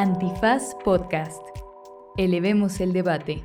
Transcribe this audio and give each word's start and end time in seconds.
Antifaz 0.00 0.74
Podcast. 0.82 1.42
Elevemos 2.16 2.80
el 2.80 2.94
debate. 2.94 3.44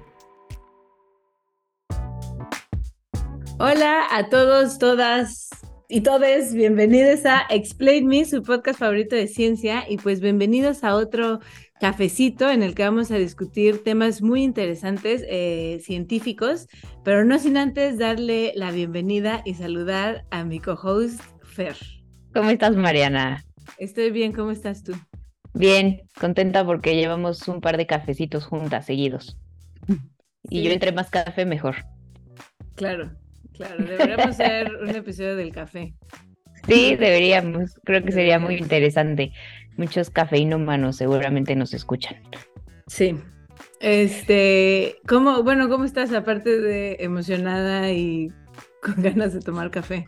Hola 3.60 4.06
a 4.10 4.30
todos, 4.30 4.80
todas 4.80 5.50
y 5.90 6.00
todes, 6.00 6.54
bienvenidos 6.54 7.26
a 7.26 7.42
Explain 7.50 8.08
Me, 8.08 8.24
su 8.24 8.42
podcast 8.42 8.80
favorito 8.80 9.18
de 9.18 9.28
ciencia, 9.28 9.84
y 9.90 9.98
pues 9.98 10.22
bienvenidos 10.22 10.86
a 10.86 10.96
otro 10.96 11.42
cafecito 11.82 12.50
en 12.50 12.64
el 12.64 12.74
que 12.74 12.84
vamos 12.84 13.12
a 13.12 13.18
discutir 13.18 13.84
temas 13.84 14.22
muy 14.22 14.42
interesantes, 14.42 15.26
eh, 15.28 15.82
científicos, 15.84 16.70
pero 17.04 17.26
no 17.26 17.38
sin 17.38 17.58
antes 17.58 17.98
darle 17.98 18.54
la 18.56 18.72
bienvenida 18.72 19.42
y 19.44 19.56
saludar 19.56 20.24
a 20.32 20.46
mi 20.46 20.62
co-host 20.62 21.20
Fer. 21.44 21.76
¿Cómo 22.34 22.50
estás, 22.50 22.78
Mariana? 22.78 23.44
Estoy 23.78 24.12
bien, 24.12 24.32
¿cómo 24.32 24.52
estás 24.52 24.84
tú? 24.84 24.94
Bien, 25.56 26.02
contenta 26.20 26.66
porque 26.66 26.98
llevamos 26.98 27.48
un 27.48 27.62
par 27.62 27.78
de 27.78 27.88
cafecitos 27.88 28.46
juntas, 28.46 28.86
seguidos. 28.86 29.38
Y 30.50 30.64
yo 30.64 30.72
entre 30.72 30.92
más 30.92 31.10
café, 31.10 31.46
mejor. 31.46 31.78
Claro, 32.76 33.10
claro, 33.54 33.86
deberíamos 33.86 34.28
hacer 34.28 34.70
un 34.76 34.90
episodio 34.90 35.38
del 35.38 35.54
café. 35.54 35.96
Sí, 36.68 36.98
deberíamos, 36.98 37.80
creo 37.86 38.04
que 38.04 38.12
sería 38.12 38.38
muy 38.38 38.56
interesante. 38.56 39.32
Muchos 39.78 40.10
cafeínómanos 40.10 40.98
seguramente 40.98 41.56
nos 41.56 41.74
escuchan. 41.74 42.18
Sí. 42.88 43.18
Este, 43.80 44.98
¿cómo, 45.08 45.42
bueno, 45.44 45.70
cómo 45.70 45.86
estás 45.86 46.12
aparte 46.12 46.60
de 46.60 46.98
emocionada 47.00 47.92
y 47.92 48.30
con 48.82 49.02
ganas 49.02 49.34
de 49.34 49.40
tomar 49.40 49.72
café? 49.72 50.06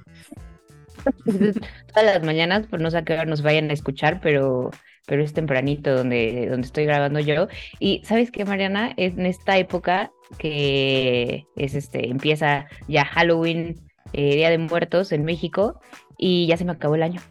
Todas 1.25 2.05
las 2.05 2.23
mañanas, 2.23 2.67
por 2.67 2.81
no 2.81 2.91
sé 2.91 2.97
a 2.97 3.05
qué 3.05 3.13
hora 3.13 3.25
nos 3.25 3.41
vayan 3.41 3.69
a 3.69 3.73
escuchar, 3.73 4.19
pero 4.21 4.71
pero 5.07 5.23
es 5.23 5.33
tempranito 5.33 5.95
donde, 5.95 6.47
donde 6.49 6.67
estoy 6.67 6.85
grabando 6.85 7.19
yo. 7.19 7.47
Y 7.79 8.01
sabes 8.03 8.29
qué, 8.29 8.45
Mariana, 8.45 8.93
en 8.97 9.25
esta 9.25 9.57
época 9.57 10.11
que 10.37 11.45
es 11.55 11.73
este, 11.73 12.09
empieza 12.09 12.67
ya 12.87 13.05
Halloween, 13.05 13.75
eh, 14.13 14.35
Día 14.35 14.49
de 14.49 14.57
Muertos 14.57 15.11
en 15.11 15.23
México, 15.23 15.79
y 16.17 16.45
ya 16.47 16.57
se 16.57 16.65
me 16.65 16.73
acabó 16.73 16.95
el 16.95 17.03
año. 17.03 17.21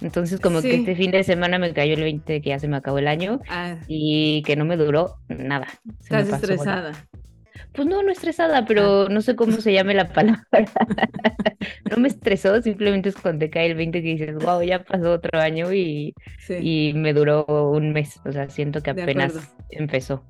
Entonces, 0.00 0.40
como 0.40 0.60
que 0.60 0.74
este 0.74 0.94
fin 0.94 1.10
de 1.10 1.24
semana 1.24 1.58
me 1.58 1.72
cayó 1.72 1.94
el 1.94 2.02
20 2.02 2.42
que 2.42 2.48
ya 2.48 2.58
se 2.58 2.68
me 2.68 2.76
acabó 2.76 2.98
el 2.98 3.08
año 3.08 3.40
ah. 3.48 3.76
y 3.86 4.42
que 4.42 4.56
no 4.56 4.64
me 4.64 4.76
duró 4.76 5.16
nada. 5.28 5.68
Estás 6.00 6.28
estresada. 6.28 6.92
Pues 7.72 7.86
no, 7.86 8.02
no 8.02 8.10
estresada, 8.10 8.64
pero 8.66 9.02
ah. 9.02 9.08
no 9.10 9.20
sé 9.20 9.36
cómo 9.36 9.52
se 9.58 9.72
llame 9.72 9.94
la 9.94 10.12
palabra. 10.12 10.46
no 11.90 11.96
me 11.98 12.08
estresó, 12.08 12.60
simplemente 12.62 13.08
es 13.08 13.16
cuando 13.16 13.40
te 13.40 13.50
cae 13.50 13.66
el 13.66 13.76
20 13.76 14.02
que 14.02 14.08
dices, 14.08 14.34
wow, 14.36 14.62
ya 14.62 14.82
pasó 14.82 15.12
otro 15.12 15.38
año 15.38 15.72
y, 15.72 16.14
y 16.48 16.92
me 16.94 17.12
duró 17.12 17.44
un 17.46 17.92
mes. 17.92 18.20
O 18.24 18.32
sea, 18.32 18.48
siento 18.48 18.82
que 18.82 18.90
apenas 18.90 19.54
empezó. 19.70 20.24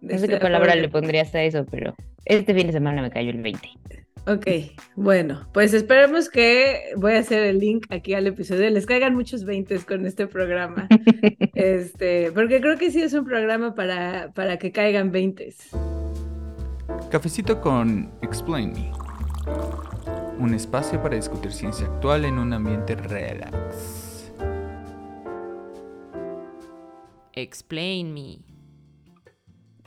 No 0.00 0.18
sé 0.18 0.28
qué 0.28 0.36
palabra 0.36 0.74
le 0.74 0.88
pondrías 0.88 1.34
a 1.34 1.42
eso, 1.42 1.66
pero 1.70 1.94
este 2.24 2.54
fin 2.54 2.66
de 2.66 2.72
semana 2.72 3.02
me 3.02 3.10
cayó 3.10 3.30
el 3.30 3.42
20. 3.42 3.68
Ok, 4.26 4.46
bueno, 4.96 5.46
pues 5.52 5.74
esperemos 5.74 6.30
que 6.30 6.92
voy 6.96 7.12
a 7.12 7.18
hacer 7.18 7.42
el 7.44 7.58
link 7.58 7.86
aquí 7.90 8.14
al 8.14 8.26
episodio. 8.26 8.70
Les 8.70 8.86
caigan 8.86 9.14
muchos 9.14 9.44
20 9.44 9.80
con 9.80 10.06
este 10.06 10.26
programa. 10.26 10.88
este, 11.54 12.32
porque 12.32 12.62
creo 12.62 12.78
que 12.78 12.90
sí 12.90 13.02
es 13.02 13.12
un 13.12 13.26
programa 13.26 13.74
para, 13.74 14.32
para 14.32 14.56
que 14.56 14.72
caigan 14.72 15.12
20. 15.12 15.52
Cafecito 17.10 17.60
con 17.60 18.10
Explain 18.22 18.72
Me. 18.72 18.92
Un 20.38 20.52
espacio 20.54 21.00
para 21.02 21.16
discutir 21.16 21.52
ciencia 21.52 21.86
actual 21.86 22.24
en 22.24 22.38
un 22.38 22.52
ambiente 22.52 22.96
relax. 22.96 24.32
Explain 27.32 28.12
Me. 28.12 28.38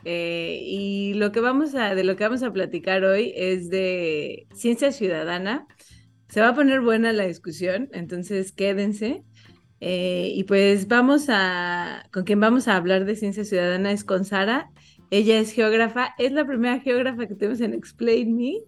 Eh, 0.06 0.59
y 0.64 1.14
lo 1.16 1.31
que 1.31 1.42
vamos 1.42 1.76
a, 1.76 1.94
de 1.94 2.04
lo 2.04 2.16
que 2.16 2.23
vamos 2.23 2.44
a 2.44 2.54
platicar 2.54 3.04
hoy 3.04 3.34
es 3.36 3.70
de 3.70 4.48
ciencia 4.54 4.92
ciudadana. 4.92 5.67
Se 6.30 6.42
va 6.42 6.49
a 6.49 6.55
poner 6.55 6.82
buena 6.82 7.11
la 7.11 7.26
discusión, 7.26 7.89
entonces 7.92 8.52
quédense. 8.54 9.23
Eh, 9.80 10.32
y 10.33 10.43
pues 10.45 10.88
vamos 10.88 11.26
a, 11.30 12.08
con 12.11 12.23
quien 12.23 12.39
vamos 12.39 12.67
a 12.67 12.76
hablar 12.76 13.05
de 13.05 13.16
ciencia 13.16 13.43
ciudadana 13.43 13.92
es 13.92 14.04
con 14.04 14.26
Sara. 14.26 14.72
Ella 15.10 15.40
es 15.40 15.54
geógrafa, 15.54 16.14
es 16.18 16.32
la 16.32 16.45
primera 16.45 16.80
geógrafa 16.80 17.28
que 17.28 17.36
tenemos 17.36 17.62
en 17.62 17.73
Explain 17.73 18.36
Me. 18.36 18.60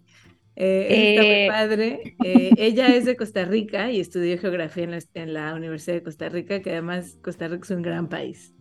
Eh, 0.56 1.16
está 1.16 1.22
muy 1.22 1.32
eh. 1.32 1.48
padre. 1.48 2.16
Eh, 2.24 2.52
ella 2.58 2.96
es 2.96 3.06
de 3.06 3.16
Costa 3.16 3.46
Rica 3.46 3.92
y 3.92 4.00
estudió 4.00 4.38
geografía 4.38 4.84
en 5.14 5.34
la, 5.34 5.56
Universidad 5.56 5.96
de 5.96 6.04
Costa 6.04 6.30
Rica, 6.30 6.62
que 6.62 6.72
además 6.72 7.18
Costa 7.22 7.48
Rica 7.48 7.64
es 7.64 7.72
un 7.72 7.82
gran 7.82 8.10
país. 8.10 8.54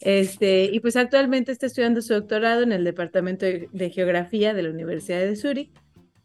Este, 0.00 0.64
y 0.64 0.80
pues 0.80 0.96
actualmente 0.96 1.52
está 1.52 1.66
estudiando 1.66 2.02
su 2.02 2.12
doctorado 2.12 2.62
en 2.62 2.72
el 2.72 2.82
Departamento 2.82 3.46
de, 3.46 3.90
Geografía 3.90 4.52
de 4.52 4.64
la 4.64 4.70
Universidad 4.70 5.20
de 5.20 5.36
Zúrich 5.36 5.70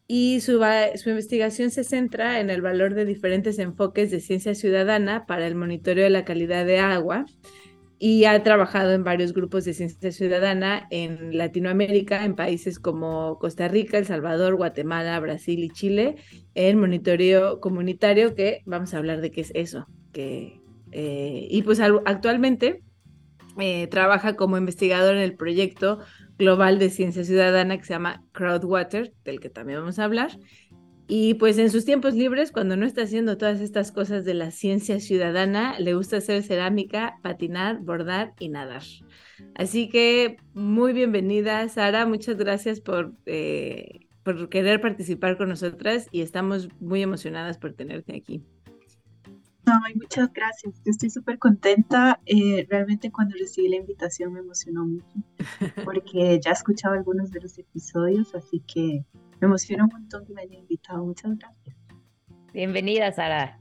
y 0.08 0.40
su, 0.40 0.64
su, 0.96 1.10
investigación 1.10 1.70
se 1.70 1.84
centra 1.84 2.40
en 2.40 2.50
el 2.50 2.62
valor 2.62 2.96
de 2.96 3.06
diferentes 3.06 3.60
enfoques 3.60 4.10
de 4.10 4.20
ciencia 4.20 4.56
ciudadana 4.56 5.28
para 5.28 5.46
el 5.46 5.54
monitoreo 5.54 6.06
de 6.06 6.10
la 6.10 6.26
calidad 6.26 6.66
de 6.66 6.80
agua 6.80 7.26
y 8.00 8.26
ha 8.26 8.44
trabajado 8.44 8.92
en 8.92 9.04
varios 9.04 9.34
grupos 9.34 9.66
de 9.66 9.74
ciencia 9.74 10.12
ciudadana 10.12 10.88
en 10.92 11.38
Latinoamérica, 11.38 12.26
en 12.26 12.36
países 12.36 12.80
como 12.80 13.40
Costa 13.40 13.68
Rica, 13.68 13.98
El 13.98 14.06
Salvador, 14.06 14.56
Guatemala, 14.56 15.20
Brasil 15.20 15.64
y 15.64 15.70
Chile, 15.70 16.16
en 16.54 16.80
monitoreo 16.80 17.60
comunitario, 17.60 18.36
que 18.36 18.62
vamos 18.66 18.94
a 18.94 18.98
hablar 18.98 19.22
de 19.22 19.32
qué 19.32 19.42
es 19.42 19.52
eso. 19.56 19.88
Eh, 20.14 21.48
y 21.50 21.62
pues 21.64 21.80
actualmente 21.80 22.82
eh, 23.60 23.88
trabaja 23.88 24.36
como 24.36 24.58
investigador 24.58 25.16
en 25.16 25.22
el 25.22 25.36
proyecto 25.36 26.00
global 26.38 26.78
de 26.78 26.92
ciencia 26.92 27.24
ciudadana 27.24 27.78
que 27.78 27.84
se 27.84 27.94
llama 27.94 28.24
Crowdwater, 28.32 29.14
del 29.26 29.40
que 29.40 29.50
también 29.50 29.80
vamos 29.80 29.98
a 29.98 30.04
hablar, 30.04 30.38
y 31.08 31.36
pues 31.36 31.58
en 31.58 31.70
sus 31.70 31.86
tiempos 31.86 32.16
libres, 32.16 32.52
cuando 32.52 32.76
no 32.76 32.86
está 32.86 33.04
haciendo 33.04 33.38
todas 33.38 33.62
estas 33.62 33.94
cosas 33.94 34.26
de 34.26 34.34
la 34.34 34.52
ciencia 34.52 35.00
ciudadana, 35.00 35.80
le 35.80 35.94
gusta 35.94 36.18
hacer 36.18 36.44
cerámica, 36.44 37.20
patinar, 37.22 37.80
bordar 37.80 38.34
y 38.40 38.50
nadar. 38.50 38.84
Así 39.56 39.88
que 39.88 40.38
muy 40.54 40.92
bienvenida, 40.92 41.68
Sara. 41.70 42.06
Muchas 42.06 42.36
gracias 42.36 42.82
por, 42.82 43.14
eh, 43.26 44.08
por 44.24 44.50
querer 44.50 44.82
participar 44.82 45.38
con 45.38 45.48
nosotras 45.48 46.10
y 46.12 46.22
estamos 46.22 46.68
muy 46.82 47.02
emocionadas 47.02 47.58
por 47.58 47.74
tenerte 47.74 48.16
aquí. 48.18 48.44
Ay, 49.66 49.96
muchas 49.96 50.32
gracias. 50.34 50.76
Yo 50.86 50.92
estoy 50.92 51.10
súper 51.10 51.40
contenta. 51.40 52.20
Eh, 52.26 52.66
realmente 52.70 53.12
cuando 53.12 53.36
recibí 53.38 53.70
la 53.70 53.78
invitación 53.78 54.34
me 54.34 54.40
emocionó 54.40 54.86
mucho 54.86 55.06
porque 55.86 56.40
ya 56.44 56.52
he 56.52 56.54
escuchado 56.54 56.96
algunos 56.96 57.32
de 57.32 57.42
los 57.42 57.58
episodios, 57.58 58.34
así 58.36 58.62
que 58.62 59.06
me 59.40 59.48
emociona 59.48 59.86
un 59.86 59.92
montón 59.92 60.26
que 60.26 60.34
me 60.34 60.42
hayan 60.42 60.62
invitado. 60.62 61.06
Muchas 61.06 61.38
gracias. 61.38 61.76
Bienvenida, 62.54 63.12
Sara. 63.12 63.60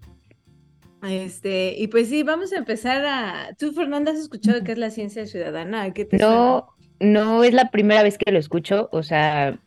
Este, 1.03 1.75
y 1.77 1.89
pues 1.89 2.09
sí, 2.09 2.23
vamos 2.23 2.53
a 2.53 2.57
empezar 2.57 3.05
a. 3.05 3.55
¿Tú, 3.59 3.73
Fernanda, 3.73 4.13
has 4.13 4.19
escuchado 4.19 4.65
qué 4.65 4.73
es 4.73 4.79
la 4.79 4.91
ciencia 4.91 5.27
ciudadana? 5.27 5.93
¿Qué 5.93 6.05
te 6.05 6.17
no, 6.17 6.69
no 7.01 7.45
es 7.45 7.53
la 7.53 7.71
primera 7.71 8.03
vez 8.03 8.19
que 8.19 8.33
lo 8.33 8.39
escucho. 8.39 8.89
O 8.93 9.03
sea, 9.03 9.59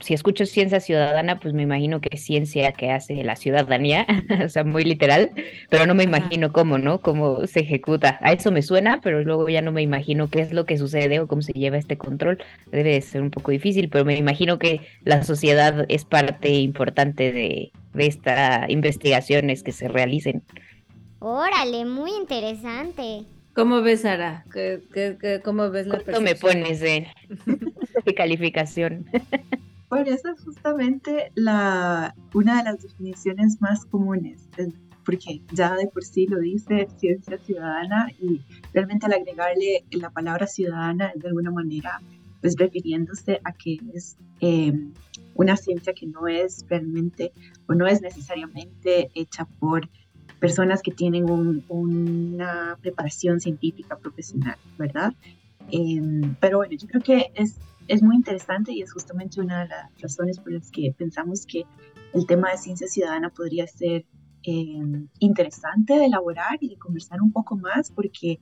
si 0.00 0.14
escucho 0.14 0.46
ciencia 0.46 0.80
ciudadana, 0.80 1.38
pues 1.38 1.54
me 1.54 1.62
imagino 1.62 2.00
que 2.00 2.08
es 2.12 2.24
ciencia 2.24 2.72
que 2.72 2.90
hace 2.90 3.22
la 3.22 3.36
ciudadanía, 3.36 4.06
o 4.44 4.48
sea, 4.48 4.64
muy 4.64 4.84
literal, 4.84 5.30
pero 5.70 5.86
no 5.86 5.94
me 5.94 6.04
imagino 6.04 6.52
cómo, 6.52 6.78
¿no? 6.78 7.00
Cómo 7.00 7.46
se 7.46 7.60
ejecuta. 7.60 8.18
A 8.22 8.32
eso 8.32 8.50
me 8.50 8.62
suena, 8.62 9.00
pero 9.00 9.22
luego 9.22 9.48
ya 9.48 9.62
no 9.62 9.72
me 9.72 9.82
imagino 9.82 10.28
qué 10.28 10.40
es 10.40 10.52
lo 10.52 10.66
que 10.66 10.78
sucede 10.78 11.20
o 11.20 11.28
cómo 11.28 11.42
se 11.42 11.52
lleva 11.52 11.76
este 11.76 11.96
control. 11.96 12.42
Debe 12.70 13.00
ser 13.00 13.22
un 13.22 13.30
poco 13.30 13.50
difícil, 13.50 13.88
pero 13.88 14.04
me 14.04 14.16
imagino 14.16 14.58
que 14.58 14.80
la 15.04 15.22
sociedad 15.22 15.84
es 15.88 16.04
parte 16.04 16.50
importante 16.50 17.32
de, 17.32 17.72
de 17.94 18.06
estas 18.06 18.68
investigaciones 18.68 19.62
que 19.62 19.72
se 19.72 19.88
realicen. 19.88 20.42
Órale, 21.20 21.84
muy 21.84 22.10
interesante. 22.10 23.24
¿Cómo 23.54 23.82
ves, 23.82 24.02
Sara? 24.02 24.44
¿Qué, 24.52 25.40
cómo 25.44 25.70
ves 25.70 25.86
la 25.86 26.00
¿Cuánto 26.00 26.20
me 26.22 26.34
pones 26.34 26.82
de, 28.04 28.14
calificación? 28.14 29.06
Bueno, 29.88 30.10
esa 30.14 30.32
es 30.32 30.42
justamente 30.42 31.32
la, 31.34 32.14
una 32.32 32.56
de 32.56 32.64
las 32.64 32.80
definiciones 32.80 33.60
más 33.60 33.84
comunes, 33.84 34.48
porque 35.04 35.42
ya 35.52 35.74
de 35.76 35.86
por 35.88 36.02
sí 36.02 36.26
lo 36.26 36.38
dice 36.38 36.88
ciencia 36.96 37.36
ciudadana 37.36 38.10
y 38.18 38.40
realmente 38.72 39.04
al 39.04 39.12
agregarle 39.12 39.84
la 39.90 40.08
palabra 40.08 40.46
ciudadana 40.46 41.12
de 41.14 41.28
alguna 41.28 41.50
manera, 41.50 42.00
pues 42.40 42.56
refiriéndose 42.56 43.42
a 43.44 43.52
que 43.52 43.80
es 43.92 44.16
em, 44.40 44.94
una 45.34 45.58
ciencia 45.58 45.92
que 45.92 46.06
no 46.06 46.26
es 46.26 46.64
realmente 46.70 47.32
o 47.68 47.74
no 47.74 47.86
es 47.86 48.00
necesariamente 48.00 49.10
hecha 49.14 49.44
por 49.60 49.90
personas 50.40 50.82
que 50.82 50.90
tienen 50.90 51.26
una 51.68 52.76
preparación 52.80 53.40
científica 53.40 53.96
profesional, 53.96 54.56
¿verdad? 54.76 55.12
Em, 55.70 56.34
pero 56.40 56.58
bueno, 56.58 56.74
yo 56.76 56.88
creo 56.88 57.00
que 57.00 57.32
es, 57.34 57.60
es 57.92 58.02
muy 58.02 58.16
interesante 58.16 58.72
y 58.72 58.80
es 58.80 58.90
justamente 58.90 59.38
una 59.38 59.64
de 59.64 59.68
las 59.68 60.00
razones 60.00 60.40
por 60.40 60.52
las 60.52 60.70
que 60.70 60.94
pensamos 60.96 61.44
que 61.44 61.66
el 62.14 62.26
tema 62.26 62.50
de 62.50 62.56
ciencia 62.56 62.88
ciudadana 62.88 63.28
podría 63.28 63.66
ser 63.66 64.06
em, 64.44 65.08
interesante 65.18 65.92
de 65.98 66.06
elaborar 66.06 66.56
y 66.60 66.70
de 66.70 66.78
conversar 66.78 67.20
un 67.20 67.32
poco 67.32 67.54
más, 67.54 67.90
porque 67.90 68.40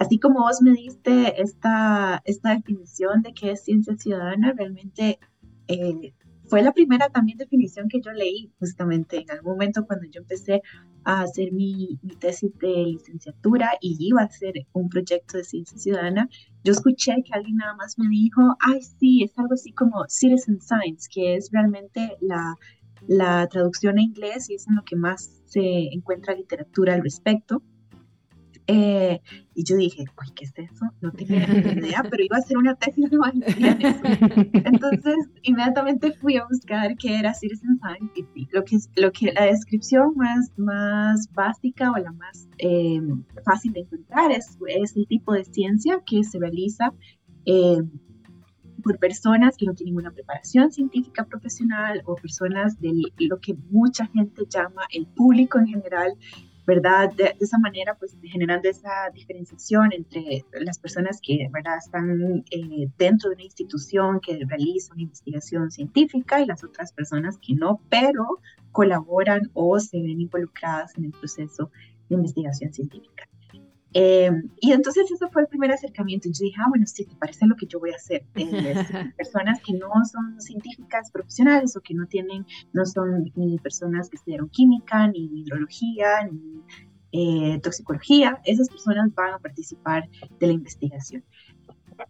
así 0.00 0.18
como 0.18 0.40
vos 0.40 0.60
me 0.60 0.72
diste 0.72 1.40
esta, 1.40 2.20
esta 2.24 2.56
definición 2.56 3.22
de 3.22 3.32
qué 3.32 3.52
es 3.52 3.62
ciencia 3.62 3.96
ciudadana, 3.96 4.52
realmente 4.56 5.20
eh, 5.68 6.12
fue 6.46 6.62
la 6.62 6.72
primera 6.72 7.08
también 7.08 7.38
definición 7.38 7.88
que 7.88 8.00
yo 8.00 8.12
leí 8.12 8.52
justamente 8.58 9.18
en 9.18 9.30
algún 9.30 9.52
momento 9.52 9.86
cuando 9.86 10.06
yo 10.10 10.20
empecé 10.20 10.62
a 11.04 11.22
hacer 11.22 11.52
mi, 11.52 11.98
mi, 12.02 12.16
tesis 12.16 12.50
de 12.58 12.86
licenciatura 12.86 13.72
y 13.80 13.96
iba 13.98 14.22
a 14.22 14.26
hacer 14.26 14.54
un 14.72 14.88
proyecto 14.88 15.36
de 15.36 15.44
ciencia 15.44 15.78
ciudadana, 15.78 16.28
yo 16.62 16.72
escuché 16.72 17.22
que 17.24 17.34
alguien 17.34 17.56
nada 17.56 17.74
más 17.76 17.98
me 17.98 18.08
dijo, 18.08 18.40
ay, 18.60 18.80
sí, 18.82 19.22
es 19.22 19.38
algo 19.38 19.54
así 19.54 19.72
como 19.72 20.04
citizen 20.08 20.60
science, 20.60 21.08
que 21.12 21.36
es 21.36 21.50
realmente 21.52 22.16
la, 22.20 22.54
la 23.06 23.46
traducción 23.48 23.98
a 23.98 24.02
inglés 24.02 24.48
y 24.48 24.54
es 24.54 24.66
en 24.68 24.76
lo 24.76 24.82
que 24.82 24.96
más 24.96 25.42
se 25.46 25.92
encuentra 25.92 26.34
literatura 26.34 26.94
al 26.94 27.02
respecto. 27.02 27.62
Eh, 28.66 29.20
y 29.54 29.64
yo 29.64 29.76
dije, 29.76 30.04
uy, 30.18 30.32
¿qué 30.34 30.44
es 30.44 30.52
eso? 30.56 30.86
No 31.00 31.12
tenía 31.12 31.46
ni 31.46 31.58
idea, 31.58 32.02
pero 32.10 32.24
iba 32.24 32.36
a 32.36 32.40
hacer 32.40 32.56
una 32.56 32.74
tesis 32.74 33.10
de 33.10 33.18
maestría 33.18 33.72
en 33.72 33.82
eso. 33.86 34.00
Entonces, 34.52 35.16
inmediatamente 35.42 36.12
fui 36.12 36.36
a 36.36 36.46
buscar 36.46 36.96
qué 36.96 37.18
era 37.18 37.34
Citizen 37.34 37.78
Science 37.78 38.26
y 38.34 38.48
lo 38.52 38.64
que, 38.64 38.78
lo 38.96 39.12
que 39.12 39.32
la 39.32 39.44
descripción 39.44 40.14
más, 40.16 40.50
más 40.56 41.30
básica 41.32 41.92
o 41.92 41.98
la 41.98 42.12
más 42.12 42.48
eh, 42.58 43.00
fácil 43.44 43.72
de 43.74 43.80
encontrar 43.80 44.32
es, 44.32 44.56
es 44.68 44.96
el 44.96 45.06
tipo 45.06 45.32
de 45.34 45.44
ciencia 45.44 46.00
que 46.06 46.24
se 46.24 46.38
realiza 46.38 46.92
eh, 47.44 47.82
por 48.82 48.98
personas 48.98 49.56
que 49.56 49.66
no 49.66 49.74
tienen 49.74 49.96
una 49.96 50.10
preparación 50.10 50.70
científica 50.70 51.24
profesional 51.24 52.02
o 52.04 52.14
personas 52.14 52.78
de 52.80 52.92
lo 53.18 53.40
que 53.40 53.54
mucha 53.70 54.06
gente 54.06 54.42
llama 54.48 54.82
el 54.90 55.06
público 55.06 55.58
en 55.58 55.66
general, 55.66 56.12
¿verdad? 56.66 57.12
De, 57.14 57.36
esa 57.40 57.58
manera, 57.58 57.94
pues 57.98 58.16
generando 58.22 58.68
esa 58.68 59.10
diferenciación 59.12 59.92
entre 59.92 60.44
las 60.60 60.78
personas 60.78 61.20
que, 61.22 61.48
¿verdad?, 61.52 61.78
están 61.78 62.44
eh, 62.50 62.88
dentro 62.98 63.30
de 63.30 63.36
una 63.36 63.44
institución 63.44 64.20
que 64.20 64.44
realiza 64.46 64.92
una 64.92 65.02
investigación 65.02 65.70
científica 65.70 66.40
y 66.40 66.46
las 66.46 66.64
otras 66.64 66.92
personas 66.92 67.38
que 67.38 67.54
no, 67.54 67.80
pero 67.88 68.40
colaboran 68.72 69.50
o 69.54 69.78
se 69.78 69.98
ven 69.98 70.20
involucradas 70.20 70.96
en 70.96 71.04
el 71.04 71.12
proceso 71.12 71.70
de 72.08 72.16
investigación 72.16 72.72
científica. 72.72 73.28
Eh, 73.96 74.28
y 74.60 74.72
entonces 74.72 75.08
eso 75.08 75.30
fue 75.30 75.42
el 75.42 75.48
primer 75.48 75.70
acercamiento. 75.70 76.28
Y 76.28 76.32
yo 76.32 76.44
dije, 76.44 76.56
ah, 76.60 76.68
bueno, 76.68 76.84
sí, 76.86 77.06
te 77.06 77.14
parece 77.14 77.46
lo 77.46 77.54
que 77.54 77.66
yo 77.66 77.78
voy 77.78 77.92
a 77.92 77.96
hacer. 77.96 78.26
Eh, 78.34 78.74
personas 79.16 79.60
que 79.62 79.72
no 79.72 79.88
son 80.10 80.40
científicas 80.40 81.10
profesionales 81.12 81.76
o 81.76 81.80
que 81.80 81.94
no 81.94 82.06
tienen, 82.06 82.44
no 82.72 82.84
son 82.84 83.32
ni 83.36 83.56
personas 83.58 84.10
que 84.10 84.16
estudiaron 84.16 84.48
química, 84.48 85.06
ni 85.06 85.42
hidrología, 85.42 86.28
ni 86.30 86.60
eh, 87.12 87.60
toxicología, 87.60 88.40
esas 88.44 88.68
personas 88.68 89.14
van 89.14 89.34
a 89.34 89.38
participar 89.38 90.08
de 90.40 90.46
la 90.48 90.52
investigación. 90.52 91.24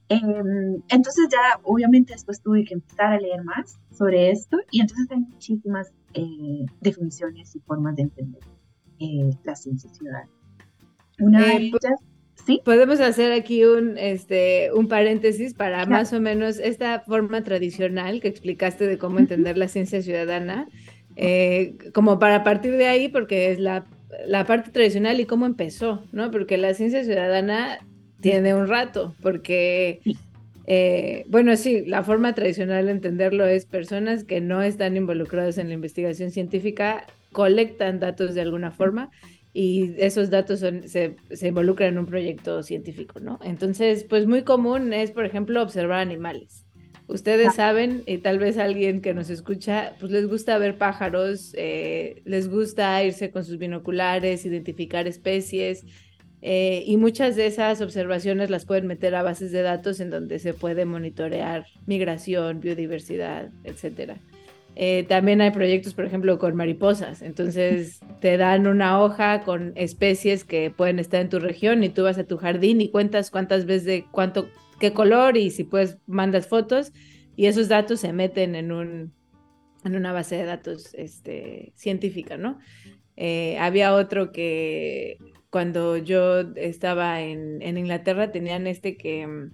Em, 0.08 0.82
entonces 0.88 1.28
ya 1.30 1.60
obviamente 1.62 2.14
después 2.14 2.40
tuve 2.40 2.64
que 2.64 2.72
empezar 2.72 3.12
a 3.12 3.20
leer 3.20 3.44
más 3.44 3.78
sobre 3.90 4.30
esto 4.30 4.56
y 4.70 4.80
entonces 4.80 5.10
hay 5.10 5.18
muchísimas 5.18 5.92
definiciones 6.80 7.54
y 7.54 7.60
formas 7.60 7.96
de 7.96 8.02
entender 8.02 8.40
la 9.44 9.54
ciencia 9.56 9.90
ciudadana. 9.90 10.30
Una 11.18 11.40
de 11.46 11.52
Eh, 11.52 11.56
ellas, 11.68 12.00
sí, 12.46 12.60
Podemos 12.64 13.00
hacer 13.00 13.32
aquí 13.32 13.64
un, 13.64 13.96
este, 13.98 14.70
un 14.72 14.88
paréntesis 14.88 15.54
para 15.54 15.86
más 15.86 16.12
o 16.12 16.20
menos 16.20 16.58
esta 16.58 17.00
forma 17.00 17.42
tradicional 17.42 18.20
que 18.20 18.28
explicaste 18.28 18.86
de 18.86 18.98
cómo 18.98 19.18
entender 19.18 19.56
la 19.56 19.68
ciencia 19.68 20.02
ciudadana, 20.02 20.66
eh, 21.16 21.76
como 21.92 22.18
para 22.18 22.42
partir 22.44 22.72
de 22.76 22.86
ahí, 22.86 23.08
porque 23.08 23.50
es 23.52 23.58
la, 23.60 23.86
la 24.26 24.44
parte 24.44 24.70
tradicional 24.70 25.20
y 25.20 25.26
cómo 25.26 25.46
empezó, 25.46 26.04
¿no? 26.12 26.30
Porque 26.30 26.56
la 26.58 26.74
ciencia 26.74 27.04
ciudadana 27.04 27.78
tiene 28.20 28.54
un 28.54 28.66
rato, 28.68 29.14
porque, 29.22 30.00
Sí. 30.02 30.16
eh, 30.66 31.24
bueno, 31.28 31.56
sí, 31.56 31.84
la 31.86 32.02
forma 32.02 32.34
tradicional 32.34 32.86
de 32.86 32.92
entenderlo 32.92 33.46
es 33.46 33.66
personas 33.66 34.24
que 34.24 34.40
no 34.40 34.62
están 34.62 34.96
involucradas 34.96 35.58
en 35.58 35.68
la 35.68 35.74
investigación 35.74 36.30
científica, 36.30 37.06
colectan 37.32 38.00
datos 38.00 38.34
de 38.34 38.40
alguna 38.42 38.70
forma 38.70 39.10
y 39.56 39.94
esos 39.98 40.28
datos 40.28 40.60
son- 40.60 40.88
se, 40.88 41.16
se 41.30 41.48
involucran 41.48 41.90
en 41.90 41.98
un 41.98 42.06
proyecto 42.06 42.62
científico, 42.64 43.20
¿no? 43.20 43.38
Entonces, 43.44 44.04
pues 44.04 44.26
muy 44.26 44.42
común 44.42 44.92
es, 44.92 45.12
por 45.12 45.24
ejemplo, 45.24 45.62
observar 45.62 46.00
animales. 46.00 46.66
Ustedes 47.06 47.54
saben, 47.54 48.02
y 48.06 48.18
tal 48.18 48.38
vez 48.38 48.56
alguien 48.58 49.00
que 49.00 49.12
nos 49.14 49.30
escucha, 49.30 49.94
pues 50.00 50.10
les 50.10 50.26
gusta 50.26 50.58
ver 50.58 50.76
pájaros, 50.76 51.54
eh, 51.56 52.22
les 52.24 52.48
gusta 52.48 53.04
irse 53.04 53.30
con 53.30 53.44
sus 53.44 53.58
binoculares, 53.58 54.44
identificar 54.44 55.06
especies, 55.06 55.84
eh, 56.40 56.82
y 56.86 56.96
muchas 56.96 57.36
de 57.36 57.46
esas 57.46 57.80
observaciones 57.80 58.50
las 58.50 58.64
pueden 58.66 58.86
meter 58.86 59.14
a 59.14 59.22
bases 59.22 59.52
de 59.52 59.62
datos 59.62 60.00
en 60.00 60.10
donde 60.10 60.38
se 60.38 60.52
puede 60.54 60.84
monitorear 60.84 61.66
migración, 61.86 62.60
biodiversidad, 62.60 63.50
etcétera. 63.64 64.16
Eh, 64.76 65.04
también 65.08 65.40
hay 65.40 65.50
proyectos, 65.50 65.94
por 65.94 66.04
ejemplo, 66.04 66.38
con 66.38 66.56
mariposas. 66.56 67.22
Entonces 67.22 68.00
te 68.20 68.36
dan 68.36 68.66
una 68.66 69.00
hoja 69.00 69.42
con 69.42 69.72
especies 69.76 70.44
que 70.44 70.70
pueden 70.70 70.98
estar 70.98 71.20
en 71.20 71.28
tu 71.28 71.38
región 71.38 71.84
y 71.84 71.88
tú 71.88 72.02
vas 72.02 72.18
a 72.18 72.24
tu 72.24 72.36
jardín 72.36 72.80
y 72.80 72.90
cuentas 72.90 73.30
cuántas 73.30 73.66
veces 73.66 73.84
de 73.84 74.06
cuánto, 74.10 74.48
qué 74.80 74.92
color 74.92 75.36
y 75.36 75.50
si 75.50 75.64
puedes 75.64 75.98
mandas 76.06 76.48
fotos 76.48 76.92
y 77.36 77.46
esos 77.46 77.68
datos 77.68 78.00
se 78.00 78.12
meten 78.12 78.54
en 78.54 78.72
un 78.72 79.12
en 79.84 79.96
una 79.96 80.12
base 80.12 80.36
de 80.36 80.44
datos 80.44 80.94
este, 80.94 81.72
científica, 81.76 82.38
¿no? 82.38 82.58
Eh, 83.16 83.58
había 83.58 83.94
otro 83.94 84.32
que 84.32 85.18
cuando 85.50 85.96
yo 85.98 86.40
estaba 86.56 87.20
en, 87.20 87.62
en 87.62 87.76
Inglaterra 87.78 88.32
tenían 88.32 88.66
este 88.66 88.96
que 88.96 89.26
mm, 89.26 89.52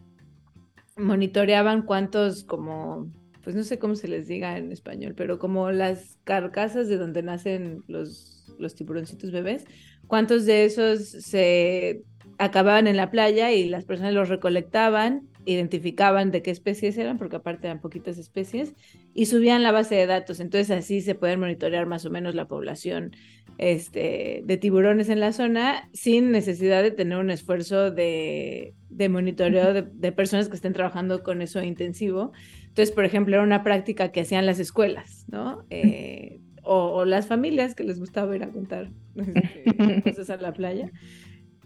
monitoreaban 0.97 1.83
cuántos 1.83 2.45
como 2.45 3.11
pues 3.43 3.57
no 3.57 3.63
sé 3.63 3.79
cómo 3.79 3.95
se 3.95 4.09
les 4.09 4.29
diga 4.29 4.59
en 4.59 4.73
español, 4.73 5.15
pero 5.17 5.39
como 5.39 5.71
las 5.71 6.19
carcasas 6.25 6.89
de 6.89 6.97
donde 6.97 7.23
nacen 7.23 7.83
los, 7.89 8.55
los 8.59 8.75
tiburoncitos 8.75 9.31
bebés, 9.31 9.65
cuántos 10.07 10.47
de 10.47 10.65
esos 10.65 11.09
se 11.09 12.03
acababan 12.39 12.87
en 12.87 12.97
la 12.97 13.11
playa 13.11 13.53
y 13.53 13.69
las 13.69 13.85
personas 13.85 14.15
los 14.15 14.29
recolectaban, 14.29 15.29
identificaban 15.45 16.31
de 16.31 16.43
qué 16.43 16.51
especies 16.51 16.97
eran, 16.99 17.19
porque 17.19 17.37
aparte 17.37 17.67
eran 17.67 17.81
poquitas 17.81 18.19
especies, 18.19 18.75
y 19.15 19.27
subían 19.27 19.63
la 19.63 19.73
base 19.73 19.95
de 19.95 20.07
datos. 20.07 20.41
Entonces 20.41 20.71
así 20.71 21.01
se 21.01 21.15
pueden 21.15 21.41
monitorear 21.41 21.87
más 21.87 22.05
o 22.05 22.11
menos 22.11 22.35
la 22.35 22.49
población 22.49 23.13
este, 23.59 24.43
de 24.45 24.57
tiburones 24.57 25.09
en 25.09 25.21
la 25.21 25.33
zona 25.33 25.89
sin 25.93 26.31
necesidad 26.31 26.83
de 26.83 26.91
tener 26.91 27.19
un 27.19 27.31
esfuerzo 27.31 27.91
de, 27.91 28.75
de 28.89 29.09
monitoreo 29.09 29.73
de, 29.73 29.83
de 29.83 30.13
personas 30.13 30.49
que 30.49 30.57
estén 30.57 30.73
trabajando 30.73 31.23
con 31.23 31.43
eso 31.43 31.63
intensivo. 31.63 32.33
Entonces, 32.71 32.93
por 32.95 33.05
ejemplo, 33.05 33.35
era 33.35 33.43
una 33.43 33.63
práctica 33.63 34.13
que 34.13 34.21
hacían 34.21 34.47
las 34.47 34.59
escuelas, 34.59 35.27
¿no? 35.29 35.65
Eh, 35.71 36.41
o, 36.63 36.77
o, 36.93 37.05
las 37.05 37.27
familias 37.27 37.75
que 37.75 37.85
les 37.85 37.99
gustaba 37.99 38.35
ir 38.37 38.45
a 38.45 38.51
contar 38.51 38.91
este, 39.17 39.65
cosas 40.05 40.31
a 40.31 40.37
la 40.37 40.53
playa. 40.53 40.91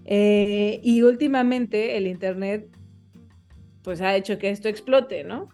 Eh, 0.06 0.80
y 0.82 1.02
últimamente 1.02 1.96
el 1.96 2.06
Internet, 2.06 2.68
pues 3.82 4.00
ha 4.00 4.16
hecho 4.16 4.38
que 4.38 4.50
esto 4.50 4.68
explote, 4.68 5.24
¿no? 5.24 5.48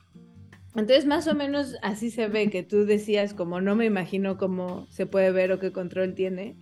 Entonces, 0.76 1.04
más 1.04 1.26
o 1.26 1.34
menos 1.34 1.76
así 1.82 2.10
se 2.10 2.28
ve 2.28 2.48
que 2.48 2.62
tú 2.62 2.84
decías, 2.86 3.34
como 3.34 3.60
no 3.60 3.74
me 3.74 3.86
imagino 3.86 4.38
cómo 4.38 4.86
se 4.88 5.04
puede 5.06 5.32
ver 5.32 5.50
o 5.50 5.58
qué 5.58 5.72
control 5.72 6.14
tiene. 6.14 6.54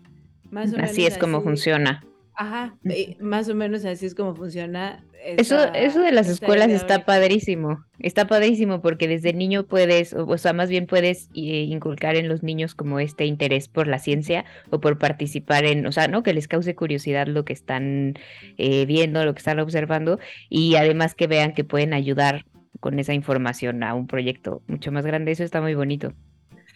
Más 0.50 0.72
o 0.72 0.78
así 0.78 1.02
menos 1.02 1.12
es 1.12 1.18
como 1.18 1.38
así- 1.38 1.44
funciona. 1.44 2.04
Ajá, 2.34 2.78
más 3.20 3.48
o 3.48 3.54
menos 3.54 3.84
así 3.84 4.06
es 4.06 4.14
como 4.14 4.34
funciona. 4.34 5.04
Eso, 5.24 5.72
eso 5.74 6.00
de 6.00 6.12
las 6.12 6.28
escuelas 6.28 6.70
está 6.70 7.04
padrísimo. 7.04 7.84
Está 7.98 8.26
padrísimo 8.26 8.80
porque 8.80 9.08
desde 9.08 9.32
niño 9.32 9.66
puedes, 9.66 10.14
o, 10.14 10.26
o 10.26 10.38
sea, 10.38 10.52
más 10.52 10.68
bien 10.68 10.86
puedes 10.86 11.28
eh, 11.34 11.66
inculcar 11.68 12.16
en 12.16 12.28
los 12.28 12.42
niños 12.42 12.74
como 12.74 13.00
este 13.00 13.26
interés 13.26 13.68
por 13.68 13.88
la 13.88 13.98
ciencia 13.98 14.44
o 14.70 14.80
por 14.80 14.98
participar 14.98 15.64
en, 15.64 15.86
o 15.86 15.92
sea, 15.92 16.08
¿no? 16.08 16.22
Que 16.22 16.32
les 16.32 16.48
cause 16.48 16.74
curiosidad 16.74 17.26
lo 17.26 17.44
que 17.44 17.52
están 17.52 18.14
eh, 18.56 18.86
viendo, 18.86 19.24
lo 19.24 19.34
que 19.34 19.38
están 19.38 19.58
observando 19.58 20.18
y 20.48 20.76
además 20.76 21.14
que 21.14 21.26
vean 21.26 21.52
que 21.52 21.64
pueden 21.64 21.92
ayudar 21.92 22.44
con 22.80 22.98
esa 22.98 23.12
información 23.12 23.82
a 23.82 23.94
un 23.94 24.06
proyecto 24.06 24.62
mucho 24.66 24.92
más 24.92 25.04
grande. 25.04 25.32
Eso 25.32 25.44
está 25.44 25.60
muy 25.60 25.74
bonito. 25.74 26.12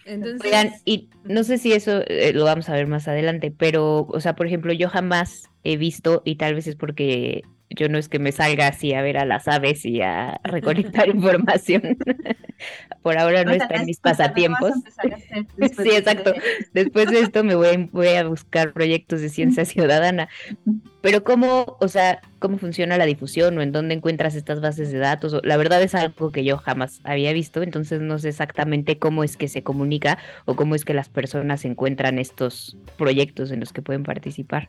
Entonces, 0.04 0.40
Oigan, 0.44 0.72
y 0.84 1.10
no 1.24 1.44
sé 1.44 1.58
si 1.58 1.72
eso 1.72 2.02
eh, 2.06 2.32
lo 2.34 2.44
vamos 2.44 2.68
a 2.68 2.74
ver 2.74 2.86
más 2.88 3.06
adelante, 3.06 3.52
pero, 3.56 4.06
o 4.08 4.20
sea, 4.20 4.34
por 4.34 4.46
ejemplo, 4.46 4.72
yo 4.72 4.88
jamás 4.88 5.48
he 5.62 5.76
visto, 5.76 6.22
y 6.24 6.36
tal 6.36 6.54
vez 6.54 6.66
es 6.66 6.74
porque 6.74 7.42
yo 7.74 7.88
no 7.88 7.98
es 7.98 8.08
que 8.08 8.18
me 8.18 8.32
salga 8.32 8.68
así 8.68 8.94
a 8.94 9.02
ver 9.02 9.18
a 9.18 9.24
las 9.24 9.48
aves 9.48 9.84
y 9.84 10.00
a 10.02 10.40
recolectar 10.44 11.08
información. 11.14 11.96
por 13.02 13.18
ahora 13.18 13.44
no 13.44 13.52
está 13.52 13.76
en 13.76 13.86
mis 13.86 13.98
pasatiempos. 14.00 14.72
Sí, 15.82 15.90
exacto. 15.90 16.32
Después 16.72 17.08
de 17.10 17.20
esto 17.20 17.42
me 17.44 17.54
voy, 17.54 17.68
a- 17.68 17.88
voy 17.92 18.08
a 18.08 18.24
buscar 18.26 18.72
proyectos 18.72 19.20
de 19.20 19.28
ciencia 19.28 19.64
ciudadana. 19.64 20.28
Pero 21.00 21.24
cómo, 21.24 21.76
o 21.80 21.88
sea, 21.88 22.20
cómo 22.38 22.58
funciona 22.58 22.96
la 22.98 23.06
difusión 23.06 23.58
o 23.58 23.62
en 23.62 23.72
dónde 23.72 23.94
encuentras 23.94 24.34
estas 24.34 24.60
bases 24.60 24.92
de 24.92 24.98
datos. 24.98 25.36
La 25.42 25.56
verdad 25.56 25.82
es 25.82 25.94
algo 25.94 26.30
que 26.30 26.44
yo 26.44 26.58
jamás 26.58 27.00
había 27.04 27.32
visto, 27.32 27.62
entonces 27.62 28.00
no 28.00 28.18
sé 28.18 28.28
exactamente 28.28 28.98
cómo 28.98 29.24
es 29.24 29.36
que 29.36 29.48
se 29.48 29.62
comunica 29.62 30.18
o 30.44 30.54
cómo 30.54 30.74
es 30.74 30.84
que 30.84 30.94
las 30.94 31.08
personas 31.08 31.64
encuentran 31.64 32.18
estos 32.18 32.76
proyectos 32.98 33.50
en 33.50 33.60
los 33.60 33.72
que 33.72 33.82
pueden 33.82 34.04
participar. 34.04 34.68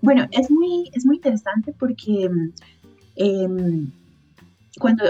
Bueno, 0.00 0.26
es 0.30 0.50
muy, 0.50 0.90
es 0.92 1.04
muy 1.04 1.16
interesante 1.16 1.74
porque 1.78 2.28
em, 3.16 3.90
cuando, 4.78 5.04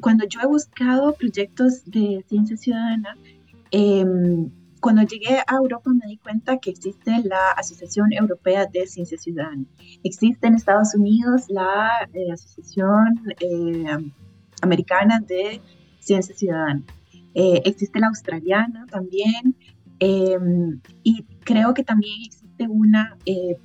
cuando 0.00 0.26
yo 0.26 0.40
he 0.40 0.46
buscado 0.46 1.14
proyectos 1.14 1.84
de 1.84 2.24
ciencia 2.28 2.56
ciudadana, 2.56 3.16
em, 3.70 4.50
cuando 4.80 5.02
llegué 5.02 5.38
a 5.46 5.56
Europa 5.56 5.90
me 5.92 6.06
di 6.06 6.16
cuenta 6.18 6.58
que 6.58 6.70
existe 6.70 7.10
la 7.24 7.50
Asociación 7.52 8.12
Europea 8.12 8.66
de 8.66 8.86
Ciencia 8.86 9.18
Ciudadana. 9.18 9.64
Existe 10.04 10.46
en 10.46 10.54
Estados 10.54 10.94
Unidos 10.94 11.46
la 11.48 12.08
eh, 12.12 12.30
Asociación 12.32 13.20
eh, 13.40 14.12
Americana 14.62 15.20
de 15.20 15.60
Ciencia 15.98 16.34
Ciudadana. 16.34 16.82
Eh, 17.34 17.62
existe 17.64 17.98
la 17.98 18.08
australiana 18.08 18.86
también. 18.86 19.56
Em, 20.00 20.80
y 21.02 21.24
creo 21.44 21.74
que 21.74 21.82
también 21.82 22.22
existe 22.24 22.37
una 22.66 23.16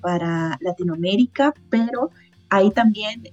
para 0.01 0.57
Latinoamérica, 0.61 1.53
pero 1.69 2.11
ahí 2.49 2.69
también 2.69 3.23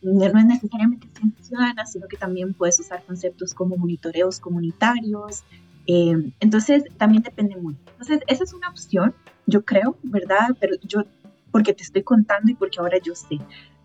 no 0.00 0.24
es 0.24 0.44
necesariamente 0.46 1.08
ciencia 1.14 1.44
ciudadana, 1.44 1.86
sino 1.86 2.08
que 2.08 2.16
también 2.16 2.54
puedes 2.54 2.80
usar 2.80 3.02
conceptos 3.04 3.52
como 3.52 3.76
monitoreos 3.76 4.40
comunitarios, 4.40 5.44
eh, 5.92 6.32
entonces, 6.38 6.84
también 6.98 7.22
depende 7.22 7.56
mucho. 7.56 7.78
Entonces, 7.90 8.20
esa 8.28 8.44
es 8.44 8.52
una 8.52 8.68
opción, 8.68 9.12
yo 9.46 9.64
creo, 9.64 9.96
¿verdad? 10.04 10.50
Pero 10.60 10.76
yo, 10.82 11.02
porque 11.50 11.72
te 11.72 11.82
estoy 11.82 12.04
contando 12.04 12.50
y 12.50 12.54
porque 12.54 12.78
ahora 12.78 12.98
yo 13.02 13.14
sé. 13.16 13.38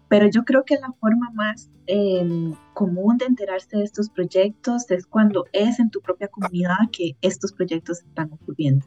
Pero 0.08 0.28
yo 0.28 0.46
creo 0.46 0.66
que 0.66 0.76
la 0.76 0.92
forma 1.00 1.32
más 1.32 1.72
em, 1.88 2.54
común 2.76 3.18
de 3.18 3.26
enterarse 3.26 3.78
de 3.78 3.84
estos 3.84 4.10
proyectos 4.10 4.92
es 4.92 5.08
cuando 5.08 5.46
es 5.52 5.80
en 5.80 5.90
tu 5.90 6.00
propia 6.00 6.28
comunidad 6.28 6.78
que 6.92 7.16
estos 7.22 7.52
proyectos 7.54 8.02
están 8.02 8.32
ocurriendo. 8.32 8.86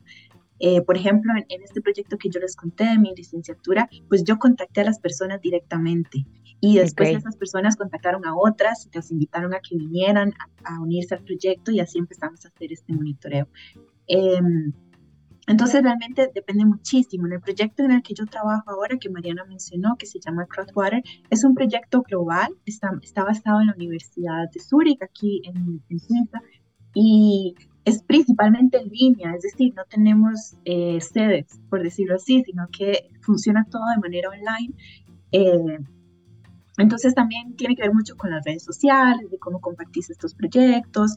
Eh, 0.61 0.83
por 0.83 0.97
ejemplo, 0.97 1.33
en, 1.37 1.63
este 1.63 1.81
proyecto 1.81 2.19
que 2.19 2.29
yo 2.29 2.41
les 2.41 2.57
conté 2.57 2.85
de 2.85 2.99
mi 2.99 3.15
licenciatura, 3.15 3.89
pues 4.09 4.25
yo 4.25 4.39
contacté 4.39 4.81
a 4.81 4.85
las 4.85 4.99
personas 4.99 5.41
directamente 5.41 6.27
y 6.61 6.77
después 6.77 7.11
esas 7.11 7.37
personas 7.37 7.77
contactaron 7.77 8.27
a 8.27 8.35
otras 8.37 8.87
y 8.87 8.91
las 8.97 9.11
invitaron 9.11 9.55
a 9.55 9.61
que 9.61 9.77
vinieran 9.77 10.33
a, 10.65 10.81
unirse 10.81 11.15
al 11.15 11.23
proyecto 11.23 11.71
y 11.71 11.81
así 11.81 11.99
empezamos 11.99 12.45
a 12.45 12.49
hacer 12.49 12.73
este 12.73 12.93
monitoreo. 12.93 13.47
Em, 14.09 14.73
entonces 15.47 15.83
realmente 15.83 16.31
depende 16.35 16.65
muchísimo. 16.65 17.27
En 17.27 17.35
el 17.35 17.41
proyecto 17.41 17.85
en 17.85 17.93
el 17.93 18.03
que 18.03 18.15
yo 18.15 18.27
trabajo 18.27 18.71
ahora, 18.71 18.99
que 18.99 19.09
Mariana 19.09 19.45
mencionó, 19.45 19.97
que 19.97 20.07
se 20.07 20.19
llama 20.19 20.47
Crowdwater, 20.47 21.03
es 21.31 21.45
un 21.45 21.55
proyecto 21.55 22.03
global, 22.03 22.55
está, 22.67 22.91
está 23.03 23.25
basado 23.25 23.61
en 23.61 23.69
la 23.69 23.75
Universidad 23.75 24.51
de 24.53 24.61
Zurich, 24.61 25.03
aquí 25.03 25.41
en, 25.45 25.83
en 25.89 25.99
Suiza, 26.01 26.43
y 26.93 27.55
es 27.89 28.03
principalmente 28.03 28.79
en 28.79 28.89
línea, 28.89 29.35
es 29.35 29.43
decir, 29.43 29.73
no 29.75 29.85
tenemos 29.85 30.57
eh, 30.65 31.01
sedes, 31.01 31.59
por 31.71 31.83
decirlo 31.83 32.17
así, 32.17 32.43
sino 32.45 32.69
que 32.71 33.11
funciona 33.23 33.67
todo 33.71 33.85
de 33.95 34.01
manera 34.01 34.29
online. 34.29 34.75
Eh, 35.33 35.79
entonces 36.77 37.15
también 37.15 37.57
tiene 37.57 37.75
que 37.75 37.83
ver 37.83 37.95
mucho 37.95 38.17
con 38.17 38.31
las 38.31 38.45
redes 38.45 38.63
sociales, 38.63 39.31
de 39.31 39.39
cómo 39.39 39.61
compartís 39.61 40.11
estos 40.11 40.35
proyectos. 40.35 41.17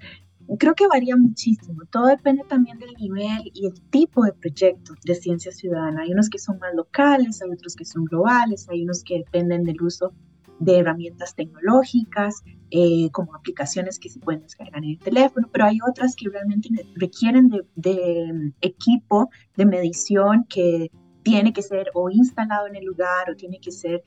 Creo 0.58 0.74
que 0.74 0.88
varía 0.88 1.16
muchísimo. 1.16 1.84
Todo 1.90 2.08
depende 2.08 2.44
también 2.48 2.80
del 2.80 2.94
nivel 2.96 3.51
y 3.54 3.68
el 3.68 3.80
tipo 3.90 4.24
de 4.24 4.34
proyecto 4.34 4.94
de 5.04 5.16
ciencia 5.16 5.51
ciudadana. 5.51 6.01
Hay 6.01 6.12
unos 6.13 6.30
que 6.30 6.40
son 6.40 6.58
más 6.58 6.74
locales, 6.74 7.42
hay 7.42 7.51
otros 7.51 7.75
que 7.75 7.86
son 7.86 8.06
globales, 8.06 8.68
hay 8.70 8.84
unos 8.84 9.04
que 9.04 9.20
dependen 9.20 9.63
del 9.63 9.82
uso 9.82 10.13
de 10.62 10.77
herramientas 10.77 11.36
tecnológicas, 11.36 12.44
eh, 12.70 13.10
como 13.12 13.36
aplicaciones 13.36 14.00
que 14.00 14.10
se 14.10 14.20
pueden 14.20 14.44
descargar 14.44 14.84
en 14.84 14.91
el 14.91 15.00
teléfono, 15.00 15.50
pero 15.51 15.65
hay 15.65 15.80
otras 15.89 16.15
que 16.15 16.30
realmente 16.30 16.70
requieren 16.96 17.50
de, 17.75 18.34
mm, 18.34 18.53
equipo 18.62 19.30
de 19.58 19.65
medición 19.65 20.46
que 20.48 20.91
tiene 21.24 21.51
que 21.51 21.63
ser 21.63 21.88
o 21.94 22.10
instalado 22.10 22.68
en 22.68 22.75
el 22.75 22.86
lugar 22.86 23.30
o 23.30 23.36
tiene 23.36 23.60
que 23.60 23.72
ser, 23.72 24.03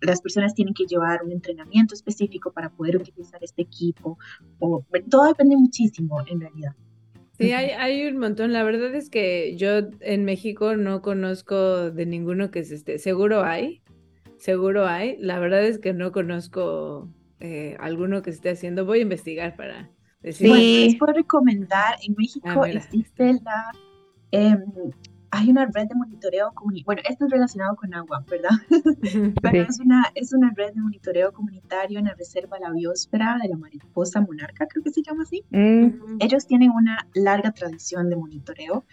las 0.00 0.20
personas 0.20 0.54
tienen 0.54 0.74
que 0.74 0.86
llevar 0.86 1.22
un 1.24 1.32
entrenamiento 1.32 1.94
específico 1.94 2.52
para 2.52 2.70
poder 2.70 2.96
utilizar 2.96 3.42
este 3.42 3.62
equipo, 3.62 4.18
o 4.60 4.84
todo 5.10 5.26
depende 5.26 5.56
muchísimo 5.56 6.20
en 6.26 6.40
realidad. 6.40 6.74
Sí, 7.38 7.52
hay, 7.52 7.70
hay 7.70 8.04
un 8.06 8.18
montón. 8.18 8.52
La 8.52 8.64
verdad 8.64 8.92
es 8.96 9.10
que 9.10 9.56
yo 9.56 9.70
en 10.00 10.24
México 10.24 10.76
no 10.76 11.02
conozco 11.02 11.92
de 11.92 12.04
ninguno 12.04 12.50
que 12.50 12.64
se 12.64 12.74
esté, 12.74 12.98
seguro 12.98 13.44
hay, 13.44 13.80
seguro 14.38 14.86
hay. 14.86 15.16
La 15.18 15.38
verdad 15.38 15.64
es 15.64 15.78
que 15.78 15.92
no 15.92 16.12
conozco 16.12 17.08
eh, 17.40 17.76
alguno 17.80 18.22
que 18.22 18.30
esté 18.30 18.50
haciendo. 18.50 18.84
Voy 18.84 19.00
a 19.00 19.02
investigar 19.02 19.56
para 19.56 19.90
decir. 20.22 20.48
Sí. 20.48 20.84
les 20.86 20.96
puedo 20.96 21.12
recomendar. 21.12 21.96
En 22.06 22.14
México 22.16 22.62
ah, 22.62 22.68
existe 22.68 23.34
la. 23.44 23.72
Em, 24.30 24.62
hay 25.30 25.50
una 25.50 25.66
red 25.66 25.86
de 25.86 25.94
monitoreo 25.94 26.52
comunitario. 26.54 26.86
Bueno, 26.86 27.02
esto 27.08 27.26
es 27.26 27.30
relacionado 27.30 27.76
con 27.76 27.92
agua, 27.94 28.24
¿verdad? 28.30 28.50
Pero 29.42 29.62
es, 29.62 29.78
una, 29.80 30.10
es 30.14 30.32
una 30.32 30.52
red 30.56 30.72
de 30.74 30.80
monitoreo 30.80 31.32
comunitario 31.32 31.98
en 31.98 32.06
la 32.06 32.14
Reserva 32.14 32.58
La 32.58 32.70
Biosfera 32.70 33.36
de 33.42 33.48
la 33.48 33.56
Mariposa 33.56 34.20
Monarca, 34.20 34.66
creo 34.66 34.82
que 34.82 34.90
se 34.90 35.02
llama 35.02 35.24
así. 35.24 35.44
Mm. 35.50 36.18
Ellos 36.20 36.46
tienen 36.46 36.70
una 36.70 37.06
larga 37.14 37.52
tradición 37.52 38.08
de 38.08 38.16
monitoreo. 38.16 38.84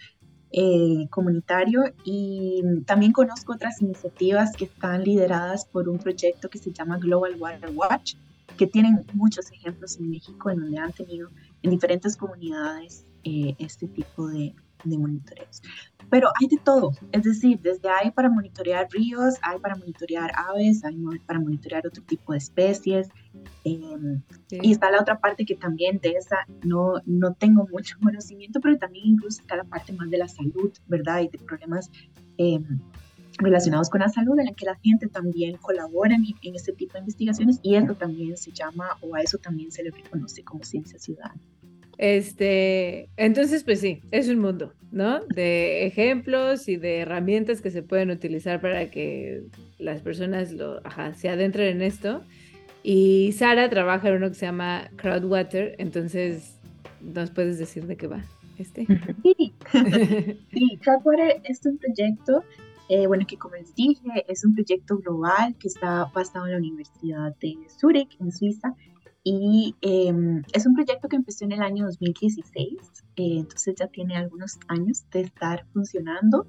Eh, 0.52 1.08
comunitario 1.10 1.82
y 2.04 2.62
también 2.86 3.12
conozco 3.12 3.52
otras 3.54 3.82
iniciativas 3.82 4.52
que 4.56 4.66
están 4.66 5.02
lideradas 5.02 5.66
por 5.66 5.88
un 5.88 5.98
proyecto 5.98 6.48
que 6.48 6.58
se 6.58 6.72
llama 6.72 6.98
Global 6.98 7.34
Water 7.38 7.70
Watch, 7.74 8.14
que 8.56 8.66
tienen 8.68 9.04
muchos 9.12 9.50
ejemplos 9.50 9.98
en 9.98 10.08
México 10.08 10.48
en 10.50 10.60
donde 10.60 10.78
han 10.78 10.92
tenido 10.92 11.30
en 11.62 11.70
diferentes 11.72 12.16
comunidades 12.16 13.04
eh, 13.24 13.56
este 13.58 13.88
tipo 13.88 14.28
de, 14.28 14.54
de 14.84 14.98
monitoreos. 14.98 15.62
Pero 16.10 16.28
hay 16.40 16.46
de 16.48 16.58
todo, 16.62 16.92
es 17.12 17.22
decir, 17.22 17.58
desde 17.60 17.88
hay 17.88 18.10
para 18.12 18.28
monitorear 18.28 18.86
ríos, 18.90 19.34
hay 19.42 19.58
para 19.58 19.74
monitorear 19.74 20.30
aves, 20.36 20.84
hay 20.84 20.96
para 21.26 21.40
monitorear 21.40 21.86
otro 21.86 22.02
tipo 22.04 22.32
de 22.32 22.38
especies. 22.38 23.08
Em, 23.64 24.22
y 24.50 24.72
está 24.72 24.90
la 24.90 25.00
otra 25.00 25.18
parte 25.18 25.44
que 25.44 25.56
también 25.56 25.98
de 25.98 26.10
esa 26.10 26.36
no, 26.64 26.94
no 27.06 27.34
tengo 27.34 27.66
mucho 27.70 27.96
conocimiento, 28.02 28.60
pero 28.60 28.78
también 28.78 29.06
incluso 29.06 29.40
está 29.40 29.56
la 29.56 29.64
parte 29.64 29.92
más 29.92 30.08
de 30.10 30.18
la 30.18 30.28
salud, 30.28 30.72
¿verdad? 30.86 31.22
Y 31.22 31.28
de 31.28 31.38
problemas 31.38 31.90
eh, 32.38 32.60
relacionados 33.38 33.90
con 33.90 34.00
la 34.00 34.08
salud, 34.08 34.38
en 34.38 34.46
la 34.46 34.52
que 34.52 34.64
la 34.64 34.76
gente 34.76 35.08
también 35.08 35.56
colabora 35.56 36.14
en, 36.14 36.24
en 36.42 36.54
este 36.54 36.72
tipo 36.72 36.94
de 36.94 37.00
investigaciones 37.00 37.58
y 37.62 37.74
eso 37.74 37.94
también 37.94 38.36
se 38.36 38.52
llama, 38.52 38.96
o 39.00 39.14
a 39.14 39.20
eso 39.20 39.38
también 39.38 39.72
se 39.72 39.82
le 39.82 39.90
reconoce 39.90 40.42
como 40.44 40.62
ciencia 40.64 40.98
ciudadana. 40.98 41.40
Este, 41.98 43.08
entonces, 43.16 43.64
pues 43.64 43.80
sí, 43.80 44.02
es 44.10 44.28
un 44.28 44.38
mundo, 44.38 44.72
¿no? 44.90 45.24
De 45.26 45.86
ejemplos 45.86 46.68
y 46.68 46.76
de 46.76 46.98
herramientas 46.98 47.62
que 47.62 47.70
se 47.70 47.82
pueden 47.82 48.10
utilizar 48.10 48.60
para 48.60 48.90
que 48.90 49.44
las 49.78 50.02
personas 50.02 50.52
lo, 50.52 50.80
se 51.14 51.28
adentren 51.28 51.76
en 51.76 51.82
esto. 51.82 52.22
Y 52.82 53.32
Sara 53.32 53.68
trabaja 53.70 54.08
en 54.08 54.16
uno 54.16 54.28
que 54.28 54.34
se 54.34 54.46
llama 54.46 54.90
Crowdwater, 54.96 55.74
entonces, 55.78 56.56
¿nos 57.00 57.30
puedes 57.30 57.58
decir 57.58 57.86
de 57.86 57.96
qué 57.96 58.06
va 58.06 58.24
este? 58.58 58.86
Sí, 59.22 59.54
sí 60.52 60.78
Crowdwater 60.82 61.40
es 61.44 61.64
un 61.66 61.78
proyecto, 61.78 62.44
eh, 62.88 63.06
bueno, 63.06 63.26
que 63.26 63.36
como 63.36 63.56
les 63.56 63.74
dije, 63.74 64.24
es 64.28 64.44
un 64.44 64.54
proyecto 64.54 64.98
global 64.98 65.56
que 65.58 65.68
está 65.68 66.04
basado 66.14 66.46
en 66.46 66.52
la 66.52 66.58
Universidad 66.58 67.34
de 67.40 67.56
Zurich, 67.68 68.16
en 68.20 68.30
Suiza, 68.30 68.74
y 69.28 69.74
em, 69.80 70.44
es 70.52 70.66
un 70.66 70.74
proyecto 70.74 71.08
que 71.08 71.16
empezó 71.16 71.44
en 71.44 71.50
el 71.50 71.60
año 71.60 71.86
2016, 71.86 72.78
eh, 73.16 73.38
entonces 73.38 73.74
ya 73.76 73.88
tiene 73.88 74.14
algunos 74.14 74.56
años 74.68 75.04
de 75.10 75.22
estar 75.22 75.66
funcionando. 75.72 76.46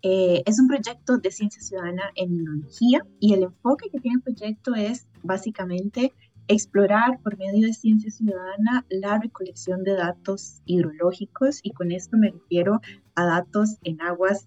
Eh, 0.00 0.40
es 0.46 0.60
un 0.60 0.68
proyecto 0.68 1.18
de 1.18 1.32
ciencia 1.32 1.60
ciudadana 1.60 2.04
en 2.14 2.34
inmunología 2.34 3.04
y 3.18 3.34
el 3.34 3.42
enfoque 3.42 3.90
que 3.90 3.98
tiene 3.98 4.18
el 4.18 4.22
proyecto 4.22 4.76
es 4.76 5.08
básicamente 5.24 6.12
explorar 6.46 7.18
por 7.20 7.36
medio 7.36 7.66
de 7.66 7.72
ciencia 7.72 8.12
ciudadana 8.12 8.86
la 8.90 9.18
recolección 9.18 9.82
de 9.82 9.96
datos 9.96 10.62
hidrológicos 10.66 11.58
y 11.64 11.72
con 11.72 11.90
esto 11.90 12.16
me 12.16 12.30
refiero 12.30 12.80
a 13.16 13.24
datos 13.24 13.78
en 13.82 14.00
aguas 14.00 14.46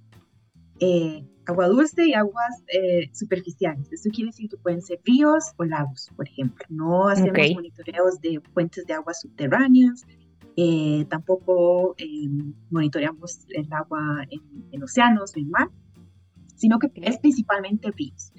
eh, 0.79 1.23
agua 1.47 1.67
dulce 1.67 2.07
y 2.07 2.13
aguas 2.13 2.63
eh, 2.67 3.09
superficiales. 3.13 3.91
Esto 3.91 4.09
quiere 4.09 4.29
decir 4.29 4.49
que 4.49 4.57
pueden 4.57 4.81
ser 4.81 4.99
ríos 5.03 5.53
o 5.57 5.63
lagos, 5.63 6.09
por 6.15 6.27
ejemplo. 6.27 6.65
No 6.69 7.07
hacemos 7.07 7.53
monitoreos 7.55 8.19
de 8.21 8.41
fuentes 8.53 8.85
de 8.85 8.93
aguas 8.93 9.21
subterráneas, 9.21 10.05
eh, 10.57 11.05
tampoco 11.09 11.95
em, 11.97 12.53
monitoreamos 12.69 13.45
el 13.49 13.71
agua 13.71 14.25
en, 14.29 14.83
océanos 14.83 15.33
o 15.35 15.39
en 15.39 15.49
mar, 15.49 15.69
sino 16.55 16.79
que 16.79 16.91
es 16.95 17.17
principalmente 17.19 17.91
ríos. 17.91 18.31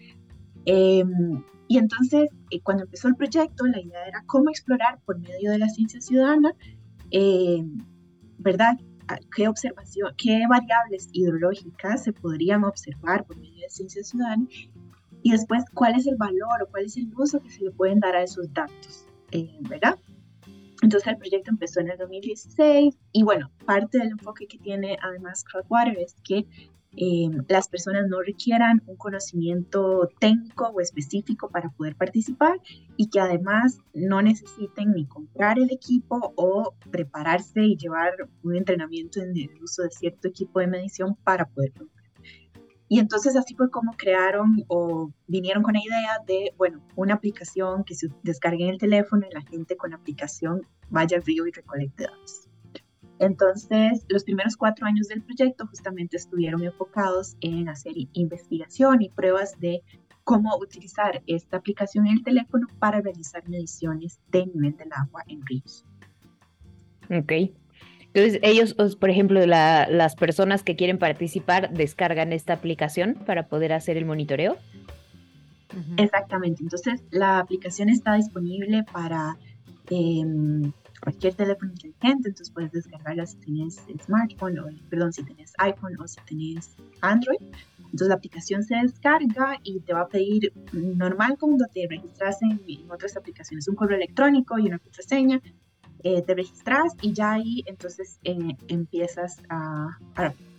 Em, 0.64 1.42
y 1.68 1.78
entonces, 1.78 2.28
eh, 2.50 2.60
cuando 2.60 2.84
empezó 2.84 3.08
el 3.08 3.14
proyecto, 3.14 3.66
la 3.66 3.80
idea 3.80 4.06
era 4.06 4.22
cómo 4.26 4.50
explorar 4.50 5.00
por 5.06 5.18
medio 5.18 5.50
de 5.50 5.58
la 5.58 5.68
ciencia 5.68 6.00
ciudadana, 6.00 6.52
em, 7.10 7.78
¿verdad? 8.38 8.78
Qué 9.34 9.48
observación, 9.48 10.14
qué 10.16 10.42
variables 10.48 11.08
hidrológicas 11.12 12.04
se 12.04 12.12
podrían 12.12 12.64
observar 12.64 13.24
por 13.24 13.36
medio 13.36 13.62
de 13.62 13.70
ciencia 13.70 14.02
ciudadana 14.02 14.46
y 15.22 15.32
después 15.32 15.64
cuál 15.74 15.94
es 15.96 16.06
el 16.06 16.16
valor 16.16 16.62
o 16.62 16.66
cuál 16.68 16.84
es 16.84 16.96
el 16.96 17.10
uso 17.16 17.40
que 17.40 17.50
se 17.50 17.64
le 17.64 17.70
pueden 17.70 18.00
dar 18.00 18.14
a 18.14 18.22
esos 18.22 18.52
datos, 18.52 19.06
eh, 19.32 19.56
¿verdad? 19.62 19.98
Entonces 20.82 21.08
el 21.08 21.16
proyecto 21.16 21.50
empezó 21.50 21.80
en 21.80 21.90
el 21.90 21.98
2016 21.98 22.96
y 23.12 23.22
bueno, 23.22 23.50
parte 23.66 23.98
del 23.98 24.10
enfoque 24.10 24.46
que 24.46 24.58
tiene 24.58 24.96
además 25.02 25.44
Crowdwater 25.44 25.98
es 25.98 26.14
que 26.22 26.46
eh, 27.00 27.30
las 27.48 27.68
personas 27.68 28.08
no 28.08 28.20
requieran 28.20 28.82
un 28.86 28.96
conocimiento 28.96 30.08
técnico 30.18 30.68
o 30.68 30.80
específico 30.80 31.48
para 31.48 31.70
poder 31.70 31.94
participar 31.94 32.60
y 32.96 33.08
que 33.08 33.20
además 33.20 33.78
no 33.94 34.20
necesiten 34.20 34.92
ni 34.92 35.06
comprar 35.06 35.58
el 35.58 35.70
equipo 35.70 36.32
o 36.34 36.74
prepararse 36.90 37.62
y 37.62 37.76
llevar 37.76 38.14
un 38.42 38.56
entrenamiento 38.56 39.20
en 39.20 39.36
el 39.36 39.62
uso 39.62 39.82
de 39.82 39.90
cierto 39.90 40.26
equipo 40.26 40.58
de 40.58 40.66
medición 40.66 41.14
para 41.22 41.44
poder 41.44 41.72
y 42.88 42.98
entonces 42.98 43.36
así 43.36 43.54
fue 43.54 43.70
como 43.70 43.92
crearon 43.92 44.64
o 44.68 45.12
vinieron 45.26 45.62
con 45.62 45.74
la 45.74 45.80
idea 45.80 46.18
de, 46.26 46.54
bueno, 46.56 46.82
una 46.96 47.14
aplicación 47.14 47.84
que 47.84 47.94
se 47.94 48.08
descargue 48.22 48.64
en 48.64 48.70
el 48.70 48.78
teléfono 48.78 49.26
y 49.30 49.34
la 49.34 49.42
gente 49.42 49.76
con 49.76 49.90
la 49.90 49.96
aplicación 49.96 50.66
vaya 50.88 51.18
al 51.18 51.22
río 51.22 51.46
y 51.46 51.50
recolecte 51.50 52.04
datos. 52.04 52.47
Entonces, 53.18 54.04
los 54.08 54.24
primeros 54.24 54.56
cuatro 54.56 54.86
años 54.86 55.08
del 55.08 55.22
proyecto 55.22 55.66
justamente 55.66 56.16
estuvieron 56.16 56.62
enfocados 56.62 57.36
en 57.40 57.68
hacer 57.68 57.94
investigación 58.12 59.02
y 59.02 59.08
pruebas 59.08 59.58
de 59.58 59.82
cómo 60.24 60.56
utilizar 60.58 61.22
esta 61.26 61.56
aplicación 61.56 62.06
en 62.06 62.18
el 62.18 62.22
teléfono 62.22 62.66
para 62.78 63.00
realizar 63.00 63.48
mediciones 63.48 64.20
de 64.30 64.46
nivel 64.46 64.76
del 64.76 64.90
agua 64.92 65.24
en 65.26 65.44
ríos. 65.46 65.84
Ok. 67.10 67.32
Entonces, 68.12 68.40
ellos, 68.42 68.74
por 68.96 69.10
ejemplo, 69.10 69.44
las 69.46 70.16
personas 70.16 70.62
que 70.62 70.76
quieren 70.76 70.98
participar 70.98 71.72
descargan 71.72 72.32
esta 72.32 72.54
aplicación 72.54 73.14
para 73.26 73.48
poder 73.48 73.72
hacer 73.72 73.96
el 73.96 74.06
monitoreo. 74.06 74.56
Exactamente. 75.96 76.62
Entonces, 76.62 77.02
la 77.10 77.38
aplicación 77.38 77.88
está 77.88 78.14
disponible 78.14 78.84
para 78.92 79.36
em, 79.90 80.72
cualquier 81.00 81.34
teléfono 81.34 81.72
inteligente. 81.72 82.28
Entonces, 82.28 82.50
puedes 82.50 82.72
descargarla 82.72 83.26
si 83.26 83.36
tienes 83.38 83.80
smartphone, 84.04 84.58
o 84.58 84.66
perdón, 84.88 85.12
si 85.12 85.22
tienes 85.22 85.52
iPhone 85.58 85.96
o 86.00 86.06
si 86.06 86.20
tienes 86.26 86.76
Android. 87.00 87.38
Entonces, 87.78 88.08
la 88.08 88.14
aplicación 88.14 88.62
se 88.62 88.76
descarga 88.76 89.58
y 89.62 89.80
te 89.80 89.94
va 89.94 90.02
a 90.02 90.08
pedir, 90.08 90.52
normal 90.72 91.36
como 91.38 91.56
te 91.72 91.86
registras 91.88 92.42
en, 92.42 92.60
en 92.66 92.90
otras 92.90 93.16
aplicaciones, 93.16 93.66
un 93.68 93.76
correo 93.76 93.96
electrónico 93.96 94.58
y 94.58 94.66
una 94.66 94.78
contraseña 94.78 95.40
eh, 96.04 96.22
te 96.22 96.34
registras 96.34 96.92
y 97.02 97.12
ya 97.12 97.32
ahí 97.32 97.64
entonces 97.66 98.20
eh, 98.22 98.36
empiezas 98.68 99.42
a, 99.48 99.98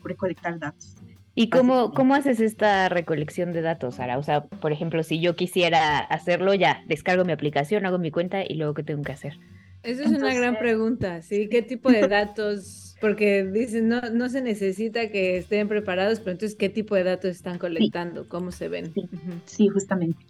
recolectar 0.04 0.60
datos. 0.60 0.96
¿Y 1.36 1.50
cómo, 1.50 1.94
cómo 1.94 2.16
haces 2.16 2.42
esta 2.42 2.90
recolección 2.90 3.54
de 3.54 3.62
datos, 3.62 3.96
Sara? 3.96 4.18
O 4.18 4.24
sea, 4.24 4.44
por 4.46 4.72
ejemplo, 4.72 5.04
si 5.04 5.22
yo 5.22 5.36
quisiera 5.36 6.00
hacerlo, 6.00 6.54
ya 6.54 6.84
descargo 6.88 7.24
mi 7.24 7.32
aplicación, 7.32 7.86
hago 7.86 8.00
mi 8.00 8.12
cuenta 8.12 8.44
y 8.46 8.56
luego, 8.56 8.74
¿qué 8.74 8.84
tengo 8.84 9.04
que 9.04 9.14
hacer? 9.14 9.40
Esa 9.84 10.04
es 10.04 10.10
una 10.10 10.34
gran 10.34 10.58
pregunta, 10.58 11.22
¿sí? 11.22 11.48
¿Qué 11.50 11.62
tipo 11.62 11.90
de 11.90 12.08
datos? 12.08 12.96
Porque 13.02 13.46
dicen, 13.46 13.88
no, 13.88 14.02
no 14.14 14.28
se 14.28 14.42
necesita 14.42 15.10
que 15.10 15.38
estén 15.38 15.70
preparados, 15.70 16.20
pero 16.20 16.32
entonces, 16.32 16.58
¿qué 16.58 16.68
tipo 16.68 16.96
de 16.96 17.04
datos 17.06 17.32
están 17.32 17.58
colectando? 17.58 18.28
¿Cómo 18.28 18.52
se 18.52 18.68
ven? 18.68 18.94
Sí, 19.46 19.70
justamente. 19.70 20.26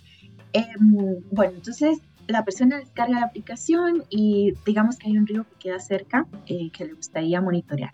Em, 0.53 1.23
bueno, 1.31 1.53
entonces 1.55 1.99
la 2.27 2.45
persona 2.45 2.77
descarga 2.77 3.19
la 3.19 3.25
aplicación 3.25 4.03
y 4.09 4.53
digamos 4.65 4.97
que 4.97 5.07
hay 5.09 5.17
un 5.17 5.25
río 5.25 5.45
que 5.45 5.55
queda 5.69 5.79
cerca 5.79 6.27
eh, 6.45 6.69
que 6.71 6.85
le 6.85 6.93
gustaría 6.93 7.41
monitorear. 7.41 7.91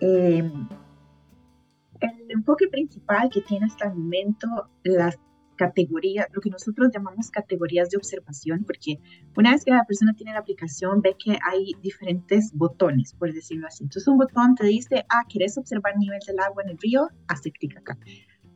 Em, 0.00 0.68
el 2.00 2.30
enfoque 2.30 2.68
principal 2.68 3.28
que 3.30 3.42
tiene 3.42 3.66
hasta 3.66 3.88
el 3.88 3.94
momento 3.94 4.48
las 4.84 5.18
categorías, 5.56 6.26
lo 6.32 6.40
que 6.40 6.50
nosotros 6.50 6.90
llamamos 6.92 7.30
categorías 7.30 7.90
de 7.90 7.96
observación, 7.96 8.64
porque 8.64 8.98
una 9.36 9.52
vez 9.52 9.64
que 9.64 9.70
la 9.70 9.84
persona 9.84 10.14
tiene 10.14 10.32
la 10.32 10.40
aplicación 10.40 11.00
ve 11.02 11.16
que 11.18 11.38
hay 11.50 11.72
diferentes 11.82 12.52
botones, 12.52 13.14
por 13.14 13.32
decirlo 13.32 13.66
así. 13.66 13.84
Entonces 13.84 14.08
un 14.08 14.18
botón 14.18 14.54
te 14.54 14.66
dice, 14.66 15.04
ah, 15.08 15.22
¿quieres 15.28 15.56
observar 15.58 15.96
nivel 15.96 16.20
del 16.26 16.38
agua 16.40 16.62
en 16.64 16.70
el 16.70 16.78
río? 16.78 17.08
Hace 17.28 17.50
clic 17.52 17.76
acá. 17.76 17.98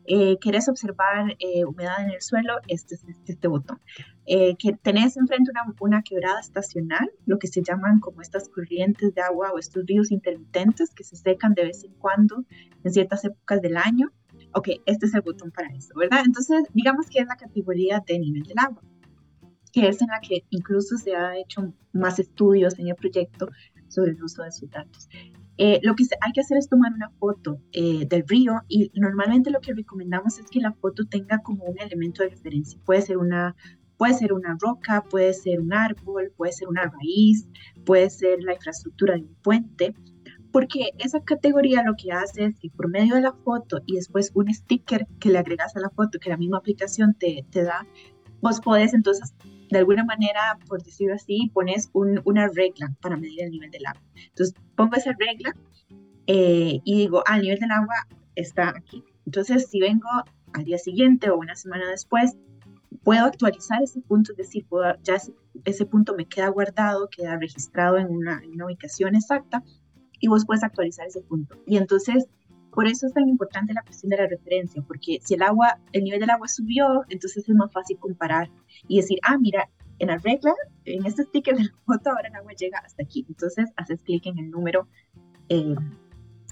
Eh, 0.08 0.38
¿Querés 0.40 0.68
observar 0.68 1.36
eh, 1.40 1.64
humedad 1.64 2.00
en 2.04 2.10
el 2.10 2.22
suelo? 2.22 2.54
Este 2.68 2.94
es 2.94 3.04
este, 3.08 3.32
este, 3.32 3.48
botón. 3.48 3.80
Eh, 4.26 4.54
que 4.56 4.72
tenés 4.72 5.16
enfrente 5.16 5.50
una, 5.50 5.74
una, 5.80 6.02
quebrada 6.02 6.38
estacional, 6.40 7.10
lo 7.26 7.38
que 7.38 7.48
se 7.48 7.62
llaman 7.62 7.98
como 7.98 8.22
estas 8.22 8.48
corrientes 8.48 9.14
de 9.14 9.20
agua 9.20 9.50
o 9.52 9.58
estos 9.58 9.84
ríos 9.84 10.12
intermitentes 10.12 10.90
que 10.94 11.02
se 11.02 11.16
secan 11.16 11.54
de 11.54 11.64
vez 11.64 11.82
en 11.84 11.92
cuando 11.94 12.44
en 12.84 12.92
ciertas 12.92 13.24
épocas 13.24 13.60
del 13.60 13.76
año. 13.76 14.12
Ok, 14.56 14.68
este 14.86 15.04
es 15.04 15.12
el 15.12 15.20
botón 15.20 15.50
para 15.50 15.68
eso, 15.74 15.92
¿verdad? 15.94 16.22
Entonces, 16.24 16.62
digamos 16.72 17.10
que 17.10 17.18
es 17.18 17.26
la 17.26 17.36
categoría 17.36 18.02
de 18.06 18.18
nivel 18.18 18.42
del 18.42 18.58
agua, 18.58 18.82
que 19.70 19.86
es 19.86 20.00
en 20.00 20.08
la 20.08 20.18
que 20.26 20.46
incluso 20.48 20.96
se 20.96 21.14
ha 21.14 21.36
hecho 21.36 21.74
más 21.92 22.18
estudios 22.18 22.78
en 22.78 22.88
el 22.88 22.94
proyecto 22.94 23.50
sobre 23.88 24.12
el 24.12 24.24
uso 24.24 24.42
de 24.44 24.52
sus 24.52 24.70
datos. 24.70 25.10
Eh, 25.58 25.78
lo 25.82 25.94
que 25.94 26.04
hay 26.22 26.32
que 26.32 26.40
hacer 26.40 26.56
es 26.56 26.70
tomar 26.70 26.90
una 26.94 27.10
foto 27.18 27.60
eh, 27.72 28.06
del 28.06 28.26
río 28.26 28.62
y 28.66 28.90
normalmente 28.94 29.50
lo 29.50 29.60
que 29.60 29.74
recomendamos 29.74 30.38
es 30.38 30.46
que 30.46 30.60
la 30.60 30.72
foto 30.72 31.04
tenga 31.04 31.42
como 31.42 31.64
un 31.64 31.78
elemento 31.78 32.22
de 32.22 32.30
referencia. 32.30 32.80
Puede 32.86 33.02
ser 33.02 33.18
una, 33.18 33.54
puede 33.98 34.14
ser 34.14 34.32
una 34.32 34.56
roca, 34.58 35.04
puede 35.04 35.34
ser 35.34 35.60
un 35.60 35.74
árbol, 35.74 36.32
puede 36.34 36.52
ser 36.52 36.68
una 36.68 36.84
raíz, 36.84 37.46
puede 37.84 38.08
ser 38.08 38.42
la 38.42 38.54
infraestructura 38.54 39.16
de 39.16 39.20
un 39.24 39.34
puente, 39.42 39.94
porque 40.56 40.92
esa 40.96 41.20
categoría 41.20 41.82
lo 41.82 41.96
que 41.96 42.12
hace 42.12 42.46
es 42.46 42.58
que 42.58 42.70
por 42.70 42.88
medio 42.88 43.16
de 43.16 43.20
la 43.20 43.34
foto 43.34 43.82
y 43.84 43.96
después 43.96 44.30
un 44.32 44.50
sticker 44.54 45.06
que 45.20 45.28
le 45.28 45.36
agregas 45.36 45.76
a 45.76 45.80
la 45.80 45.90
foto 45.90 46.18
que 46.18 46.30
la 46.30 46.38
misma 46.38 46.56
aplicación 46.56 47.12
te, 47.12 47.44
te 47.50 47.62
da, 47.62 47.86
vos 48.40 48.58
podés 48.62 48.94
entonces 48.94 49.34
de 49.70 49.76
alguna 49.76 50.02
manera, 50.02 50.58
por 50.66 50.82
decirlo 50.82 51.16
así, 51.16 51.50
pones 51.52 51.90
una 51.92 52.48
regla 52.48 52.90
para 53.02 53.18
medir 53.18 53.42
el 53.42 53.50
nivel 53.50 53.70
del 53.70 53.84
agua. 53.84 54.00
Entonces, 54.28 54.54
pongo 54.76 54.96
esa 54.96 55.12
regla 55.18 55.54
eh, 56.26 56.80
y 56.84 56.96
digo, 56.96 57.22
ah, 57.26 57.36
el 57.36 57.42
nivel 57.42 57.58
del 57.58 57.72
agua 57.72 58.06
está 58.34 58.70
aquí. 58.70 59.04
Entonces, 59.26 59.68
si 59.68 59.78
vengo 59.78 60.08
al 60.54 60.64
día 60.64 60.78
siguiente 60.78 61.28
o 61.28 61.36
una 61.36 61.54
semana 61.54 61.90
después, 61.90 62.34
puedo 63.02 63.26
actualizar 63.26 63.82
ese 63.82 64.00
punto, 64.00 64.32
es 64.32 64.38
decir, 64.38 64.64
puedo, 64.66 64.94
ya 65.02 65.18
ese, 65.64 65.84
punto 65.84 66.14
me 66.16 66.24
queda 66.24 66.48
guardado, 66.48 67.10
queda 67.10 67.36
registrado 67.36 67.98
en 67.98 68.06
una, 68.06 68.40
en 68.42 68.52
una 68.52 68.64
ubicación 68.64 69.16
exacta 69.16 69.62
y 70.20 70.28
vos 70.28 70.44
puedes 70.46 70.62
actualizar 70.62 71.06
ese 71.06 71.22
punto. 71.22 71.56
Y 71.66 71.76
entonces 71.76 72.28
por 72.76 72.86
eso 72.86 73.06
es 73.06 73.14
tan 73.14 73.26
importante 73.26 73.72
la 73.72 73.80
cuestión 73.80 74.10
de 74.10 74.18
la 74.18 74.26
referencia, 74.26 74.82
porque 74.86 75.18
si 75.24 75.32
el 75.32 75.40
agua, 75.40 75.80
el 75.92 76.04
nivel 76.04 76.20
del 76.20 76.28
agua 76.28 76.46
subió, 76.46 77.06
entonces 77.08 77.48
es 77.48 77.54
más 77.54 77.72
fácil 77.72 77.96
comparar 77.98 78.50
y 78.86 78.98
decir, 78.98 79.18
ah, 79.22 79.38
mira, 79.38 79.70
en 79.98 80.08
la 80.08 80.18
regla, 80.18 80.52
en 80.84 81.06
este 81.06 81.22
sticker 81.22 81.56
de 81.56 81.64
la 81.64 81.74
foto, 81.86 82.10
ahora 82.10 82.28
el 82.28 82.34
agua 82.34 82.52
llega 82.52 82.78
hasta 82.80 83.02
aquí. 83.02 83.24
Entonces 83.30 83.70
haces 83.76 84.02
clic 84.02 84.26
en 84.26 84.38
el 84.38 84.50
número 84.50 84.88
eh, 85.48 85.74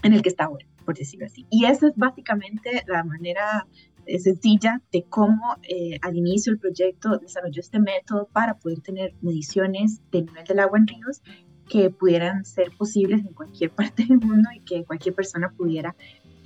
en 0.01 0.13
el 0.13 0.23
que 0.23 0.29
está 0.29 0.45
ahora, 0.45 0.65
por 0.83 0.97
decirlo 0.97 1.27
así. 1.27 1.45
Y 1.51 1.65
esa 1.65 1.89
es 1.89 1.93
básicamente 1.95 2.83
la 2.87 3.03
manera 3.03 3.67
eh, 4.07 4.19
sencilla 4.19 4.81
de 4.91 5.03
cómo 5.03 5.57
eh, 5.61 5.99
al 6.01 6.15
inicio 6.15 6.51
el 6.51 6.59
proyecto 6.59 7.17
desarrolló 7.17 7.59
este 7.59 7.79
método 7.79 8.27
para 8.31 8.57
poder 8.57 8.81
tener 8.81 9.13
mediciones 9.21 10.01
del 10.11 10.25
nivel 10.25 10.43
del 10.43 10.59
agua 10.59 10.79
en 10.79 10.87
ríos 10.87 11.21
que 11.69 11.89
pudieran 11.89 12.45
ser 12.45 12.71
posibles 12.77 13.21
en 13.21 13.33
cualquier 13.33 13.71
parte 13.71 14.05
del 14.05 14.19
mundo 14.19 14.49
y 14.55 14.59
que 14.61 14.83
cualquier 14.83 15.15
persona 15.15 15.51
pudiera 15.55 15.95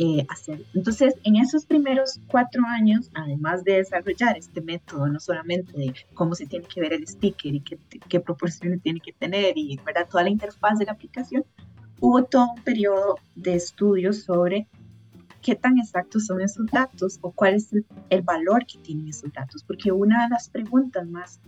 eh, 0.02 0.26
hacer. 0.30 0.64
Entonces, 0.74 1.14
en 1.24 1.36
esos 1.36 1.66
primeros 1.66 2.22
cuatro 2.28 2.64
años, 2.66 3.12
además 3.14 3.66
de 3.66 3.74
desarrollar 3.74 4.38
este 4.38 4.62
método, 4.62 5.08
no 5.08 5.20
solamente 5.20 5.74
de 5.78 5.94
cómo 6.14 6.36
se 6.36 6.46
tiene 6.46 6.66
que 6.74 6.80
ver 6.80 6.94
el 6.94 7.06
sticker 7.06 7.54
y 7.54 7.60
qué, 7.60 8.20
proporciones 8.22 8.82
tiene 8.82 9.02
que 9.02 9.12
tener 9.12 9.58
y 9.58 9.78
¿verdad? 9.86 10.08
toda 10.10 10.24
la 10.24 10.30
interfaz 10.30 10.80
de 10.80 10.86
la 10.86 10.94
aplicación, 10.94 11.44
hubo 12.00 12.24
todo 12.24 12.54
un 12.56 12.64
periodo 12.64 13.18
de 13.36 13.56
estudios 13.56 14.24
sobre 14.24 14.68
qué 15.42 15.56
tan 15.56 15.78
exactos 15.78 16.28
son 16.28 16.40
esos 16.40 16.66
datos 16.68 17.20
o 17.20 17.32
cuál 17.32 17.56
es 17.56 17.74
el, 17.74 17.86
el 18.10 18.22
valor 18.22 18.66
que 18.66 18.80
tienen 18.80 19.10
esos 19.10 19.34
datos, 19.34 19.66
porque 19.66 19.92
una 19.92 20.24
de 20.24 20.30
las 20.30 20.48
preguntas 20.48 21.06
más 21.10 21.42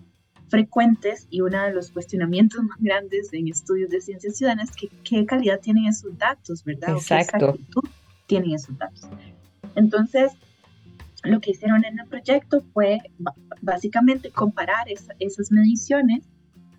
frecuentes 0.51 1.27
y 1.29 1.41
uno 1.41 1.63
de 1.63 1.73
los 1.73 1.89
cuestionamientos 1.89 2.61
más 2.69 2.77
grandes 2.79 3.33
en 3.33 3.47
estudios 3.47 3.89
de 3.89 4.01
ciencias 4.01 4.37
ciudadanas 4.37 4.69
es 4.69 4.75
que 4.75 4.89
qué 5.03 5.25
calidad 5.25 5.59
tienen 5.59 5.85
esos 5.85 6.15
datos, 6.17 6.63
¿verdad? 6.63 6.91
Exacto. 6.91 7.57
O 7.75 7.81
qué 7.81 7.89
tienen 8.27 8.53
esos 8.53 8.77
datos. 8.77 9.09
Entonces, 9.75 10.33
lo 11.23 11.39
que 11.39 11.51
hicieron 11.51 11.85
en 11.85 11.99
el 11.99 12.07
proyecto 12.07 12.63
fue 12.73 12.99
básicamente 13.61 14.29
comparar 14.31 14.87
esas 15.19 15.51
mediciones 15.51 16.23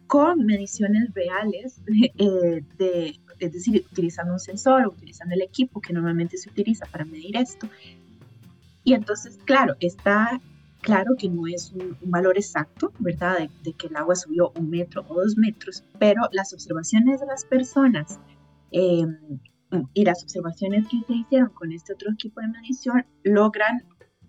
con 0.06 0.44
mediciones 0.44 1.14
reales, 1.14 1.80
eh, 2.18 2.62
de, 2.76 3.18
es 3.38 3.52
decir, 3.52 3.86
utilizando 3.90 4.34
un 4.34 4.40
sensor 4.40 4.84
o 4.84 4.90
utilizando 4.90 5.34
el 5.34 5.40
equipo 5.40 5.80
que 5.80 5.94
normalmente 5.94 6.36
se 6.36 6.50
utiliza 6.50 6.84
para 6.86 7.06
medir 7.06 7.36
esto. 7.36 7.66
Y 8.84 8.92
entonces, 8.92 9.38
claro, 9.44 9.74
está 9.80 10.40
Claro 10.82 11.14
que 11.16 11.28
no 11.28 11.46
es 11.46 11.72
un, 11.72 11.96
valor 12.02 12.36
exacto, 12.36 12.92
¿verdad? 12.98 13.48
De, 13.62 13.72
que 13.72 13.86
el 13.86 13.96
agua 13.96 14.16
subió 14.16 14.52
un 14.56 14.68
metro 14.68 15.04
o 15.08 15.14
dos 15.14 15.36
metros, 15.36 15.84
pero 15.98 16.22
las 16.32 16.52
observaciones 16.52 17.20
de 17.20 17.26
las 17.26 17.44
personas 17.44 18.18
em, 18.72 19.16
y 19.94 20.04
las 20.04 20.22
observaciones 20.24 20.86
que 20.88 21.00
se 21.06 21.14
hicieron 21.14 21.50
con 21.50 21.72
este 21.72 21.94
otro 21.94 22.10
equipo 22.12 22.40
de 22.40 22.48
medición 22.48 23.06
logran 23.22 23.84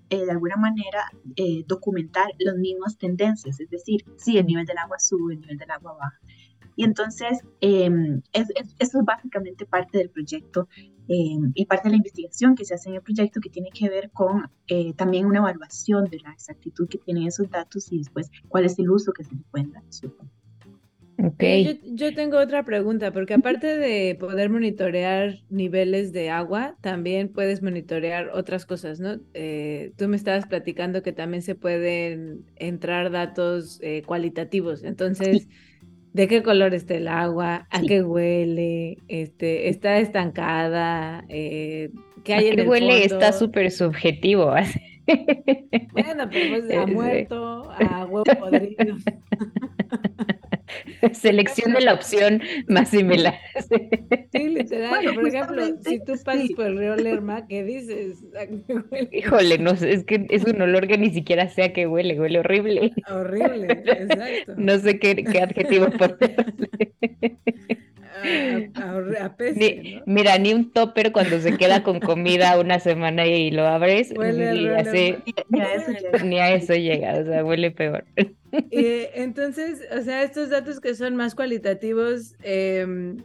eh, 0.10 0.26
de 0.26 0.32
alguna 0.32 0.56
manera 0.58 1.12
eh, 1.36 1.64
documentar 1.66 2.28
las 2.38 2.56
mismas 2.56 3.00
tendencias, 3.00 3.60
es 3.60 3.70
decir, 3.72 4.06
si 4.18 4.38
el 4.38 4.46
nivel 4.46 4.66
del 4.68 4.78
agua 4.78 5.00
sube, 5.00 5.34
el 5.34 5.40
nivel 5.42 5.58
del 5.58 5.72
agua 5.72 5.94
baja. 5.94 6.20
Y 6.76 6.84
entonces, 6.84 7.40
em, 7.62 8.22
es, 8.34 8.50
eso 8.80 9.00
es 9.00 9.06
básicamente 9.06 9.66
parte 9.66 9.98
del 9.98 10.10
proyecto 10.10 10.68
em, 11.08 11.52
y 11.54 11.66
parte 11.66 11.88
de 11.88 11.92
la 11.92 11.98
investigación 11.98 12.56
que 12.56 12.66
se 12.66 12.74
hace 12.74 12.90
en 12.90 12.96
el 12.96 13.02
proyecto 13.02 13.40
que 13.40 13.50
tiene 13.50 13.70
que 13.72 13.90
ver 13.90 14.10
con 14.12 14.50
eh, 14.68 14.94
también 14.94 15.26
una 15.26 15.40
evaluación 15.40 16.06
de 16.06 16.20
la 16.20 16.32
exactitud 16.32 16.88
que 16.88 16.98
tienen 16.98 17.28
esos 17.28 17.50
datos 17.50 17.92
y 17.92 18.00
después 18.00 18.32
cuál 18.48 18.66
es 18.66 18.80
el 18.80 18.90
uso 18.90 19.12
que 19.14 19.24
se 19.24 19.36
le 19.36 19.42
pueden 19.52 19.72
dar. 19.72 19.84
Okay. 21.16 21.80
Yo, 21.94 22.14
tengo 22.16 22.40
otra 22.40 22.66
pregunta, 22.66 23.14
porque 23.14 23.36
aparte 23.36 23.78
de 23.78 24.16
poder 24.16 24.50
monitorear 24.50 25.36
niveles 25.50 26.12
de 26.12 26.32
agua, 26.32 26.76
también 26.82 27.30
puedes 27.30 27.62
monitorear 27.62 28.30
otras 28.34 28.66
cosas, 28.66 29.00
¿no? 29.00 29.20
Eh, 29.34 29.94
tú 29.96 30.08
me 30.08 30.18
estabas 30.18 30.48
platicando 30.48 31.04
que 31.04 31.14
también 31.14 31.44
se 31.44 31.54
pueden 31.54 32.46
entrar 32.56 33.12
datos 33.12 33.80
eh, 33.84 34.02
cualitativos. 34.06 34.84
Entonces, 34.84 35.48
¿de 36.14 36.28
qué 36.28 36.44
color 36.44 36.74
está 36.74 36.96
el 36.96 37.08
agua? 37.08 37.68
¿A 37.70 37.82
qué 37.82 38.04
huele? 38.04 39.00
Este, 39.08 39.70
¿Está 39.70 39.98
estancada? 39.98 41.26
Eh, 41.30 41.90
¿Qué 42.24 42.34
hay 42.34 42.48
¿A 42.48 42.50
en 42.52 42.56
qué 42.56 42.62
huele? 42.64 43.04
Está 43.04 43.34
súper 43.34 43.72
subjetivo. 43.72 44.54
Bueno, 45.92 46.30
pues 46.30 46.72
a 46.72 46.86
muerto, 46.88 47.70
a 47.72 48.06
huevo 48.06 48.24
podrido. 48.40 48.96
Selección 51.14 51.74
de 51.74 51.82
la 51.82 51.94
opción 51.94 52.42
más 52.68 52.90
similar. 52.90 53.40
Sí, 54.32 54.50
literal. 54.50 55.14
por 55.14 55.28
ejemplo, 55.28 55.64
si 55.84 56.00
tú 56.00 56.14
pasas 56.24 56.50
por 56.56 56.66
el 56.68 56.78
río 56.78 56.96
Lerma, 56.96 57.48
¿qué 57.48 57.64
dices? 57.64 58.24
Híjole, 59.12 59.58
no 59.58 59.76
sé, 59.76 59.94
es 59.94 60.06
que 60.06 60.26
es 60.30 60.44
un 60.46 60.62
olor 60.62 60.88
que 60.88 60.98
ni 60.98 61.12
siquiera 61.12 61.50
sé 61.50 61.64
a 61.64 61.74
qué 61.74 61.88
huele, 61.88 62.20
huele 62.20 62.40
horrible. 62.40 62.92
Horrible, 63.10 63.68
exacto. 63.72 64.54
No 64.64 64.78
sé 64.80 65.00
qué, 65.00 65.16
qué 65.24 65.40
adjetivo 65.42 65.88
ponerle. 65.92 67.38
A, 68.76 69.36
Mira, 70.06 70.38
ni 70.38 70.54
un 70.54 70.72
topper 70.72 71.12
cuando 71.12 71.40
se 71.40 71.58
queda 71.58 71.84
con 71.84 72.00
comida 72.00 72.58
una 72.60 72.80
semana 72.80 73.26
y 73.26 73.52
lo 73.52 73.68
abres, 73.68 74.14
ni, 76.24 76.40
a 76.40 76.54
eso 76.54 76.74
llega, 76.76 77.20
o 77.20 77.26
sea, 77.26 77.44
huele 77.44 77.72
peor. 77.72 78.06
Entonces, 78.72 79.82
o 79.98 80.02
sea, 80.02 80.24
estos 80.24 80.50
datos 80.50 80.80
que 80.80 80.96
son 80.96 81.16
más 81.16 81.36
cualitativos, 81.36 82.36
em, 82.42 83.18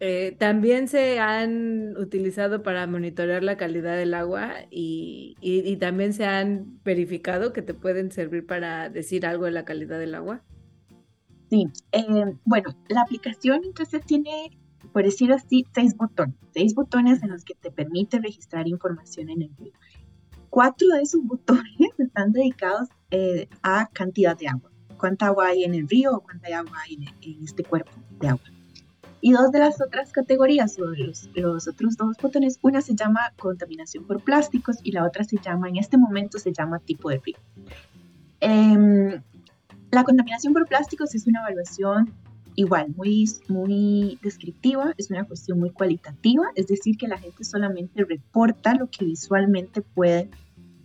eh, 0.00 0.36
también 0.38 0.86
se 0.86 1.18
han 1.18 1.96
utilizado 1.96 2.62
para 2.62 2.86
monitorear 2.86 3.42
la 3.42 3.56
calidad 3.56 3.96
del 3.96 4.14
agua 4.14 4.54
y, 4.70 5.34
también 5.80 6.12
se 6.12 6.24
han 6.24 6.80
verificado 6.84 7.52
que 7.52 7.62
te 7.62 7.74
pueden 7.74 8.12
servir 8.12 8.46
para 8.46 8.90
decir 8.90 9.26
algo 9.26 9.44
de 9.44 9.50
la 9.50 9.64
calidad 9.64 9.98
del 9.98 10.14
agua. 10.14 10.42
Sí, 11.50 11.66
eh, 11.92 12.04
bueno, 12.44 12.76
la 12.88 13.02
aplicación 13.02 13.62
entonces 13.64 14.04
tiene, 14.04 14.56
por 14.92 15.04
decir 15.04 15.32
así, 15.32 15.66
seis 15.74 15.96
botones, 15.96 16.36
seis 16.52 16.74
botones 16.74 17.22
en 17.22 17.30
los 17.30 17.44
que 17.44 17.54
te 17.54 17.70
permite 17.70 18.20
registrar 18.20 18.68
información 18.68 19.30
en 19.30 19.42
el. 19.42 19.50
Cuatro 20.50 20.88
de 20.88 21.02
esos 21.02 21.22
botones 21.24 21.64
están 21.98 22.32
dedicados 22.32 22.88
eh, 23.10 23.48
a 23.62 23.88
cantidad 23.92 24.36
de 24.36 24.48
agua, 24.48 24.70
cuánta 24.96 25.26
agua 25.26 25.48
hay 25.48 25.64
en 25.64 25.74
el 25.74 25.88
río 25.88 26.14
o 26.14 26.20
cuánta 26.20 26.48
agua 26.58 26.78
hay 26.84 26.94
en, 26.94 27.44
este 27.44 27.64
cuerpo 27.64 27.92
de 28.20 28.28
agua. 28.28 28.44
Y 29.20 29.32
dos 29.32 29.50
de 29.50 29.58
las 29.58 29.80
otras 29.80 30.12
categorías, 30.12 30.78
o 30.78 30.86
los, 30.86 31.28
los, 31.34 31.66
otros 31.66 31.96
dos 31.96 32.16
botones, 32.22 32.58
una 32.62 32.80
se 32.80 32.94
llama 32.94 33.32
contaminación 33.36 34.04
por 34.04 34.22
plásticos 34.22 34.76
y 34.84 34.92
la 34.92 35.04
otra 35.04 35.24
se 35.24 35.38
llama, 35.38 35.68
en 35.68 35.76
este 35.76 35.98
momento 35.98 36.38
se 36.38 36.52
llama 36.52 36.78
tipo 36.78 37.10
de 37.10 37.18
río. 37.18 37.36
Eh, 38.40 39.20
la 39.90 40.04
contaminación 40.04 40.52
por 40.52 40.66
plásticos 40.68 41.14
es 41.14 41.26
una 41.26 41.40
evaluación 41.40 42.12
igual, 42.58 42.88
muy, 42.96 43.24
muy 43.46 44.18
descriptiva, 44.20 44.92
es 44.98 45.10
una 45.10 45.24
cuestión 45.24 45.60
muy 45.60 45.70
cualitativa, 45.70 46.42
es 46.56 46.66
decir, 46.66 46.96
que 46.96 47.06
la 47.06 47.16
gente 47.16 47.44
solamente 47.44 48.04
reporta 48.04 48.74
lo 48.74 48.90
que 48.90 49.04
visualmente 49.04 49.80
puede, 49.80 50.28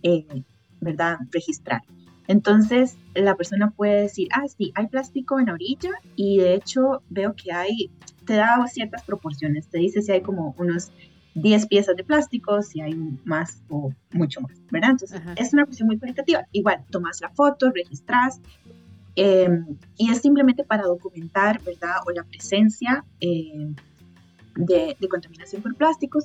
eh, 0.04 0.44
¿verdad?, 0.80 1.16
registrar. 1.32 1.82
Entonces, 2.28 2.96
la 3.16 3.34
persona 3.34 3.72
puede 3.72 4.02
decir, 4.02 4.28
ah, 4.32 4.46
sí, 4.46 4.70
hay 4.76 4.86
plástico 4.86 5.40
en 5.40 5.46
la 5.46 5.54
orilla 5.54 5.90
y 6.14 6.38
de 6.38 6.54
hecho 6.54 7.02
veo 7.10 7.34
que 7.34 7.50
hay, 7.50 7.90
te 8.24 8.34
da 8.34 8.64
ciertas 8.68 9.02
proporciones, 9.02 9.66
te 9.66 9.78
dice 9.78 10.00
si 10.00 10.12
hay 10.12 10.20
como 10.22 10.54
unos 10.56 10.92
10 11.34 11.66
piezas 11.66 11.96
de 11.96 12.04
plástico, 12.04 12.62
si 12.62 12.82
hay 12.82 12.94
más 13.24 13.64
o 13.68 13.92
mucho 14.12 14.40
más, 14.42 14.52
¿verdad? 14.70 14.90
Entonces, 14.90 15.20
es 15.34 15.52
una 15.52 15.64
cuestión 15.64 15.88
muy 15.88 15.98
cualitativa. 15.98 16.46
Igual, 16.52 16.84
tomas 16.90 17.20
la 17.20 17.30
foto, 17.30 17.72
registras, 17.72 18.40
Em, 19.16 19.78
y 19.96 20.10
es 20.10 20.20
simplemente 20.20 20.64
para 20.64 20.84
documentar, 20.84 21.62
¿verdad? 21.62 21.96
O 22.06 22.10
la 22.10 22.24
presencia 22.24 23.04
em, 23.20 23.74
de, 24.56 24.96
contaminación 25.08 25.62
por 25.62 25.74
plásticos 25.76 26.24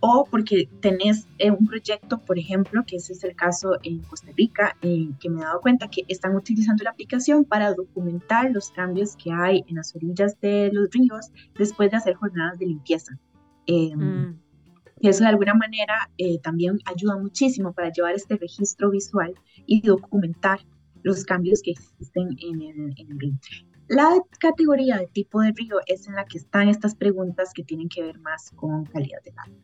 o 0.00 0.26
porque 0.30 0.68
tenés 0.80 1.26
eh, 1.38 1.50
un 1.50 1.66
proyecto, 1.66 2.18
por 2.18 2.38
ejemplo, 2.38 2.84
que 2.86 2.96
ese 2.96 3.12
es 3.12 3.24
el 3.24 3.34
caso 3.34 3.78
en 3.82 3.98
Costa 4.00 4.30
Rica, 4.36 4.76
que 4.80 5.28
me 5.28 5.40
he 5.40 5.44
dado 5.44 5.60
cuenta 5.60 5.88
que 5.88 6.04
están 6.06 6.36
utilizando 6.36 6.84
la 6.84 6.90
aplicación 6.90 7.44
para 7.44 7.74
documentar 7.74 8.50
los 8.52 8.70
cambios 8.70 9.16
que 9.16 9.32
hay 9.32 9.64
en 9.66 9.76
las 9.76 9.94
orillas 9.96 10.40
de 10.40 10.70
los 10.72 10.88
ríos 10.90 11.32
después 11.58 11.90
de 11.90 11.96
hacer 11.96 12.14
jornadas 12.14 12.58
de 12.58 12.66
limpieza. 12.66 13.18
Eh, 13.66 13.94
mm. 13.94 14.38
Y 15.00 15.08
eso 15.08 15.24
de 15.24 15.30
alguna 15.30 15.54
manera 15.54 16.10
eh, 16.16 16.38
también 16.40 16.78
ayuda 16.84 17.16
muchísimo 17.16 17.72
para 17.72 17.92
llevar 17.92 18.14
este 18.14 18.36
registro 18.36 18.90
visual 18.90 19.34
y 19.66 19.80
documentar 19.80 20.60
los 21.02 21.24
cambios 21.24 21.62
que 21.62 21.72
existen 21.72 22.36
en 22.38 22.62
el, 22.96 23.18
río. 23.18 23.34
La 23.88 24.20
categoría 24.38 24.98
de 24.98 25.06
tipo 25.06 25.40
de 25.40 25.52
río 25.52 25.76
es 25.86 26.06
en 26.08 26.14
la 26.14 26.24
que 26.24 26.38
están 26.38 26.68
estas 26.68 26.94
preguntas 26.94 27.52
que 27.54 27.64
tienen 27.64 27.88
que 27.88 28.02
ver 28.02 28.18
más 28.20 28.50
con 28.50 28.84
calidad 28.84 29.22
de 29.24 29.32
agua. 29.36 29.58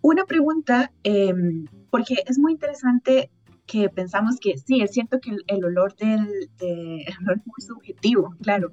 Una 0.00 0.24
pregunta, 0.24 0.92
em, 1.02 1.66
porque 1.90 2.22
es 2.26 2.38
muy 2.38 2.52
interesante 2.52 3.30
que 3.66 3.88
pensamos 3.88 4.36
que 4.40 4.56
sí, 4.56 4.80
es 4.80 4.92
cierto 4.92 5.18
que 5.20 5.36
el, 5.48 5.64
olor 5.64 5.94
del 5.96 6.20
olor 7.20 7.38
es 7.38 7.46
muy 7.46 7.60
subjetivo, 7.66 8.34
claro, 8.40 8.70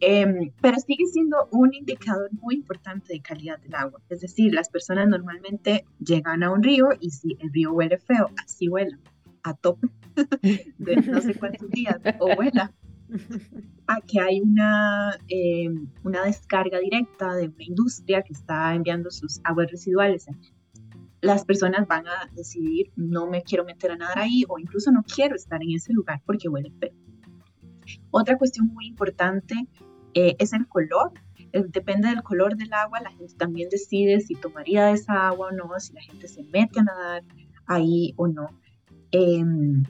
em, 0.00 0.52
pero 0.62 0.78
sigue 0.78 1.04
siendo 1.06 1.48
un 1.50 1.74
indicador 1.74 2.30
muy 2.40 2.54
importante 2.54 3.12
de 3.12 3.20
calidad 3.20 3.58
del 3.58 3.74
agua. 3.74 4.00
Es 4.08 4.20
decir, 4.20 4.54
las 4.54 4.68
personas 4.68 5.08
normalmente 5.08 5.84
llegan 5.98 6.42
a 6.42 6.52
un 6.52 6.62
río 6.62 6.90
y 7.00 7.10
si 7.10 7.36
el 7.40 7.52
río 7.52 7.72
huele 7.72 7.98
feo, 7.98 8.30
así 8.42 8.68
huele 8.68 8.96
a 9.46 9.54
tope 9.54 9.88
de 10.78 10.96
no 10.96 11.20
sé 11.20 11.34
cuántos 11.34 11.70
días 11.70 11.96
o 12.18 12.34
vuela 12.34 12.72
a 13.86 14.00
que 14.00 14.20
hay 14.20 14.40
una, 14.40 15.16
eh, 15.28 15.68
una 16.02 16.24
descarga 16.24 16.80
directa 16.80 17.34
de 17.34 17.48
una 17.48 17.64
industria 17.64 18.22
que 18.22 18.32
está 18.32 18.74
enviando 18.74 19.10
sus 19.10 19.40
aguas 19.44 19.70
residuales. 19.70 20.26
Las 21.20 21.44
personas 21.44 21.86
van 21.86 22.08
a 22.08 22.28
decidir 22.32 22.90
no 22.96 23.26
me 23.28 23.42
quiero 23.42 23.64
meter 23.64 23.92
a 23.92 23.96
nadar 23.96 24.18
ahí 24.18 24.42
o 24.48 24.58
incluso 24.58 24.90
no 24.90 25.02
quiero 25.02 25.36
estar 25.36 25.62
en 25.62 25.70
ese 25.70 25.92
lugar 25.92 26.20
porque 26.26 26.48
huele 26.48 26.72
feo. 26.80 26.92
Otra 28.10 28.36
cuestión 28.36 28.66
muy 28.74 28.86
importante 28.86 29.54
eh, 30.14 30.34
es 30.40 30.52
el 30.52 30.66
color. 30.66 31.12
Eh, 31.52 31.64
depende 31.68 32.08
del 32.08 32.24
color 32.24 32.56
del 32.56 32.72
agua, 32.72 33.00
la 33.00 33.10
gente 33.10 33.34
también 33.36 33.68
decide 33.68 34.20
si 34.20 34.34
tomaría 34.34 34.90
esa 34.90 35.28
agua 35.28 35.48
o 35.48 35.52
no, 35.52 35.78
si 35.78 35.92
la 35.92 36.00
gente 36.00 36.26
se 36.26 36.42
mete 36.42 36.80
a 36.80 36.84
nadar 36.84 37.22
ahí 37.66 38.14
o 38.16 38.26
no. 38.26 38.48
Em, 39.12 39.84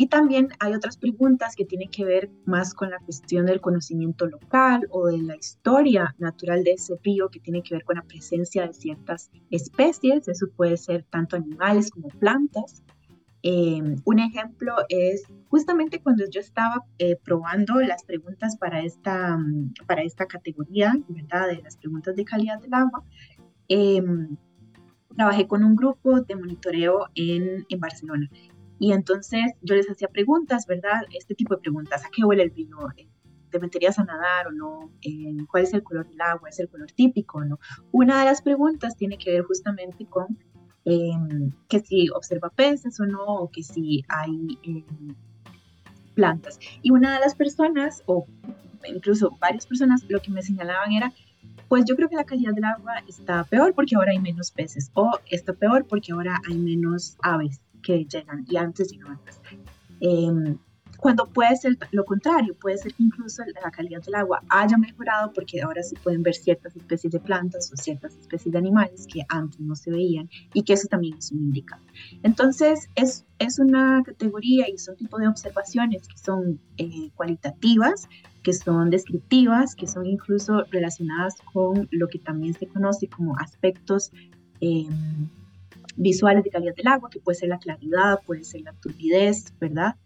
y 0.00 0.06
también 0.06 0.50
hay 0.60 0.74
otras 0.74 0.96
preguntas 0.96 1.56
que 1.56 1.64
tienen 1.64 1.90
que 1.90 2.04
ver 2.04 2.30
más 2.44 2.72
con 2.72 2.88
la 2.90 3.00
cuestión 3.00 3.46
del 3.46 3.60
conocimiento 3.60 4.28
local 4.28 4.86
o 4.90 5.08
de 5.08 5.18
la 5.18 5.34
historia 5.34 6.14
natural 6.18 6.62
de 6.62 6.74
ese 6.74 6.94
río, 7.02 7.28
que 7.30 7.40
tiene 7.40 7.64
que 7.64 7.74
ver 7.74 7.84
con 7.84 7.96
la 7.96 8.02
presencia 8.02 8.64
de 8.64 8.72
ciertas 8.72 9.28
especies. 9.50 10.28
Eso 10.28 10.46
puede 10.56 10.76
ser 10.76 11.02
tanto 11.10 11.34
animales 11.34 11.90
como 11.90 12.10
plantas. 12.10 12.84
Em, 13.42 13.96
un 14.04 14.18
ejemplo 14.20 14.76
es 14.88 15.24
justamente 15.48 16.00
cuando 16.00 16.24
yo 16.30 16.40
estaba 16.40 16.84
eh, 16.98 17.16
probando 17.16 17.80
las 17.80 18.04
preguntas 18.04 18.56
para 18.56 18.82
esta, 18.82 19.36
mm, 19.36 19.72
para 19.88 20.02
esta 20.02 20.26
categoría, 20.26 20.94
¿verdad? 21.08 21.48
De 21.48 21.60
las 21.60 21.76
preguntas 21.76 22.14
de 22.14 22.24
calidad 22.24 22.60
del 22.60 22.72
agua. 22.72 23.02
Em, 23.66 24.36
trabajé 25.16 25.48
con 25.48 25.64
un 25.64 25.74
grupo 25.74 26.20
de 26.20 26.36
monitoreo 26.36 27.08
en, 27.16 27.66
en 27.68 27.80
Barcelona 27.80 28.30
y 28.78 28.92
entonces 28.92 29.52
yo 29.62 29.74
les 29.74 29.90
hacía 29.90 30.08
preguntas, 30.08 30.66
¿verdad? 30.66 31.02
Este 31.12 31.34
tipo 31.34 31.54
de 31.54 31.60
preguntas, 31.60 32.04
¿a 32.04 32.10
qué 32.10 32.24
huele 32.24 32.44
el 32.44 32.50
vino? 32.50 32.78
Eh, 32.96 33.08
¿Te 33.50 33.58
meterías 33.58 33.98
a 33.98 34.04
nadar 34.04 34.48
o 34.48 34.52
no? 34.52 34.92
Eh, 35.02 35.36
¿Cuál 35.50 35.64
es 35.64 35.72
el 35.72 35.82
color 35.82 36.08
del 36.08 36.20
agua? 36.20 36.48
¿Es 36.48 36.60
el 36.60 36.68
color 36.68 36.90
típico 36.92 37.38
o 37.38 37.44
no? 37.44 37.58
Una 37.92 38.20
de 38.20 38.26
las 38.26 38.42
preguntas 38.42 38.96
tiene 38.96 39.18
que 39.18 39.32
ver 39.32 39.42
justamente 39.42 40.06
con 40.06 40.38
em, 40.84 41.50
que 41.68 41.80
si 41.80 42.08
observa 42.10 42.50
peces 42.50 43.00
o 43.00 43.06
no, 43.06 43.24
o 43.24 43.50
que 43.50 43.62
si 43.62 44.04
hay 44.08 44.58
em, 44.62 45.14
plantas. 46.14 46.58
Y 46.82 46.90
una 46.90 47.14
de 47.14 47.20
las 47.20 47.34
personas, 47.34 48.02
o 48.06 48.26
incluso 48.86 49.36
varias 49.40 49.66
personas, 49.66 50.04
lo 50.08 50.20
que 50.20 50.30
me 50.30 50.42
señalaban 50.42 50.92
era, 50.92 51.12
pues 51.68 51.84
yo 51.84 51.96
creo 51.96 52.08
que 52.08 52.16
la 52.16 52.24
calidad 52.24 52.54
del 52.54 52.64
agua 52.64 53.02
está 53.08 53.44
peor 53.44 53.74
porque 53.74 53.96
ahora 53.96 54.12
hay 54.12 54.18
menos 54.18 54.50
peces, 54.52 54.90
o 54.94 55.10
está 55.30 55.52
peor 55.52 55.86
porque 55.86 56.12
ahora 56.12 56.40
hay 56.48 56.56
menos 56.56 57.16
aves 57.22 57.60
que 57.82 58.04
llegan 58.04 58.44
y 58.48 58.56
antes 58.56 58.90
llegaban 58.90 59.20
más. 59.24 59.40
Em, 60.00 60.58
cuando 60.98 61.26
puede 61.26 61.54
ser 61.56 61.78
lo 61.92 62.04
contrario, 62.04 62.54
puede 62.60 62.76
ser 62.76 62.92
que 62.92 63.04
incluso 63.04 63.42
la 63.62 63.70
calidad 63.70 64.02
del 64.02 64.16
agua 64.16 64.42
haya 64.48 64.76
mejorado 64.76 65.32
porque 65.32 65.62
ahora 65.62 65.82
se 65.82 65.94
pueden 65.96 66.24
ver 66.24 66.34
ciertas 66.34 66.74
especies 66.74 67.12
de 67.12 67.20
plantas 67.20 67.72
o 67.72 67.76
ciertas 67.76 68.16
especies 68.16 68.52
de 68.52 68.58
animales 68.58 69.06
que 69.06 69.22
antes 69.28 69.60
no 69.60 69.76
se 69.76 69.92
veían 69.92 70.28
y 70.52 70.64
que 70.64 70.72
eso 70.72 70.88
también 70.88 71.16
es 71.16 71.30
un 71.30 71.38
indicador. 71.38 71.86
Entonces, 72.24 72.88
es, 72.96 73.24
es 73.38 73.60
una 73.60 74.02
categoría 74.04 74.68
y 74.68 74.76
son 74.76 74.96
tipo 74.96 75.18
de 75.18 75.28
observaciones 75.28 76.08
que 76.08 76.18
son 76.18 76.58
eh, 76.78 77.10
cualitativas, 77.14 78.08
que 78.42 78.52
son 78.52 78.90
descriptivas, 78.90 79.76
que 79.76 79.86
son 79.86 80.04
incluso 80.04 80.64
relacionadas 80.70 81.36
con 81.52 81.86
lo 81.92 82.08
que 82.08 82.18
también 82.18 82.54
se 82.54 82.66
conoce 82.66 83.06
como 83.08 83.36
aspectos 83.38 84.10
em, 84.60 85.28
visuales 85.98 86.44
de 86.44 86.50
calidad 86.50 86.74
del 86.74 86.86
agua, 86.86 87.10
que 87.10 87.20
puede 87.20 87.38
ser 87.38 87.50
la 87.50 87.58
claridad, 87.58 88.20
puede 88.24 88.44
ser 88.44 88.62
la 88.62 88.72
turbidez, 88.74 89.52
¿verdad? 89.60 89.96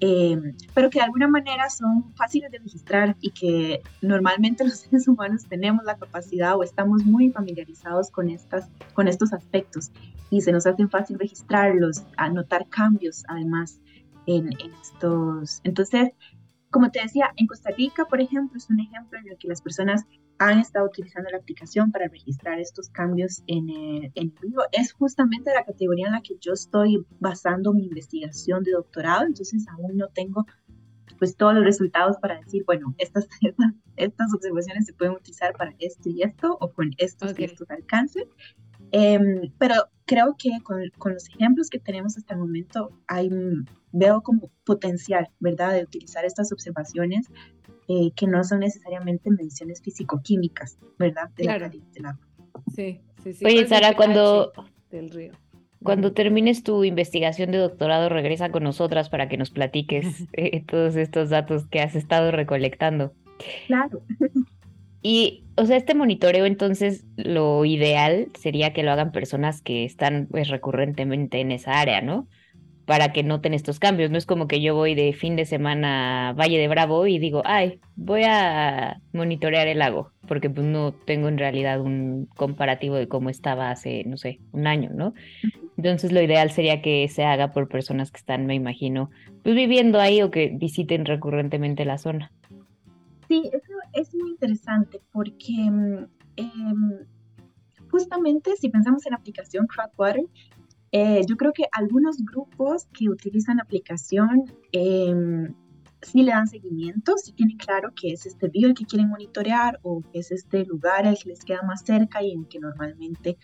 Em, 0.00 0.56
pero 0.74 0.90
que 0.90 0.98
de 0.98 1.04
alguna 1.04 1.28
manera 1.28 1.70
son 1.70 2.12
fáciles 2.16 2.50
de 2.50 2.58
registrar 2.58 3.16
y 3.20 3.30
que 3.30 3.80
normalmente 4.02 4.64
los 4.64 4.80
seres 4.80 5.06
humanos 5.06 5.44
tenemos 5.48 5.84
la 5.84 5.96
capacidad 5.96 6.56
o 6.56 6.62
estamos 6.62 7.04
muy 7.04 7.30
familiarizados 7.30 8.10
con, 8.10 8.28
estas, 8.28 8.68
con 8.94 9.06
estos 9.06 9.32
aspectos 9.32 9.92
y 10.30 10.40
se 10.40 10.50
nos 10.50 10.66
hace 10.66 10.88
fácil 10.88 11.18
registrarlos, 11.18 12.02
anotar 12.16 12.66
cambios 12.68 13.22
además 13.28 13.80
en, 14.26 14.48
en 14.60 14.72
estos. 14.82 15.60
Entonces, 15.62 16.10
como 16.70 16.90
te 16.90 17.00
decía, 17.00 17.32
en 17.36 17.46
Costa 17.46 17.70
Rica, 17.70 18.04
por 18.06 18.20
ejemplo, 18.20 18.58
es 18.58 18.68
un 18.68 18.80
ejemplo 18.80 19.18
en 19.18 19.28
el 19.28 19.38
que 19.38 19.46
las 19.46 19.62
personas 19.62 20.04
han 20.38 20.58
estado 20.58 20.86
utilizando 20.86 21.30
la 21.30 21.38
aplicación 21.38 21.92
para 21.92 22.08
registrar 22.08 22.58
estos 22.58 22.88
cambios 22.90 23.42
en 23.46 23.70
el, 23.70 24.12
en 24.14 24.34
vivo. 24.42 24.62
Es 24.72 24.92
justamente 24.92 25.52
la 25.54 25.64
categoría 25.64 26.06
en 26.06 26.12
la 26.12 26.22
que 26.22 26.36
yo 26.40 26.52
estoy 26.52 27.04
basando 27.20 27.72
mi 27.72 27.84
investigación 27.84 28.62
de 28.62 28.72
doctorado, 28.72 29.24
entonces 29.24 29.66
aún 29.68 29.96
no 29.96 30.08
tengo 30.08 30.46
pues 31.18 31.36
todos 31.36 31.54
los 31.54 31.64
resultados 31.64 32.16
para 32.18 32.40
decir, 32.40 32.64
bueno, 32.66 32.94
estas, 32.98 33.28
estas, 33.96 34.34
observaciones 34.34 34.86
se 34.86 34.92
pueden 34.92 35.14
utilizar 35.14 35.54
para 35.56 35.72
esto 35.78 36.08
y 36.08 36.22
esto 36.22 36.56
o 36.60 36.72
con 36.72 36.90
estos 36.98 37.38
y 37.38 37.44
estos 37.44 37.70
alcances. 37.70 38.24
Em, 38.90 39.52
pero 39.58 39.74
creo 40.04 40.36
que 40.38 40.50
con, 40.62 40.82
con, 40.98 41.14
los 41.14 41.28
ejemplos 41.28 41.70
que 41.70 41.78
tenemos 41.78 42.16
hasta 42.16 42.34
el 42.34 42.40
momento 42.40 42.90
hay, 43.06 43.30
veo 43.92 44.22
como 44.22 44.50
potencial, 44.64 45.28
¿verdad?, 45.40 45.72
de 45.72 45.84
utilizar 45.84 46.24
estas 46.24 46.52
observaciones 46.52 47.28
eh, 47.88 48.10
que 48.16 48.26
no 48.26 48.42
son 48.44 48.60
necesariamente 48.60 49.30
menciones 49.30 49.82
físico-químicas, 49.82 50.78
¿verdad?, 50.98 51.30
de 51.36 51.44
la 51.44 51.58
calidad 51.58 51.84
del 51.92 52.06
agua. 52.06 52.26
Sí, 52.74 53.00
sí, 53.22 53.32
sí. 53.34 53.44
Oye, 53.44 53.66
Sara, 53.66 53.94
cuando... 53.94 54.52
Del 54.90 55.10
río. 55.10 55.32
Cuando 55.82 56.14
termines 56.14 56.62
tu 56.62 56.82
investigación 56.82 57.50
de 57.50 57.58
doctorado, 57.58 58.08
regresa 58.08 58.50
con 58.50 58.62
nosotras 58.62 59.10
para 59.10 59.28
que 59.28 59.36
nos 59.36 59.50
platiques 59.50 60.24
eh, 60.32 60.64
todos 60.64 60.96
estos 60.96 61.28
datos 61.28 61.66
que 61.66 61.80
has 61.80 61.94
estado 61.94 62.30
recolectando. 62.30 63.12
Claro. 63.66 64.02
Y, 65.02 65.44
o 65.56 65.66
sea, 65.66 65.76
este 65.76 65.94
monitoreo 65.94 66.46
entonces 66.46 67.04
lo 67.16 67.66
ideal 67.66 68.30
sería 68.38 68.72
que 68.72 68.82
lo 68.82 68.92
hagan 68.92 69.12
personas 69.12 69.60
que 69.60 69.84
están 69.84 70.26
pues 70.30 70.48
recurrentemente 70.48 71.40
en 71.40 71.52
esa 71.52 71.78
área, 71.78 72.00
¿no? 72.00 72.26
Para 72.86 73.12
que 73.12 73.22
noten 73.22 73.54
estos 73.54 73.78
cambios. 73.78 74.10
No 74.10 74.18
es 74.18 74.26
como 74.26 74.46
que 74.46 74.60
yo 74.60 74.74
voy 74.74 74.94
de 74.94 75.12
fin 75.12 75.36
de 75.36 75.46
semana 75.46 76.30
a 76.30 76.32
Valle 76.34 76.58
de 76.58 76.68
Bravo 76.68 77.06
y 77.06 77.18
digo, 77.18 77.42
ay, 77.44 77.80
voy 77.96 78.24
a 78.24 79.00
monitorear 79.12 79.66
el 79.68 79.78
lago, 79.78 80.10
porque 80.28 80.50
pues 80.50 80.66
no 80.66 80.92
tengo 80.92 81.28
en 81.28 81.38
realidad 81.38 81.80
un 81.80 82.28
comparativo 82.36 82.96
de 82.96 83.08
cómo 83.08 83.30
estaba 83.30 83.70
hace, 83.70 84.04
no 84.04 84.16
sé, 84.16 84.40
un 84.52 84.66
año, 84.66 84.90
¿no? 84.92 85.14
Entonces 85.76 86.12
lo 86.12 86.22
ideal 86.22 86.50
sería 86.50 86.82
que 86.82 87.08
se 87.08 87.24
haga 87.24 87.52
por 87.52 87.68
personas 87.68 88.10
que 88.10 88.18
están, 88.18 88.46
me 88.46 88.54
imagino, 88.54 89.10
pues 89.42 89.54
viviendo 89.54 90.00
ahí 90.00 90.22
o 90.22 90.30
que 90.30 90.52
visiten 90.54 91.04
recurrentemente 91.04 91.84
la 91.84 91.98
zona. 91.98 92.30
Sí, 93.28 93.50
eso 93.52 93.72
es 93.94 94.14
muy 94.14 94.30
interesante 94.30 95.00
porque 95.12 95.52
mm, 95.52 96.06
em, 96.36 96.98
justamente 97.90 98.56
si 98.56 98.68
pensamos 98.68 99.04
en 99.06 99.12
la 99.12 99.16
aplicación 99.16 99.66
Crowdwater, 99.66 100.24
eh, 100.96 101.22
yo 101.26 101.36
creo 101.36 101.52
que 101.52 101.64
algunos 101.72 102.24
grupos 102.24 102.86
que 102.96 103.08
utilizan 103.08 103.58
aplicación 103.58 104.44
eh, 104.70 105.12
sí 106.02 106.22
le 106.22 106.30
dan 106.30 106.46
seguimiento, 106.46 107.16
sí 107.16 107.32
tienen 107.32 107.56
claro 107.56 107.92
que 108.00 108.12
es 108.12 108.26
este 108.26 108.46
río 108.46 108.68
el 108.68 108.74
que 108.74 108.84
quieren 108.84 109.08
monitorear 109.08 109.80
o 109.82 110.02
que 110.02 110.20
es 110.20 110.30
este 110.30 110.64
lugar 110.64 111.04
el 111.04 111.18
que 111.18 111.30
les 111.30 111.44
queda 111.44 111.62
más 111.62 111.82
cerca 111.84 112.22
y 112.22 112.30
en 112.30 112.44
que 112.44 112.60
normalmente 112.60 113.38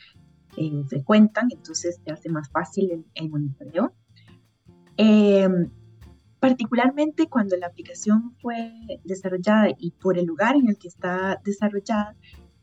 eh, 0.56 0.84
frecuentan, 0.86 1.48
entonces 1.50 2.00
te 2.04 2.12
hace 2.12 2.28
más 2.28 2.48
fácil 2.50 2.92
el, 2.92 3.04
el 3.14 3.28
monitoreo. 3.28 3.94
Em, 4.96 5.72
particularmente 6.38 7.26
cuando 7.26 7.56
la 7.56 7.66
aplicación 7.66 8.36
fue 8.40 9.00
desarrollada 9.02 9.70
y 9.76 9.90
por 9.90 10.18
el 10.18 10.26
lugar 10.26 10.54
en 10.54 10.68
el 10.68 10.78
que 10.78 10.86
está 10.86 11.40
desarrollada, 11.44 12.14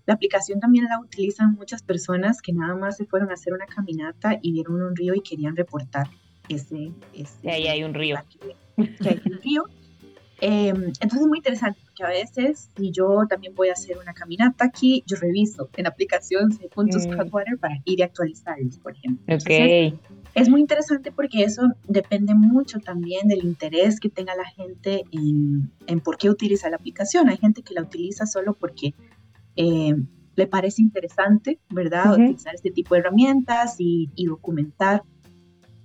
la 0.07 0.13
aplicación 0.13 0.59
también 0.59 0.85
la 0.85 0.99
utilizan 0.99 1.53
muchas 1.53 1.83
personas 1.83 2.41
que 2.41 2.53
nada 2.53 2.75
más 2.75 2.97
se 2.97 3.05
fueron 3.05 3.29
a 3.29 3.33
hacer 3.33 3.53
una 3.53 3.65
caminata 3.65 4.39
y 4.41 4.53
vieron 4.53 4.81
un 4.81 4.95
río 4.95 5.13
y 5.13 5.21
querían 5.21 5.55
reportar 5.55 6.07
ese... 6.49 6.91
ese 7.13 7.51
ahí 7.51 7.67
hay 7.67 7.83
un 7.83 7.93
río. 7.93 8.17
Que 8.75 9.09
hay 9.09 9.21
un 9.25 9.41
río. 9.43 9.63
Eh, 10.39 10.69
entonces 10.69 11.21
es 11.21 11.27
muy 11.27 11.39
interesante 11.39 11.79
porque 11.83 12.03
a 12.03 12.09
veces 12.09 12.69
si 12.77 12.91
yo 12.91 13.25
también 13.27 13.53
voy 13.55 13.69
a 13.69 13.73
hacer 13.73 13.97
una 13.97 14.13
caminata 14.13 14.65
aquí, 14.65 15.03
yo 15.07 15.17
reviso 15.17 15.69
en 15.75 15.83
la 15.83 15.89
aplicación 15.89 16.57
puntos 16.73 17.05
mm. 17.07 17.57
para 17.59 17.75
ir 17.85 17.99
y 17.99 18.01
actualizarlos, 18.03 18.77
por 18.77 18.93
ejemplo. 18.93 19.35
Ok 19.35 19.99
es 20.37 20.49
muy 20.49 20.61
interesante 20.61 21.11
porque 21.11 21.43
eso 21.43 21.63
depende 21.87 22.35
mucho 22.35 22.77
también 22.77 23.27
del 23.27 23.43
interés 23.43 23.99
que 23.99 24.07
tenga 24.07 24.35
la 24.35 24.45
gente 24.45 25.03
en, 25.11 25.71
en 25.87 25.99
por 25.99 26.15
qué 26.17 26.29
utiliza 26.29 26.69
la 26.69 26.75
aplicación. 26.75 27.27
Hay 27.27 27.37
gente 27.37 27.63
que 27.63 27.73
la 27.73 27.81
utiliza 27.81 28.27
solo 28.27 28.53
porque 28.53 28.93
eh, 29.57 29.95
le 30.35 30.47
parece 30.47 30.81
interesante, 30.81 31.59
¿verdad? 31.69 32.13
Utilizar 32.13 32.55
este 32.55 32.71
tipo 32.71 32.93
de 32.93 33.01
herramientas 33.01 33.75
y, 33.79 34.09
documentar 34.25 35.03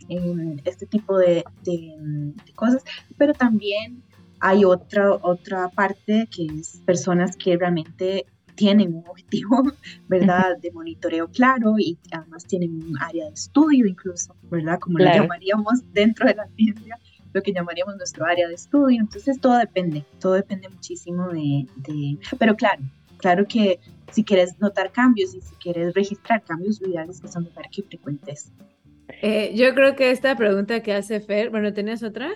eh, 0.09 0.57
este 0.65 0.87
tipo 0.87 1.19
de, 1.19 1.43
de, 1.65 2.35
cosas, 2.55 2.85
pero 3.17 3.33
también 3.33 4.03
hay 4.41 4.65
otra, 4.65 5.15
otra 5.15 5.69
parte 5.71 6.29
que 6.31 6.47
es 6.47 6.83
personas 6.85 7.37
que 7.37 7.57
realmente 7.57 8.27
tienen 8.55 8.95
un 8.95 9.05
objetivo, 9.09 9.63
¿verdad?, 10.09 10.59
de 10.61 10.71
monitoreo 10.71 11.29
claro 11.29 11.79
y 11.79 11.99
además 12.11 12.45
tienen 12.45 12.75
un 12.75 13.01
área 13.01 13.27
de 13.27 13.33
estudio 13.33 13.87
incluso, 13.87 14.37
¿verdad?, 14.51 14.79
como 14.79 14.99
lo 14.99 15.05
llamaríamos 15.05 15.81
dentro 15.93 16.27
de 16.27 16.35
la 16.35 16.47
ciencia, 16.49 16.99
lo 17.33 17.43
que 17.43 17.53
llamaríamos 17.53 17.97
nuestro 17.97 18.27
área 18.27 18.47
de 18.49 18.55
estudio. 18.55 19.01
Entonces 19.01 19.41
todo 19.41 19.57
depende, 19.57 20.05
todo 20.21 20.35
depende 20.35 20.69
muchísimo 20.69 21.29
de, 21.29 21.67
pero 22.39 22.55
claro, 22.55 22.83
claro 23.23 23.47
que 23.47 23.81
si 24.11 24.25
quieres 24.25 24.59
notar 24.61 24.93
cambios 24.93 25.35
y 25.35 25.41
si 25.41 25.55
quieres 25.55 25.95
registrar 25.95 26.43
cambios, 26.43 26.81
lo 26.83 26.89
ideal 26.89 27.09
es 27.09 27.21
que 27.23 27.29
son 27.29 27.45
notar 27.45 27.71
que 27.71 27.83
frecuentes. 27.83 28.53
Eh, 29.23 29.53
yo 29.55 29.75
creo 29.75 29.97
que 29.97 30.11
esta 30.11 30.37
pregunta 30.37 30.83
que 30.83 30.93
hace 30.93 31.21
Fer, 31.21 31.49
bueno, 31.49 31.73
¿tenías 31.73 32.03
otra? 32.03 32.31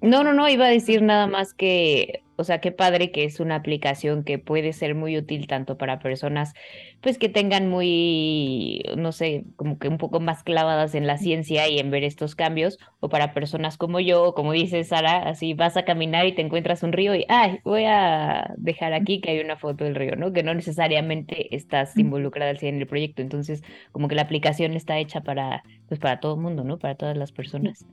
No, 0.00 0.22
no, 0.22 0.32
no, 0.32 0.48
iba 0.48 0.66
a 0.66 0.70
decir 0.70 1.02
nada 1.02 1.26
más 1.26 1.54
que 1.54 2.22
o 2.38 2.44
sea, 2.44 2.60
qué 2.60 2.70
padre 2.70 3.10
que 3.10 3.24
es 3.24 3.40
una 3.40 3.56
aplicación 3.56 4.22
que 4.22 4.38
puede 4.38 4.72
ser 4.72 4.94
muy 4.94 5.18
útil 5.18 5.48
tanto 5.48 5.76
para 5.76 5.98
personas 5.98 6.54
pues 7.00 7.18
que 7.18 7.28
tengan 7.28 7.68
muy, 7.68 8.82
no 8.96 9.12
sé, 9.12 9.44
como 9.56 9.78
que 9.78 9.88
un 9.88 9.98
poco 9.98 10.20
más 10.20 10.42
clavadas 10.42 10.94
en 10.94 11.06
la 11.06 11.18
ciencia 11.18 11.68
y 11.68 11.78
en 11.78 11.90
ver 11.90 12.04
estos 12.04 12.34
cambios, 12.34 12.78
o 13.00 13.08
para 13.08 13.34
personas 13.34 13.76
como 13.76 14.00
yo, 14.00 14.34
como 14.34 14.52
dice 14.52 14.82
Sara, 14.84 15.28
así 15.28 15.54
vas 15.54 15.76
a 15.76 15.84
caminar 15.84 16.26
y 16.26 16.34
te 16.34 16.42
encuentras 16.42 16.82
un 16.82 16.92
río 16.92 17.14
y, 17.14 17.24
ay, 17.28 17.60
voy 17.64 17.84
a 17.84 18.54
dejar 18.56 18.92
aquí 18.94 19.20
que 19.20 19.30
hay 19.30 19.40
una 19.40 19.56
foto 19.56 19.84
del 19.84 19.94
río, 19.94 20.16
¿no? 20.16 20.32
Que 20.32 20.42
no 20.42 20.54
necesariamente 20.54 21.54
estás 21.54 21.96
involucrada 21.96 22.50
al 22.50 22.58
en 22.62 22.80
el 22.80 22.86
proyecto, 22.86 23.22
entonces 23.22 23.62
como 23.92 24.08
que 24.08 24.14
la 24.14 24.22
aplicación 24.22 24.72
está 24.72 24.98
hecha 24.98 25.20
para, 25.20 25.62
pues 25.88 26.00
para 26.00 26.20
todo 26.20 26.34
el 26.34 26.40
mundo, 26.40 26.64
¿no? 26.64 26.78
Para 26.78 26.96
todas 26.96 27.16
las 27.16 27.32
personas. 27.32 27.84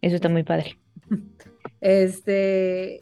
Eso 0.00 0.16
está 0.16 0.28
muy 0.28 0.42
padre. 0.42 0.78
Este, 1.80 3.00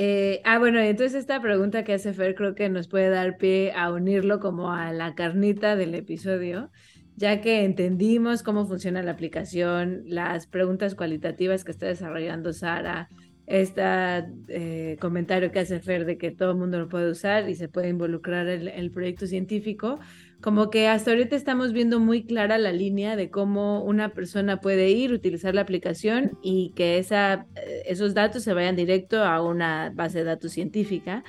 eh, 0.00 0.40
ah, 0.44 0.60
bueno, 0.60 0.78
entonces 0.78 1.16
esta 1.16 1.40
pregunta 1.40 1.82
que 1.82 1.92
hace 1.92 2.12
Fer 2.12 2.36
creo 2.36 2.54
que 2.54 2.68
nos 2.68 2.86
puede 2.86 3.10
dar 3.10 3.36
pie 3.36 3.72
a 3.72 3.92
unirlo 3.92 4.38
como 4.38 4.70
a 4.72 4.92
la 4.92 5.16
carnita 5.16 5.74
del 5.74 5.92
episodio, 5.96 6.70
ya 7.16 7.40
que 7.40 7.64
entendimos 7.64 8.44
cómo 8.44 8.64
funciona 8.64 9.02
la 9.02 9.10
aplicación, 9.10 10.04
las 10.06 10.46
preguntas 10.46 10.94
cualitativas 10.94 11.64
que 11.64 11.72
está 11.72 11.86
desarrollando 11.86 12.52
Sara, 12.52 13.08
este 13.46 14.96
comentario 15.00 15.50
que 15.50 15.58
hace 15.58 15.80
Fer 15.80 16.04
de 16.04 16.16
que 16.16 16.30
todo 16.30 16.52
el 16.52 16.58
mundo 16.58 16.78
lo 16.78 16.88
puede 16.88 17.10
usar 17.10 17.48
y 17.48 17.56
se 17.56 17.68
puede 17.68 17.88
involucrar 17.88 18.46
en 18.46 18.68
el 18.68 18.92
proyecto 18.92 19.26
científico 19.26 19.98
como 20.40 20.70
que 20.70 20.86
hasta 20.88 21.10
ahorita 21.10 21.34
estamos 21.34 21.72
viendo 21.72 21.98
muy 21.98 22.24
clara 22.24 22.58
la 22.58 22.72
línea 22.72 23.16
de 23.16 23.30
cómo 23.30 23.82
una 23.82 24.10
persona 24.10 24.60
puede 24.60 24.90
ir, 24.90 25.12
utilizar 25.12 25.54
la 25.54 25.62
aplicación 25.62 26.38
y 26.42 26.72
que 26.76 26.98
esa, 26.98 27.46
eh, 27.56 27.82
esos 27.86 28.14
datos 28.14 28.44
se 28.44 28.54
vayan 28.54 28.76
directo 28.76 29.24
a 29.24 29.42
una 29.42 29.90
base 29.94 30.18
de 30.18 30.24
datos 30.24 30.52
científica. 30.52 31.24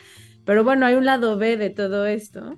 Pero 0.46 0.64
bueno, 0.64 0.86
hay 0.86 0.96
un 0.96 1.06
lado 1.06 1.38
B 1.38 1.58
de 1.58 1.70
todo 1.72 2.06
esto, 2.06 2.58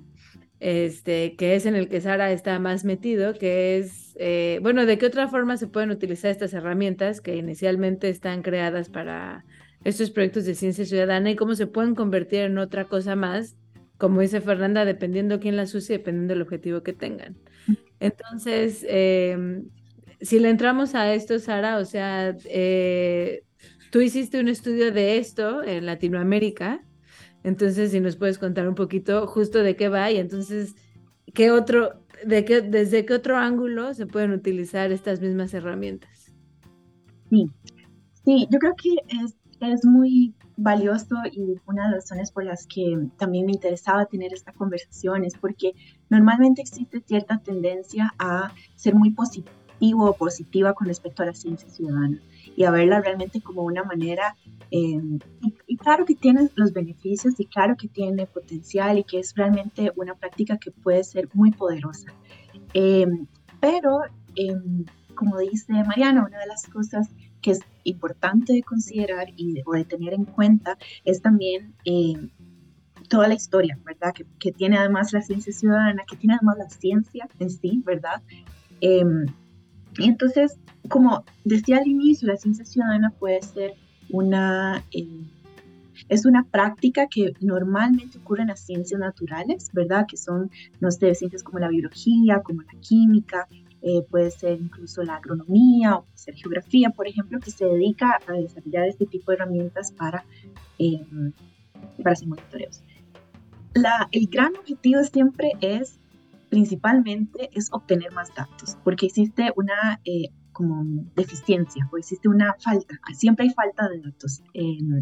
este, 0.60 1.36
que 1.36 1.56
es 1.56 1.66
en 1.66 1.74
el 1.74 1.88
que 1.88 2.00
Sara 2.00 2.32
está 2.32 2.58
más 2.58 2.84
metido, 2.84 3.34
que 3.34 3.78
es, 3.78 4.14
eh, 4.18 4.58
bueno, 4.62 4.84
de 4.84 4.98
qué 4.98 5.06
otra 5.06 5.28
forma 5.28 5.56
se 5.56 5.68
pueden 5.68 5.90
utilizar 5.90 6.30
estas 6.30 6.52
herramientas 6.52 7.20
que 7.20 7.36
inicialmente 7.36 8.08
están 8.08 8.42
creadas 8.42 8.90
para 8.90 9.44
estos 9.84 10.10
proyectos 10.10 10.44
de 10.44 10.54
ciencia 10.54 10.84
ciudadana 10.84 11.30
y 11.30 11.36
cómo 11.36 11.54
se 11.54 11.66
pueden 11.66 11.94
convertir 11.94 12.40
en 12.40 12.58
otra 12.58 12.84
cosa 12.84 13.16
más, 13.16 13.56
como 14.02 14.20
dice 14.20 14.40
Fernanda, 14.40 14.84
dependiendo 14.84 15.38
quién 15.38 15.54
las 15.54 15.72
use 15.76 15.94
y 15.94 15.98
dependiendo 15.98 16.34
del 16.34 16.42
objetivo 16.42 16.82
que 16.82 16.92
tengan. 16.92 17.36
Entonces, 18.00 18.84
em, 18.88 19.68
si 20.20 20.40
le 20.40 20.50
entramos 20.50 20.96
a 20.96 21.14
esto, 21.14 21.38
Sara, 21.38 21.78
o 21.78 21.84
sea, 21.84 22.36
eh, 22.46 23.44
tú 23.92 24.00
hiciste 24.00 24.40
un 24.40 24.48
estudio 24.48 24.90
de 24.90 25.18
esto 25.18 25.62
en 25.62 25.86
Latinoamérica, 25.86 26.84
entonces 27.44 27.92
si 27.92 28.00
nos 28.00 28.16
puedes 28.16 28.38
contar 28.38 28.68
un 28.68 28.74
poquito 28.74 29.28
justo 29.28 29.60
de 29.60 29.76
qué 29.76 29.88
va 29.88 30.10
y 30.10 30.16
entonces 30.16 30.74
qué 31.32 31.52
otro, 31.52 32.02
de 32.26 32.44
qué, 32.44 32.60
desde 32.60 33.06
qué 33.06 33.14
otro 33.14 33.36
ángulo 33.36 33.94
se 33.94 34.06
pueden 34.08 34.32
utilizar 34.32 34.90
estas 34.90 35.20
mismas 35.20 35.54
herramientas. 35.54 36.34
Sí, 37.30 37.48
sí, 38.24 38.48
yo 38.50 38.58
creo 38.58 38.74
que 38.74 38.96
es, 39.24 39.36
es 39.70 39.84
muy 39.84 40.34
valioso 40.56 41.16
y 41.30 41.60
una 41.66 41.86
de 41.86 41.92
las 41.92 42.04
razones 42.04 42.30
por 42.30 42.44
las 42.44 42.66
que 42.66 43.08
también 43.16 43.46
me 43.46 43.52
interesaba 43.52 44.06
tener 44.06 44.32
esta 44.32 44.52
conversación 44.52 45.24
es 45.24 45.36
porque 45.36 45.72
normalmente 46.10 46.62
existe 46.62 47.00
cierta 47.00 47.38
tendencia 47.38 48.14
a 48.18 48.52
ser 48.76 48.94
muy 48.94 49.10
positivo 49.10 50.04
o 50.04 50.12
positiva 50.14 50.74
con 50.74 50.86
respecto 50.86 51.22
a 51.22 51.26
la 51.26 51.34
ciencia 51.34 51.68
ciudadana 51.68 52.20
y 52.56 52.64
a 52.64 52.70
verla 52.70 53.00
realmente 53.00 53.40
como 53.40 53.62
una 53.62 53.82
manera, 53.82 54.36
em, 54.70 55.18
y, 55.66 55.76
claro 55.76 56.04
que 56.04 56.14
tiene 56.14 56.48
los 56.54 56.72
beneficios 56.72 57.40
y 57.40 57.46
claro 57.46 57.76
que 57.76 57.88
tiene 57.88 58.26
potencial 58.26 58.98
y 58.98 59.04
que 59.04 59.18
es 59.18 59.34
realmente 59.34 59.92
una 59.96 60.14
práctica 60.14 60.58
que 60.58 60.70
puede 60.70 61.02
ser 61.02 61.28
muy 61.32 61.50
poderosa. 61.50 62.12
Em, 62.74 63.26
pero, 63.60 64.02
em, 64.36 64.84
como 65.14 65.38
dice 65.38 65.72
Mariana, 65.84 66.24
una 66.26 66.38
de 66.38 66.46
las 66.46 66.66
cosas 66.66 67.08
que 67.40 67.52
es 67.52 67.60
importante 67.84 68.52
de 68.52 68.62
considerar 68.62 69.28
y 69.36 69.54
de, 69.54 69.62
o 69.66 69.72
de 69.72 69.84
tener 69.84 70.14
en 70.14 70.24
cuenta 70.24 70.78
es 71.04 71.20
también 71.22 71.74
toda 73.08 73.28
la 73.28 73.34
historia, 73.34 73.78
¿verdad? 73.84 74.12
Que, 74.14 74.24
que, 74.38 74.52
tiene 74.52 74.78
además 74.78 75.12
la 75.12 75.22
ciencia 75.22 75.52
ciudadana, 75.52 76.04
que 76.08 76.16
tiene 76.16 76.34
además 76.34 76.56
la 76.58 76.70
ciencia 76.70 77.28
en 77.38 77.50
sí, 77.50 77.82
¿verdad? 77.84 78.22
Y 79.98 80.08
entonces, 80.08 80.58
como 80.88 81.24
decía 81.44 81.78
al 81.78 81.86
inicio, 81.86 82.28
la 82.28 82.36
ciencia 82.36 82.64
ciudadana 82.64 83.10
puede 83.10 83.42
ser 83.42 83.74
una, 84.10 84.82
eh, 84.92 85.06
es 86.08 86.24
una 86.24 86.44
práctica 86.44 87.06
que 87.08 87.32
normalmente 87.40 88.18
ocurre 88.18 88.42
en 88.42 88.48
las 88.48 88.60
ciencias 88.60 88.98
naturales, 88.98 89.70
¿verdad? 89.72 90.06
Que 90.08 90.16
son, 90.16 90.50
no 90.80 90.90
sé, 90.90 91.14
ciencias 91.14 91.42
como 91.42 91.58
la 91.58 91.68
biología, 91.68 92.40
como 92.42 92.62
la 92.62 92.80
química, 92.80 93.46
eh, 93.82 94.02
puede 94.08 94.30
ser 94.30 94.60
incluso 94.60 95.02
la 95.02 95.16
agronomía 95.16 95.96
o 95.96 96.04
puede 96.04 96.18
ser 96.18 96.34
geografía, 96.34 96.90
por 96.90 97.08
ejemplo, 97.08 97.40
que 97.40 97.50
se 97.50 97.64
dedica 97.64 98.18
a 98.26 98.32
desarrollar 98.32 98.88
este 98.88 99.06
tipo 99.06 99.30
de 99.30 99.36
herramientas 99.36 99.92
para, 99.92 100.24
eh, 100.78 101.04
para 101.98 102.12
hacer 102.12 102.28
monitoreos. 102.28 102.82
La, 103.74 104.08
el 104.12 104.28
gran 104.28 104.54
objetivo 104.56 105.02
siempre 105.02 105.52
es 105.60 105.98
principalmente 106.48 107.50
es 107.54 107.72
obtener 107.72 108.12
más 108.12 108.32
datos, 108.34 108.76
porque 108.84 109.06
existe 109.06 109.50
una 109.56 110.00
eh, 110.04 110.28
como 110.52 110.84
deficiencia 111.16 111.88
o 111.90 111.96
existe 111.96 112.28
una 112.28 112.54
falta, 112.60 113.00
siempre 113.14 113.46
hay 113.46 113.54
falta 113.54 113.88
de 113.88 114.00
datos, 114.00 114.42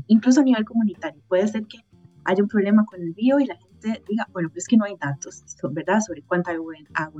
incluso 0.07 0.40
a 0.40 0.45
nivel 0.45 0.64
comunitario. 0.64 1.21
Puede 1.29 1.49
ser 1.49 1.66
que 1.66 1.79
haya 2.25 2.43
un 2.43 2.49
problema 2.49 2.85
con 2.85 3.03
el 3.03 3.14
río 3.16 3.40
y 3.40 3.47
la 3.47 3.57
gente 3.57 3.69
diga, 3.83 4.27
bueno, 4.33 4.49
pues 4.49 4.64
es 4.64 4.69
que 4.69 4.77
no 4.77 4.85
hay 4.85 4.97
datos, 4.97 5.45
¿verdad? 5.71 6.01
Sobre 6.01 6.23
cuánta 6.23 6.53
agua 6.53 6.75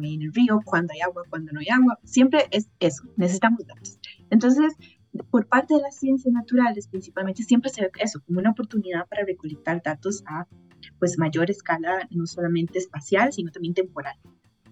hay 0.05 0.14
en 0.14 0.23
el 0.23 0.33
río, 0.33 0.61
cuándo 0.64 0.92
hay 0.92 1.01
agua, 1.01 1.23
cuándo 1.29 1.53
no 1.53 1.61
hay 1.61 1.68
agua. 1.68 1.99
Siempre 2.05 2.46
es 2.51 2.70
eso, 2.81 3.05
necesitamos 3.16 3.66
datos. 3.66 3.99
Entonces, 4.31 4.75
por 5.31 5.46
parte 5.46 5.75
de 5.75 5.81
las 5.81 5.96
ciencias 5.96 6.33
naturales, 6.33 6.88
principalmente, 6.88 7.42
siempre 7.42 7.70
se 7.70 7.83
ve 7.83 7.90
eso 7.99 8.20
como 8.27 8.38
una 8.38 8.51
oportunidad 8.51 9.07
para 9.09 9.25
recolectar 9.25 9.83
datos 9.83 10.23
a 10.27 10.46
pues 10.99 11.18
mayor 11.18 11.51
escala, 11.51 12.07
no 12.11 12.27
solamente 12.27 12.79
espacial, 12.79 13.33
sino 13.33 13.51
también 13.51 13.75
temporal. 13.75 14.16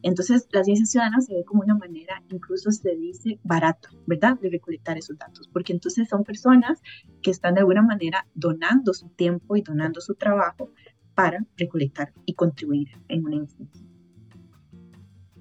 Entonces, 0.03 0.47
la 0.53 0.63
ciencia 0.63 0.87
ciudadana 0.87 1.21
se 1.21 1.35
ve 1.35 1.45
como 1.45 1.63
una 1.63 1.75
manera, 1.75 2.23
incluso 2.31 2.71
se 2.71 2.95
dice 2.95 3.41
barata, 3.43 3.89
¿verdad?, 4.07 4.39
de 4.39 4.49
recolectar 4.49 4.97
esos 4.97 5.19
datos, 5.19 5.49
porque 5.53 5.73
entonces 5.73 6.09
son 6.09 6.23
personas 6.23 6.81
que 7.21 7.33
están 7.33 7.55
de 7.55 7.61
alguna 7.61 7.83
manera 7.83 8.27
donando 8.35 8.95
su 8.95 9.09
tiempo 9.09 9.57
y 9.57 9.63
donando 9.63 10.01
su 10.01 10.15
trabajo 10.15 10.71
para 11.19 11.45
recolectar 11.57 12.13
y 12.27 12.35
contribuir 12.35 12.91
en 13.09 13.25
una 13.25 13.35
instancia. 13.35 13.85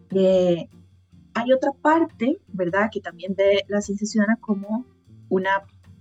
Eh, 0.10 0.68
hay 1.36 1.54
otra 1.54 1.72
parte, 1.72 2.42
¿verdad?, 2.48 2.90
que 2.92 3.00
también 3.00 3.36
ve 3.38 3.63
la 3.68 3.80
ciencia 3.82 4.08
ciudadana 4.08 4.38
como 4.42 4.88
una, 5.30 5.52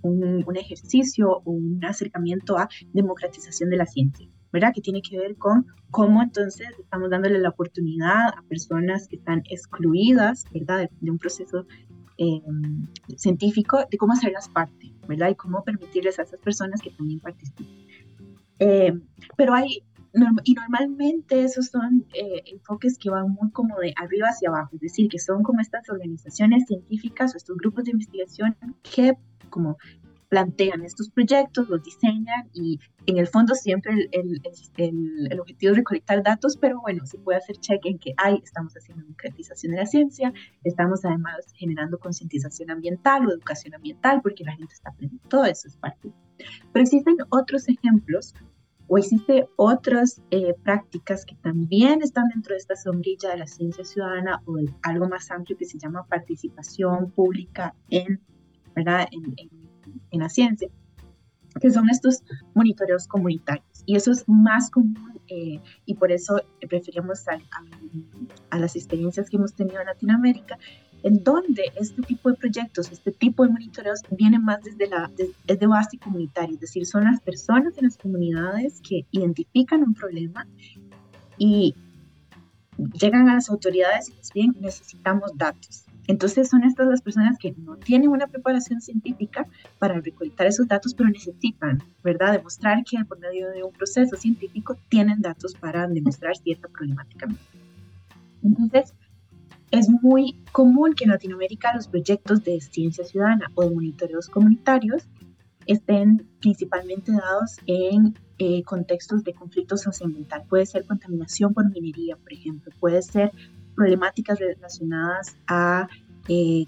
un, 0.00 0.42
un 0.46 0.56
ejercicio 0.56 1.42
o 1.44 1.50
un 1.50 1.84
acercamiento 1.84 2.56
a 2.56 2.70
democratización 2.94 3.68
de 3.68 3.76
la 3.76 3.84
ciencia. 3.84 4.26
¿verdad? 4.50 4.72
Que 4.74 4.80
tiene 4.80 5.02
que 5.02 5.18
ver 5.18 5.36
con 5.36 5.66
cómo 5.90 6.22
entonces 6.22 6.68
estamos 6.78 7.10
dándole 7.10 7.38
la 7.38 7.50
oportunidad 7.50 8.28
a 8.28 8.42
personas 8.48 9.06
que 9.08 9.16
están 9.16 9.42
excluidas, 9.50 10.46
¿verdad? 10.54 10.88
De, 11.02 11.10
un 11.10 11.18
proceso 11.18 11.66
eh, 12.16 12.40
científico, 13.16 13.84
de 13.90 13.98
cómo 13.98 14.14
hacerlas 14.14 14.48
parte, 14.48 14.94
¿verdad? 15.06 15.28
Y 15.28 15.34
cómo 15.34 15.62
permitirles 15.64 16.18
a 16.18 16.22
esas 16.22 16.40
personas 16.40 16.80
que 16.80 16.92
también 16.92 17.20
participen. 17.20 17.66
Eh, 18.58 18.92
pero 19.36 19.54
hay, 19.54 19.82
y 20.44 20.54
normalmente 20.54 21.42
esos 21.42 21.66
son 21.66 22.06
eh, 22.14 22.42
enfoques 22.46 22.98
que 22.98 23.10
van 23.10 23.30
muy 23.30 23.50
como 23.50 23.78
de 23.78 23.92
arriba 23.96 24.28
hacia 24.28 24.48
abajo, 24.48 24.70
es 24.74 24.80
decir, 24.80 25.08
que 25.08 25.18
son 25.18 25.42
como 25.42 25.60
estas 25.60 25.88
organizaciones 25.88 26.64
científicas 26.66 27.34
o 27.34 27.36
estos 27.36 27.56
grupos 27.56 27.84
de 27.84 27.92
investigación 27.92 28.56
que 28.82 29.14
como 29.50 29.76
plantean 30.28 30.84
estos 30.84 31.10
proyectos, 31.10 31.68
los 31.68 31.82
diseñan 31.82 32.48
y 32.52 32.80
en 33.06 33.18
el 33.18 33.26
fondo 33.26 33.54
siempre 33.54 33.92
el, 34.12 34.40
el, 34.76 35.28
el, 35.30 35.40
objetivo 35.40 35.72
es 35.72 35.78
recolectar 35.78 36.22
datos, 36.22 36.56
pero 36.56 36.80
bueno, 36.80 37.06
se 37.06 37.18
puede 37.18 37.38
hacer 37.38 37.56
check 37.56 37.84
en 37.84 37.98
que 37.98 38.14
hay, 38.16 38.40
estamos 38.42 38.74
haciendo 38.74 39.04
democratización 39.04 39.72
de 39.72 39.78
la 39.78 39.86
ciencia, 39.86 40.32
estamos 40.64 41.04
además 41.04 41.36
generando 41.54 41.98
concientización 41.98 42.70
ambiental 42.70 43.26
o 43.26 43.30
educación 43.30 43.74
ambiental 43.74 44.20
porque 44.22 44.44
la 44.44 44.52
gente 44.56 44.74
está 44.74 44.90
aprendiendo, 44.90 45.28
todo 45.28 45.44
eso 45.44 45.68
es 45.68 45.76
parte. 45.76 46.12
Pero 46.72 46.82
existen 46.82 47.16
otros 47.30 47.68
ejemplos 47.68 48.34
o 48.88 48.98
existen 48.98 49.46
otras 49.56 50.22
eh, 50.30 50.54
prácticas 50.62 51.24
que 51.24 51.34
también 51.36 52.02
están 52.02 52.28
dentro 52.28 52.52
de 52.52 52.58
esta 52.58 52.76
sombrilla 52.76 53.30
de 53.30 53.38
la 53.38 53.46
ciencia 53.46 53.84
ciudadana 53.84 54.42
o 54.46 54.56
de 54.56 54.72
algo 54.82 55.08
más 55.08 55.30
amplio 55.30 55.56
que 55.56 55.64
se 55.64 55.78
llama 55.78 56.06
participación 56.06 57.10
pública 57.10 57.74
en, 57.90 58.20
¿verdad? 58.74 59.08
en, 59.10 59.65
en 60.10 60.20
la 60.20 60.28
ciencia, 60.28 60.68
que 61.60 61.70
son 61.70 61.88
estos 61.90 62.22
monitoreos 62.54 63.06
comunitarios. 63.06 63.82
Y 63.86 63.96
eso 63.96 64.10
es 64.12 64.24
más 64.26 64.70
común 64.70 65.20
eh, 65.28 65.60
y 65.84 65.94
por 65.94 66.12
eso 66.12 66.40
preferimos 66.68 67.26
a, 67.28 67.38
a, 68.50 68.58
las 68.58 68.76
experiencias 68.76 69.28
que 69.28 69.36
hemos 69.36 69.54
tenido 69.54 69.80
en 69.80 69.86
Latinoamérica, 69.86 70.58
en 71.02 71.22
donde 71.22 71.72
este 71.76 72.02
tipo 72.02 72.30
de 72.30 72.36
proyectos, 72.36 72.90
este 72.90 73.12
tipo 73.12 73.44
de 73.44 73.50
monitoreos 73.50 74.02
vienen 74.10 74.44
más 74.44 74.62
desde 74.62 74.88
la 74.88 75.10
de 75.46 75.66
base 75.66 75.98
comunitaria, 75.98 76.54
es 76.54 76.60
decir, 76.60 76.86
son 76.86 77.04
las 77.04 77.20
personas 77.20 77.76
en 77.78 77.84
las 77.84 77.96
comunidades 77.96 78.80
que 78.80 79.06
identifican 79.10 79.82
un 79.82 79.94
problema 79.94 80.46
y 81.38 81.74
llegan 83.00 83.28
a 83.28 83.34
las 83.34 83.50
autoridades 83.50 84.08
y 84.08 84.16
les 84.16 84.32
bien 84.32 84.56
necesitamos 84.60 85.32
datos 85.36 85.85
entonces 86.06 86.48
son 86.48 86.64
estas 86.64 86.86
las 86.86 87.02
personas 87.02 87.38
que 87.38 87.52
no 87.58 87.76
tienen 87.76 88.10
una 88.10 88.26
preparación 88.26 88.80
científica 88.80 89.46
para 89.78 90.00
recolectar 90.00 90.46
esos 90.46 90.68
datos, 90.68 90.94
pero 90.94 91.08
necesitan, 91.08 91.82
¿verdad?, 92.04 92.32
demostrar 92.32 92.84
que 92.84 93.04
por 93.04 93.18
medio 93.18 93.50
de 93.50 93.62
un 93.62 93.72
proceso 93.72 94.16
científico 94.16 94.76
tienen 94.88 95.20
datos 95.20 95.54
para 95.54 95.86
demostrar 95.88 96.36
cierta 96.36 96.68
problemática. 96.68 97.26
Entonces, 98.42 98.94
es 99.70 99.88
muy 99.88 100.38
común 100.52 100.94
que 100.94 101.04
en 101.04 101.10
Latinoamérica 101.10 101.74
los 101.74 101.88
proyectos 101.88 102.44
de 102.44 102.60
ciencia 102.60 103.04
ciudadana 103.04 103.50
o 103.54 103.64
de 103.64 103.74
monitoreos 103.74 104.28
comunitarios 104.28 105.08
estén 105.66 106.28
principalmente 106.40 107.10
dados 107.10 107.56
en 107.66 108.16
eh, 108.38 108.62
contextos 108.62 109.24
de 109.24 109.34
conflicto 109.34 109.76
socioambiental. 109.76 110.44
Puede 110.48 110.66
ser 110.66 110.84
contaminación 110.84 111.52
por 111.52 111.68
minería, 111.70 112.16
por 112.16 112.32
ejemplo, 112.32 112.72
puede 112.78 113.02
ser 113.02 113.32
problemáticas 113.76 114.38
relacionadas 114.38 115.36
a 115.46 115.88
eh, 116.28 116.64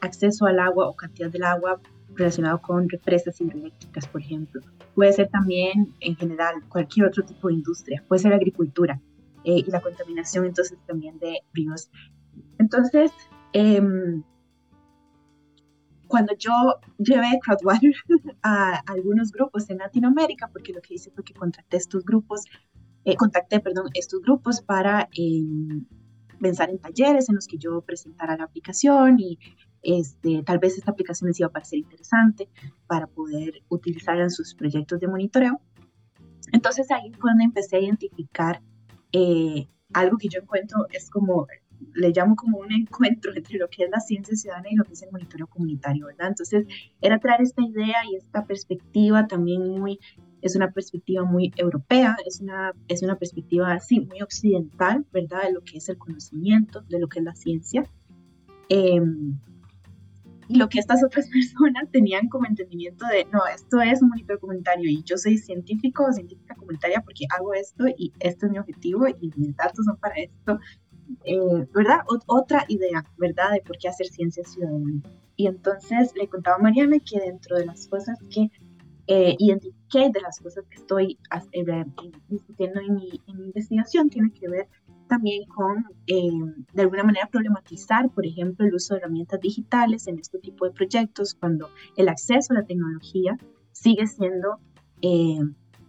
acceso 0.00 0.46
al 0.46 0.58
agua 0.58 0.88
o 0.88 0.94
cantidad 0.94 1.30
del 1.30 1.44
agua 1.44 1.80
relacionado 2.14 2.60
con 2.60 2.88
represas 2.88 3.40
hidroeléctricas, 3.40 4.06
por 4.08 4.20
ejemplo. 4.20 4.60
Puede 4.94 5.12
ser 5.12 5.28
también, 5.28 5.94
en 6.00 6.16
general, 6.16 6.56
cualquier 6.68 7.06
otro 7.06 7.24
tipo 7.24 7.48
de 7.48 7.54
industria. 7.54 8.04
Puede 8.08 8.22
ser 8.22 8.32
agricultura 8.32 9.00
eh, 9.44 9.62
y 9.66 9.70
la 9.70 9.80
contaminación, 9.80 10.44
entonces, 10.44 10.78
también 10.86 11.18
de 11.18 11.40
ríos. 11.54 11.90
Entonces, 12.58 13.12
em, 13.52 14.22
cuando 16.08 16.34
yo 16.36 16.52
llevé 16.98 17.38
Crowdwater 17.42 17.92
a, 18.42 18.82
algunos 18.86 19.30
grupos 19.30 19.70
en 19.70 19.78
Latinoamérica, 19.78 20.48
porque 20.48 20.72
lo 20.72 20.80
que 20.80 20.94
hice 20.94 21.10
fue 21.12 21.22
que 21.22 21.34
contraté 21.34 21.76
estos 21.76 22.04
grupos 22.04 22.44
eh, 23.04 23.14
contacté, 23.16 23.60
perdón, 23.60 23.86
estos 23.94 24.20
grupos 24.20 24.60
para 24.60 25.08
pensar 26.40 26.70
en 26.70 26.78
talleres 26.78 27.28
en 27.28 27.36
los 27.36 27.46
que 27.46 27.58
yo 27.58 27.80
presentara 27.82 28.36
la 28.36 28.44
aplicación 28.44 29.18
y 29.18 29.38
este, 29.82 30.42
tal 30.42 30.58
vez 30.58 30.76
esta 30.76 30.90
aplicación 30.90 31.28
les 31.28 31.38
iba 31.40 31.48
a 31.48 31.52
parecer 31.52 31.78
interesante 31.78 32.48
para 32.86 33.06
poder 33.06 33.62
utilizarla 33.68 34.24
en 34.24 34.30
sus 34.30 34.54
proyectos 34.54 35.00
de 35.00 35.08
monitoreo. 35.08 35.60
Entonces 36.52 36.90
ahí 36.90 37.12
fue 37.12 37.30
donde 37.30 37.44
empecé 37.44 37.76
a 37.76 37.80
identificar 37.80 38.62
eh, 39.12 39.68
algo 39.92 40.18
que 40.18 40.28
yo 40.28 40.40
encuentro, 40.40 40.86
es 40.90 41.10
como, 41.10 41.46
le 41.94 42.10
llamo 42.10 42.36
como 42.36 42.58
un 42.58 42.72
encuentro 42.72 43.32
entre 43.36 43.58
lo 43.58 43.68
que 43.68 43.84
es 43.84 43.90
la 43.90 44.00
ciencia 44.00 44.36
ciudadana 44.36 44.68
y 44.70 44.76
lo 44.76 44.84
que 44.84 44.94
es 44.94 45.02
el 45.02 45.12
monitoreo 45.12 45.46
comunitario, 45.46 46.06
¿verdad? 46.06 46.28
Entonces 46.28 46.66
era 47.00 47.18
traer 47.18 47.42
esta 47.42 47.62
idea 47.62 47.98
y 48.10 48.16
esta 48.16 48.44
perspectiva 48.44 49.26
también 49.26 49.68
muy, 49.68 49.98
es 50.42 50.56
una 50.56 50.70
perspectiva 50.70 51.24
muy 51.24 51.52
europea, 51.56 52.16
es 52.26 52.40
una, 52.40 52.72
es 52.88 53.02
una 53.02 53.16
perspectiva 53.16 53.72
así, 53.72 54.00
muy 54.00 54.22
occidental, 54.22 55.04
¿verdad? 55.12 55.44
De 55.44 55.52
lo 55.52 55.62
que 55.62 55.78
es 55.78 55.88
el 55.88 55.98
conocimiento, 55.98 56.82
de 56.82 57.00
lo 57.00 57.08
que 57.08 57.18
es 57.20 57.24
la 57.24 57.34
ciencia. 57.34 57.84
Y 60.48 60.56
lo 60.56 60.68
que 60.68 60.78
estas 60.78 61.04
otras 61.04 61.28
personas 61.32 61.90
tenían 61.90 62.28
como 62.28 62.46
entendimiento 62.46 63.06
de, 63.06 63.26
no, 63.26 63.40
esto 63.54 63.80
es 63.80 64.02
un 64.02 64.08
monitor 64.08 64.40
comunitario 64.40 64.88
y 64.88 65.02
yo 65.02 65.16
soy 65.18 65.36
científico 65.38 66.06
o 66.06 66.12
científica 66.12 66.54
comunitaria 66.54 67.02
porque 67.02 67.26
hago 67.36 67.54
esto 67.54 67.86
y 67.96 68.12
este 68.18 68.46
es 68.46 68.52
mi 68.52 68.58
objetivo 68.58 69.06
y 69.08 69.30
mis 69.36 69.56
datos 69.56 69.84
son 69.84 69.96
para 69.98 70.14
esto, 70.16 70.58
eh, 71.24 71.66
¿verdad? 71.74 72.00
otra 72.26 72.64
idea, 72.68 73.04
¿verdad? 73.18 73.52
De 73.52 73.60
por 73.60 73.76
qué 73.78 73.88
hacer 73.88 74.06
ciencia 74.06 74.42
ciudadana. 74.44 75.02
Y 75.36 75.46
entonces 75.46 76.12
le 76.16 76.28
contaba 76.28 76.56
a 76.56 76.60
Mariana 76.60 76.96
que 76.98 77.20
dentro 77.20 77.56
de 77.56 77.66
las 77.66 77.86
cosas 77.86 78.18
que 78.30 78.50
eh, 79.08 79.34
identifiqué, 79.38 80.10
de 80.10 80.20
las 80.20 80.38
cosas 80.38 80.64
que 80.68 80.76
estoy 80.76 81.18
eh, 81.52 81.84
discutiendo 82.28 82.80
en 82.80 82.94
mi, 82.94 83.20
en 83.26 83.38
mi 83.38 83.46
investigación, 83.46 84.10
tiene 84.10 84.30
que 84.32 84.48
ver 84.48 84.68
también 85.08 85.44
con, 85.46 85.86
eh, 86.06 86.30
de 86.72 86.82
alguna 86.82 87.02
manera, 87.02 87.26
problematizar, 87.26 88.10
por 88.10 88.26
ejemplo, 88.26 88.66
el 88.66 88.74
uso 88.74 88.94
de 88.94 89.00
herramientas 89.00 89.40
digitales 89.40 90.06
en 90.06 90.18
este 90.18 90.38
tipo 90.38 90.66
de 90.66 90.72
proyectos, 90.72 91.34
cuando 91.34 91.70
el 91.96 92.08
acceso 92.08 92.52
a 92.52 92.56
la 92.56 92.64
tecnología 92.64 93.36
sigue 93.72 94.06
siendo 94.06 94.58
eh, 95.02 95.40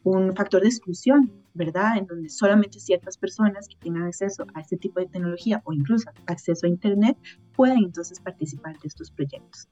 un 0.03 0.36
factor 0.36 0.61
de 0.61 0.70
exclusión, 0.70 1.32
¿verdad? 1.53 1.97
En 1.97 2.07
donde 2.07 2.30
solamente 2.30 2.80
ciertas 2.80 3.17
personas 3.17 3.67
que 3.67 3.76
tengan 3.76 4.03
acceso 4.03 4.45
a 4.53 4.61
este 4.61 4.78
tipo 4.78 4.99
de 4.99 5.07
tecnología 5.07 5.61
o 5.65 5.74
incluso 5.74 6.09
acceso 6.26 6.65
a 6.65 6.70
Internet 6.70 7.17
pueden 7.55 7.80
entonces 7.80 8.20
participar 8.20 8.80
de 8.80 8.88
estos 8.88 9.11
proyectos. 9.11 9.67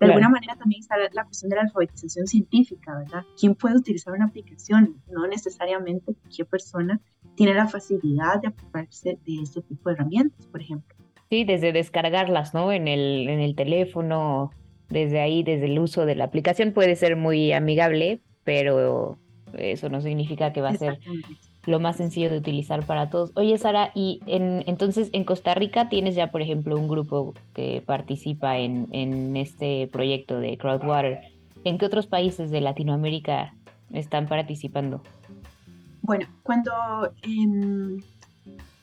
De 0.00 0.06
alguna 0.06 0.28
manera 0.28 0.54
también 0.56 0.80
está 0.80 0.96
la 1.12 1.24
cuestión 1.24 1.50
de 1.50 1.56
la 1.56 1.62
alfabetización 1.62 2.26
científica, 2.26 2.96
¿verdad? 2.98 3.24
¿Quién 3.38 3.54
puede 3.54 3.76
utilizar 3.76 4.14
una 4.14 4.26
aplicación? 4.26 5.02
No 5.10 5.26
necesariamente 5.26 6.14
cualquier 6.14 6.46
persona 6.46 7.00
tiene 7.34 7.54
la 7.54 7.66
facilidad 7.66 8.40
de 8.40 8.48
apropiarse 8.48 9.18
de 9.24 9.42
este 9.42 9.62
tipo 9.62 9.88
de 9.88 9.96
herramientas, 9.96 10.46
por 10.46 10.60
ejemplo. 10.60 10.96
Sí, 11.30 11.44
desde 11.44 11.72
descargarlas, 11.72 12.54
¿no? 12.54 12.72
En 12.72 12.88
el, 12.88 13.28
en 13.28 13.40
el 13.40 13.54
teléfono, 13.54 14.50
desde 14.88 15.20
ahí, 15.20 15.42
desde 15.42 15.66
el 15.66 15.78
uso 15.78 16.06
de 16.06 16.14
la 16.14 16.24
aplicación 16.24 16.72
puede 16.72 16.96
ser 16.96 17.16
muy 17.16 17.52
amigable, 17.52 18.20
pero 18.44 19.18
eso 19.56 19.88
no 19.88 20.00
significa 20.00 20.52
que 20.52 20.60
va 20.60 20.70
a 20.70 20.76
ser 20.76 20.98
lo 21.66 21.80
más 21.80 21.96
sencillo 21.96 22.30
de 22.30 22.38
utilizar 22.38 22.84
para 22.86 23.10
todos. 23.10 23.32
Oye, 23.34 23.56
Sara, 23.58 23.90
y 23.94 24.20
en, 24.26 24.64
entonces 24.66 25.10
en 25.12 25.24
Costa 25.24 25.54
Rica 25.54 25.88
tienes 25.88 26.14
ya, 26.14 26.30
por 26.30 26.40
ejemplo, 26.40 26.76
un 26.78 26.88
grupo 26.88 27.34
que 27.54 27.82
participa 27.84 28.58
en, 28.58 28.88
en 28.92 29.36
este 29.36 29.88
proyecto 29.92 30.40
de 30.40 30.56
Crowdwater. 30.56 31.20
¿En 31.64 31.76
qué 31.76 31.86
otros 31.86 32.06
países 32.06 32.50
de 32.50 32.60
Latinoamérica 32.60 33.54
están 33.92 34.26
participando? 34.28 35.02
Bueno, 36.02 36.26
cuando, 36.42 36.72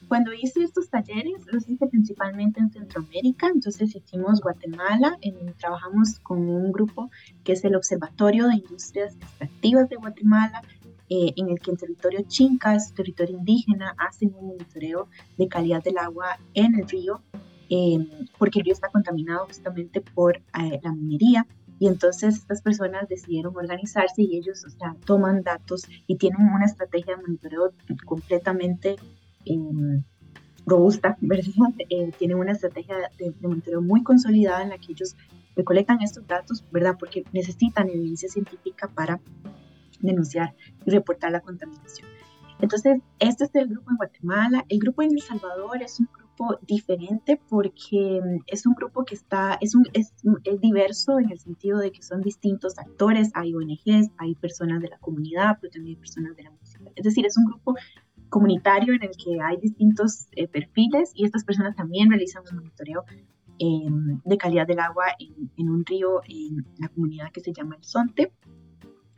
cuando 0.07 0.33
hice 0.33 0.63
estos 0.63 0.89
talleres, 0.89 1.45
los 1.51 1.67
hice 1.67 1.87
principalmente 1.87 2.59
en 2.59 2.69
Centroamérica, 2.69 3.47
entonces 3.47 3.95
hicimos 3.95 4.41
Guatemala, 4.41 5.17
trabajamos 5.57 6.19
con 6.19 6.47
un 6.47 6.71
grupo 6.71 7.09
que 7.43 7.53
es 7.53 7.63
el 7.65 7.75
Observatorio 7.75 8.47
de 8.47 8.57
Industrias 8.57 9.15
Extractivas 9.15 9.89
de 9.89 9.95
Guatemala, 9.95 10.61
eh, 11.09 11.33
en 11.35 11.49
el 11.49 11.59
que 11.59 11.71
en 11.71 11.77
territorio 11.77 12.21
Chincas, 12.27 12.93
territorio 12.93 13.37
indígena, 13.37 13.95
hacen 13.97 14.33
un 14.35 14.47
monitoreo 14.47 15.07
de 15.37 15.47
calidad 15.47 15.83
del 15.83 15.97
agua 15.97 16.39
en 16.53 16.75
el 16.75 16.87
río, 16.87 17.21
em, 17.69 18.07
porque 18.37 18.59
el 18.59 18.65
río 18.65 18.73
está 18.73 18.89
contaminado 18.89 19.45
justamente 19.45 20.01
por 20.01 20.37
eh, 20.37 20.79
la 20.83 20.91
minería 20.93 21.45
y 21.79 21.87
entonces 21.87 22.37
estas 22.37 22.61
personas 22.61 23.07
decidieron 23.09 23.55
organizarse 23.55 24.21
y 24.21 24.37
ellos, 24.37 24.63
o 24.65 24.69
sea, 24.69 24.95
toman 25.05 25.43
datos 25.43 25.83
y 26.07 26.15
tienen 26.15 26.41
una 26.41 26.65
estrategia 26.65 27.15
de 27.15 27.21
monitoreo 27.21 27.73
completamente 28.05 28.95
em, 29.45 30.03
robusta, 30.65 31.17
¿verdad? 31.21 31.73
Eh, 31.89 32.11
tienen 32.17 32.37
una 32.37 32.53
estrategia 32.53 32.95
de, 33.17 33.33
monitoreo 33.41 33.81
muy 33.81 34.03
consolidada 34.03 34.63
en 34.63 34.69
la 34.69 34.77
que 34.77 34.93
ellos 34.93 35.15
recolectan 35.55 36.01
estos 36.01 36.25
datos, 36.27 36.63
¿verdad? 36.71 36.95
Porque 36.99 37.23
necesitan 37.33 37.89
evidencia 37.89 38.29
científica 38.29 38.87
para 38.87 39.19
denunciar 40.01 40.55
y 40.85 40.91
reportar 40.91 41.31
la 41.31 41.41
contaminación. 41.41 42.07
Entonces, 42.61 43.01
este 43.19 43.43
es 43.43 43.55
el 43.55 43.67
grupo 43.67 43.91
en 43.91 43.97
Guatemala. 43.97 44.65
El 44.69 44.79
grupo 44.79 45.01
en 45.01 45.11
El 45.11 45.21
Salvador 45.21 45.81
es 45.81 45.99
un 45.99 46.07
grupo 46.13 46.57
diferente 46.65 47.39
porque 47.49 48.21
mm, 48.23 48.43
es 48.47 48.65
un 48.65 48.73
grupo 48.73 49.03
que 49.03 49.15
está, 49.15 49.57
es, 49.61 49.75
un, 49.75 49.85
es, 49.93 50.13
diverso 50.61 51.19
en 51.19 51.31
el 51.31 51.39
sentido 51.39 51.79
de 51.79 51.91
que 51.91 52.01
son 52.01 52.21
distintos 52.21 52.77
actores, 52.77 53.31
hay 53.33 53.53
ONGs, 53.53 54.11
hay 54.17 54.35
personas 54.35 54.81
de 54.81 54.89
la 54.89 54.97
comunidad, 54.99 55.57
pero 55.59 55.71
también 55.71 55.99
personas 55.99 56.35
de 56.35 56.43
la 56.43 56.51
música. 56.51 56.83
Es 56.95 57.03
decir, 57.03 57.25
es 57.25 57.37
un 57.37 57.45
grupo 57.45 57.75
comunitario 58.29 58.93
en 58.93 59.03
el 59.03 59.11
que 59.11 59.39
hay 59.41 59.57
distintos 59.57 60.27
eh, 60.31 60.47
perfiles 60.47 61.11
y 61.13 61.25
estas 61.25 61.43
personas 61.43 61.75
también 61.75 62.09
realizan 62.09 62.43
un 62.49 62.57
monitoreo 62.57 63.03
em, 63.59 64.21
de 64.23 64.37
calidad 64.37 64.65
del 64.65 64.79
agua 64.79 65.05
en, 65.19 65.51
en, 65.57 65.69
un 65.69 65.85
río 65.85 66.21
en 66.27 66.65
la 66.79 66.89
comunidad 66.89 67.31
que 67.31 67.41
se 67.41 67.53
llama 67.53 67.75
El 67.75 67.83
Sonte. 67.83 68.33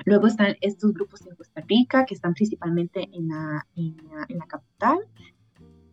Luego 0.05 0.27
están 0.27 0.55
estos 0.61 0.93
grupos 0.93 1.25
en 1.25 1.35
Costa 1.35 1.61
Rica 1.67 2.05
que 2.05 2.15
están 2.15 2.33
principalmente 2.33 3.09
en 3.11 3.29
la, 3.29 3.65
en 3.75 3.97
la, 4.09 4.25
en 4.29 4.37
la 4.37 4.45
capital 4.45 4.99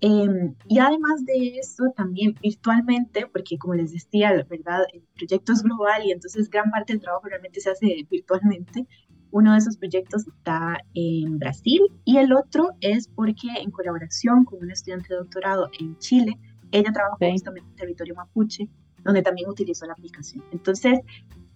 Em, 0.07 0.55
y 0.69 0.81
además 0.81 1.25
de 1.25 1.57
eso, 1.59 1.85
también 1.97 2.35
virtualmente, 2.43 3.27
porque 3.33 3.57
como 3.57 3.73
les 3.73 3.91
decía, 3.91 4.35
la 4.35 4.45
verdad, 4.45 4.83
el 4.93 5.03
proyecto 5.15 5.55
es 5.55 5.63
global 5.63 6.05
y 6.05 6.13
entonces 6.13 6.51
gran 6.51 6.71
parte 6.71 6.93
del 6.93 7.01
trabajo 7.01 7.27
realmente 7.27 7.59
se 7.63 7.71
hace 7.71 8.07
virtualmente. 8.11 8.87
Uno 9.31 9.53
de 9.53 9.59
esos 9.61 9.79
proyectos 9.79 10.29
está 10.29 10.77
en 10.93 11.39
Brasil 11.39 11.81
y 12.05 12.19
el 12.19 12.35
otro 12.35 12.73
es 12.83 13.09
porque 13.09 13.49
en 13.63 13.71
colaboración 13.71 14.45
con 14.45 14.59
un 14.63 14.71
estudiante 14.71 15.09
de 15.09 15.21
doctorado 15.21 15.71
en 15.81 15.97
Chile, 15.97 16.39
ella 16.71 16.93
trabajó 16.93 17.17
justamente 17.33 17.71
en 17.71 17.77
territorio 17.77 18.15
mapuche, 18.15 18.69
donde 19.05 19.23
también 19.23 19.49
utilizó 19.49 19.87
la 19.87 19.95
aplicación. 19.95 20.45
Entonces, 20.53 21.01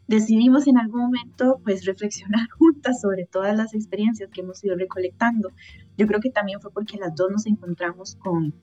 decidimos 0.09 0.67
en 0.67 0.79
algún 0.79 1.03
momento 1.03 1.61
pues 1.63 1.85
reflexionar 1.85 2.49
juntas 2.59 3.01
sobre 3.01 3.27
todas 3.27 3.57
las 3.57 3.75
experiencias 3.75 4.31
que 4.31 4.41
hemos 4.41 4.65
ido 4.65 4.75
recolectando. 4.77 5.53
Yo 5.97 6.07
creo 6.07 6.21
que 6.21 6.31
también 6.31 6.61
fue 6.61 6.73
porque 6.73 6.97
las 6.97 7.15
dos 7.15 7.31
nos 7.31 7.47
encontramos 7.47 8.17
con, 8.17 8.55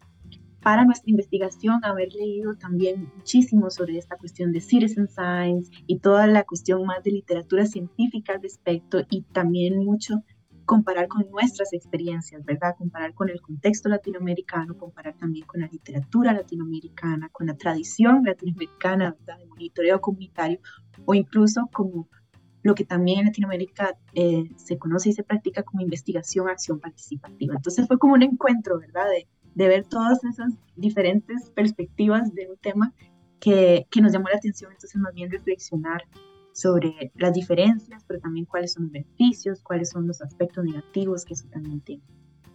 para 0.61 0.83
nuestra 0.83 1.11
investigación, 1.11 1.85
haber 1.85 2.11
leído 2.13 2.55
también 2.55 3.11
muchísimo 3.15 3.69
sobre 3.69 3.97
esta 3.97 4.17
cuestión 4.17 4.51
de 4.51 4.59
citizen 4.59 5.07
science 5.07 5.71
y 5.85 5.99
toda 5.99 6.27
la 6.27 6.43
cuestión 6.43 6.83
más 6.85 7.03
de 7.03 7.11
literatura 7.11 7.65
científica 7.67 8.33
al 8.33 8.41
respecto 8.41 9.05
y 9.09 9.21
también 9.21 9.77
mucho 9.77 10.23
comparar 10.65 11.07
con 11.07 11.29
nuestras 11.29 11.73
experiencias, 11.73 12.43
¿verdad? 12.43 12.75
Comparar 12.77 13.13
con 13.13 13.29
el 13.29 13.41
contexto 13.41 13.89
latinoamericano, 13.89 14.77
comparar 14.77 15.15
también 15.15 15.45
con 15.45 15.61
la 15.61 15.67
literatura 15.67 16.33
latinoamericana, 16.33 17.29
con 17.29 17.47
la 17.47 17.55
tradición 17.55 18.23
latinoamericana, 18.23 19.15
¿verdad? 19.19 19.39
De 19.39 19.45
monitoreo 19.45 20.01
comunitario, 20.01 20.59
o 21.05 21.13
incluso 21.13 21.69
como 21.71 22.07
lo 22.63 22.73
que 22.73 22.83
también 22.83 23.19
en 23.19 23.25
Latinoamérica 23.25 23.95
eh, 24.15 24.49
se 24.57 24.79
conoce 24.79 25.09
y 25.09 25.13
se 25.13 25.23
practica 25.23 25.61
como 25.61 25.83
investigación, 25.83 26.49
acción 26.49 26.79
participativa. 26.79 27.53
Entonces 27.55 27.87
fue 27.87 27.99
como 27.99 28.15
un 28.15 28.23
encuentro, 28.23 28.79
¿verdad? 28.79 29.05
De, 29.07 29.27
de 29.53 29.67
ver 29.67 29.85
todas 29.85 30.23
esas 30.23 30.53
diferentes 30.75 31.51
perspectivas 31.51 32.33
de 32.33 32.49
un 32.49 32.57
tema 32.57 32.91
que, 33.39 33.85
que 33.91 34.01
nos 34.01 34.13
llamó 34.13 34.29
la 34.29 34.37
atención, 34.37 34.71
entonces 34.71 34.99
más 34.99 35.13
bien 35.13 35.29
reflexionar 35.29 36.03
sobre 36.55 37.11
las 37.15 37.33
diferencias, 37.33 38.05
pero 38.07 38.21
también 38.21 38.45
cuáles 38.45 38.73
son 38.73 38.83
los 38.83 38.93
beneficios, 38.93 39.61
cuáles 39.61 39.89
son 39.89 40.07
los 40.07 40.21
aspectos 40.21 40.63
negativos 40.63 41.25
que 41.25 41.33
eso 41.33 41.47
también 41.51 41.81
tiene. 41.81 42.01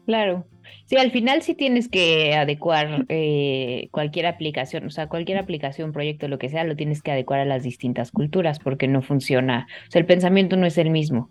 Claro, 0.06 0.46
sí, 0.86 0.96
al 0.96 1.10
final 1.10 1.42
sí 1.42 1.54
tienes 1.54 1.86
que 1.88 2.34
adecuar 2.34 3.04
eh, 3.10 3.88
cualquier 3.90 4.24
aplicación, 4.24 4.86
o 4.86 4.90
sea, 4.90 5.08
cualquier 5.08 5.36
aplicación, 5.36 5.92
proyecto, 5.92 6.28
lo 6.28 6.38
que 6.38 6.48
sea, 6.48 6.64
lo 6.64 6.76
tienes 6.76 7.02
que 7.02 7.12
adecuar 7.12 7.40
a 7.40 7.44
las 7.44 7.62
distintas 7.62 8.10
culturas 8.10 8.58
porque 8.58 8.88
no 8.88 9.02
funciona, 9.02 9.68
o 9.86 9.90
sea, 9.90 10.00
el 10.00 10.06
pensamiento 10.06 10.56
no 10.56 10.64
es 10.64 10.78
el 10.78 10.88
mismo, 10.88 11.30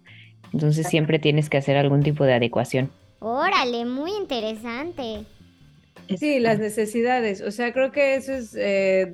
entonces 0.54 0.88
siempre 0.88 1.18
tienes 1.18 1.50
que 1.50 1.58
hacer 1.58 1.76
algún 1.76 2.04
tipo 2.04 2.24
de 2.24 2.34
adecuación. 2.34 2.92
Órale, 3.18 3.84
muy 3.84 4.12
interesante. 4.12 5.26
Sí, 6.18 6.40
las 6.40 6.60
necesidades, 6.60 7.42
o 7.42 7.50
sea, 7.50 7.74
creo 7.74 7.92
que 7.92 8.14
eso 8.16 8.34
es... 8.34 8.56
Eh, 8.56 9.12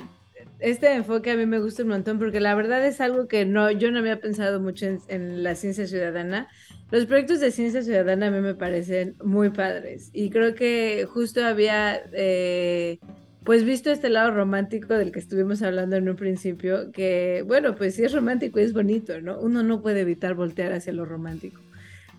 este 0.59 0.93
enfoque 0.93 1.31
a 1.31 1.35
mí 1.35 1.45
me 1.45 1.59
gusta 1.59 1.83
un 1.83 1.89
montón 1.89 2.19
porque 2.19 2.39
la 2.39 2.55
verdad 2.55 2.85
es 2.85 3.01
algo 3.01 3.27
que 3.27 3.45
no, 3.45 3.71
yo 3.71 3.91
no 3.91 3.99
había 3.99 4.19
pensado 4.19 4.59
mucho 4.59 4.85
en, 5.07 5.43
la 5.43 5.55
ciencia 5.55 5.87
ciudadana. 5.87 6.47
Los 6.91 7.05
proyectos 7.05 7.39
de 7.39 7.51
ciencia 7.51 7.81
ciudadana 7.81 8.27
a 8.27 8.31
mí 8.31 8.41
me 8.41 8.55
parecen 8.55 9.15
muy 9.23 9.49
padres 9.49 10.09
y 10.13 10.29
creo 10.29 10.55
que 10.55 11.05
justo 11.09 11.43
había 11.43 12.01
eh, 12.13 12.99
pues 13.43 13.63
visto 13.63 13.91
este 13.91 14.09
lado 14.09 14.31
romántico 14.31 14.93
del 14.93 15.11
que 15.11 15.19
estuvimos 15.19 15.61
hablando 15.61 15.95
en 15.97 16.09
un 16.09 16.15
principio, 16.15 16.91
que 16.91 17.43
bueno, 17.47 17.75
pues 17.75 17.95
sí 17.95 18.03
es 18.03 18.13
romántico 18.13 18.59
y 18.59 18.63
es 18.63 18.73
bonito, 18.73 19.21
¿no? 19.21 19.39
Uno 19.39 19.63
no 19.63 19.81
puede 19.81 20.01
evitar 20.01 20.35
voltear 20.35 20.73
hacia 20.73 20.93
lo 20.93 21.05
romántico. 21.05 21.61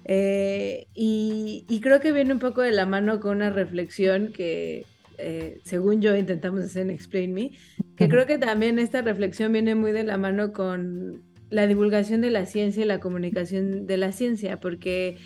Eh, 0.05 0.87
y, 0.95 1.65
y 1.69 1.81
creo 1.81 2.01
que 2.01 2.13
viene 2.13 2.33
un 2.33 2.39
poco 2.39 2.63
de 2.63 2.71
la 2.71 2.87
mano 2.87 3.19
con 3.19 3.37
una 3.37 3.51
reflexión 3.51 4.33
que 4.33 4.87
eh, 5.19 5.61
según 5.65 6.01
yo 6.01 6.17
intentamos 6.17 6.61
hacer 6.61 6.83
en 6.83 6.91
Explain 6.91 7.33
Me, 7.33 7.53
que 7.97 8.09
creo 8.09 8.27
que 8.27 8.39
también 8.39 8.79
esta 8.79 9.03
reflexión 9.03 9.53
viene 9.53 9.75
muy 9.75 9.93
de 9.93 10.05
la 10.05 10.19
mano 10.19 10.53
con 10.53 11.23
la 11.51 11.67
divulgación 11.67 12.21
de 12.21 12.31
la 12.31 12.47
ciencia 12.47 12.85
y 12.85 12.87
la 12.87 13.01
comunicación 13.01 13.87
de 13.87 13.97
la 13.97 14.13
ciencia, 14.13 14.59
porque 14.61 15.17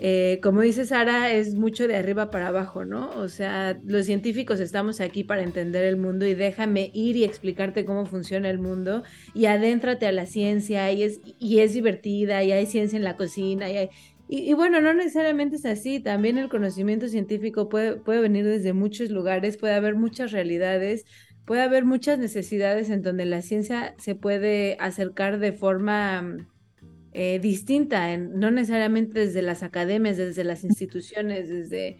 eh, 0.00 0.40
como 0.42 0.60
dice 0.60 0.86
Sara, 0.86 1.32
es 1.32 1.54
mucho 1.54 1.86
de 1.86 1.94
arriba 1.96 2.30
para 2.30 2.48
abajo, 2.48 2.84
¿no? 2.84 3.10
O 3.10 3.28
sea, 3.28 3.78
los 3.84 4.06
científicos 4.06 4.58
estamos 4.58 5.00
aquí 5.00 5.22
para 5.22 5.42
entender 5.42 5.84
el 5.84 5.96
mundo 5.96 6.26
y 6.26 6.34
déjame 6.34 6.90
ir 6.94 7.16
y 7.16 7.22
explicarte 7.22 7.84
cómo 7.84 8.04
funciona 8.04 8.50
el 8.50 8.58
mundo 8.58 9.04
y 9.34 9.46
adéntrate 9.46 10.06
a 10.06 10.12
la 10.12 10.26
ciencia 10.26 10.90
y 10.90 11.04
es, 11.04 11.20
y 11.38 11.60
es 11.60 11.74
divertida 11.74 12.42
y 12.42 12.50
hay 12.50 12.66
ciencia 12.66 12.96
en 12.96 13.04
la 13.04 13.16
cocina 13.16 13.70
y 13.70 13.76
hay, 13.76 13.90
y, 14.28 14.52
bueno, 14.54 14.80
no 14.80 14.94
necesariamente 14.94 15.56
es 15.56 15.66
así, 15.66 16.00
también 16.00 16.38
el 16.38 16.48
conocimiento 16.48 17.08
científico 17.08 17.68
puede, 17.68 17.96
puede 17.96 18.20
venir 18.20 18.46
desde 18.46 18.72
muchos 18.72 19.10
lugares, 19.10 19.56
puede 19.56 19.74
haber 19.74 19.96
muchas 19.96 20.32
realidades, 20.32 21.04
puede 21.44 21.62
haber 21.62 21.84
muchas 21.84 22.18
necesidades 22.18 22.90
en 22.90 23.02
donde 23.02 23.26
la 23.26 23.42
ciencia 23.42 23.94
se 23.98 24.14
puede 24.14 24.76
acercar 24.80 25.38
de 25.38 25.52
forma 25.52 26.48
eh, 27.12 27.38
distinta, 27.38 28.16
no 28.16 28.50
necesariamente 28.50 29.20
desde 29.20 29.42
las 29.42 29.62
academias, 29.62 30.16
desde 30.16 30.44
las 30.44 30.64
instituciones, 30.64 31.48
desde... 31.48 31.98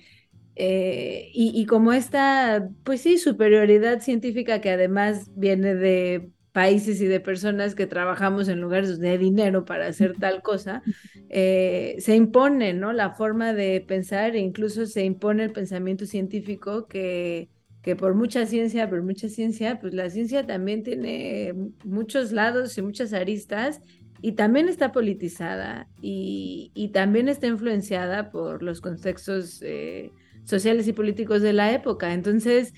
Eh, 0.56 1.30
y, 1.34 1.50
y, 1.60 1.66
como 1.66 1.92
esta, 1.92 2.70
pues 2.84 3.00
sí, 3.00 3.18
superioridad 3.18 4.00
científica 4.00 4.60
que 4.60 4.70
además 4.70 5.30
viene 5.34 5.74
de 5.74 6.30
países 6.54 7.00
y 7.00 7.06
de 7.06 7.18
personas 7.18 7.74
que 7.74 7.88
trabajamos 7.88 8.46
en 8.46 8.60
lugares 8.60 9.00
hay 9.00 9.18
dinero 9.18 9.64
para 9.64 9.88
hacer 9.88 10.14
tal 10.20 10.40
cosa, 10.40 10.84
eh, 11.28 11.96
se 11.98 12.14
impone 12.14 12.72
¿no? 12.74 12.92
la 12.92 13.10
forma 13.10 13.52
de 13.52 13.80
pensar 13.80 14.36
e 14.36 14.38
incluso 14.38 14.86
se 14.86 15.04
impone 15.04 15.42
el 15.42 15.50
pensamiento 15.50 16.06
científico 16.06 16.86
que, 16.86 17.50
que 17.82 17.96
por 17.96 18.14
mucha 18.14 18.46
ciencia, 18.46 18.88
por 18.88 19.02
mucha 19.02 19.28
ciencia, 19.28 19.80
pues 19.80 19.94
la 19.94 20.08
ciencia 20.10 20.46
también 20.46 20.84
tiene 20.84 21.54
muchos 21.82 22.30
lados 22.30 22.78
y 22.78 22.82
muchas 22.82 23.12
aristas 23.12 23.80
y 24.22 24.32
también 24.32 24.68
está 24.68 24.92
politizada 24.92 25.88
y, 26.00 26.70
y 26.72 26.90
también 26.90 27.28
está 27.28 27.48
influenciada 27.48 28.30
por 28.30 28.62
los 28.62 28.80
contextos 28.80 29.60
eh, 29.62 30.12
sociales 30.44 30.86
y 30.86 30.92
políticos 30.92 31.42
de 31.42 31.52
la 31.52 31.72
época. 31.72 32.14
Entonces, 32.14 32.72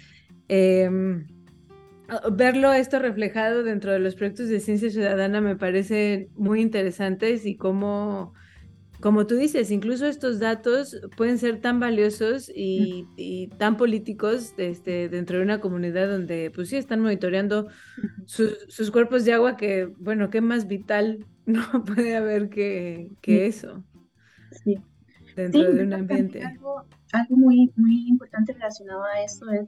eh, 0.49 0.89
verlo 2.33 2.73
esto 2.73 2.99
reflejado 2.99 3.63
dentro 3.63 3.93
de 3.93 3.99
los 3.99 4.15
proyectos 4.15 4.49
de 4.49 4.61
ciencia 4.61 4.91
ciudadana 4.91 5.41
me 5.41 5.57
parece 5.57 6.29
muy 6.35 6.61
interesantes 6.61 7.47
y 7.47 7.57
como, 7.57 8.33
como 9.01 9.27
tú 9.27 9.37
dices, 9.37 9.71
incluso 9.71 10.07
estos 10.07 10.39
datos 10.39 11.01
pueden 11.17 11.39
ser 11.39 11.61
tan 11.61 11.81
valiosos 11.81 12.51
y, 12.55 13.49
tan 13.59 13.77
políticos 13.77 14.55
este, 14.57 15.09
dentro 15.09 15.39
de 15.39 15.45
una 15.45 15.61
comunidad 15.61 16.09
donde 16.09 16.51
pues 16.55 16.69
sí 16.69 16.77
están 16.77 17.01
monitoreando 17.01 17.69
sus 18.27 18.91
cuerpos 18.91 19.25
de 19.25 19.33
agua 19.33 19.57
que, 19.57 19.87
bueno, 19.99 20.31
qué 20.31 20.41
más 20.41 20.69
vital 20.69 21.27
no 21.47 21.85
puede 21.85 22.17
haber 22.17 22.49
que, 22.49 23.11
que 23.21 23.47
eso 23.47 23.85
sí. 24.65 24.79
dentro 25.35 25.73
de 25.73 25.83
un 25.83 25.93
ambiente. 25.93 26.45
Algo, 26.45 26.85
algo 27.13 27.37
muy, 27.37 27.73
muy 27.77 28.09
importante 28.09 28.53
relacionado 28.53 29.03
a 29.05 29.23
eso 29.23 29.51
es 29.51 29.67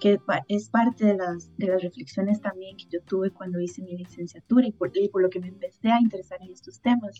que 0.00 0.18
es 0.48 0.68
parte 0.70 1.04
de 1.04 1.16
las, 1.16 1.56
de 1.56 1.68
las 1.68 1.82
reflexiones 1.82 2.40
también 2.40 2.76
que 2.76 2.86
yo 2.90 3.00
tuve 3.02 3.30
cuando 3.30 3.60
hice 3.60 3.82
mi 3.82 3.96
licenciatura 3.96 4.66
y 4.66 4.72
por, 4.72 4.90
por 5.12 5.22
lo 5.22 5.30
que 5.30 5.40
me 5.40 5.48
empecé 5.48 5.90
a 5.90 6.00
interesar 6.00 6.38
en 6.42 6.50
estos 6.50 6.80
temas, 6.80 7.18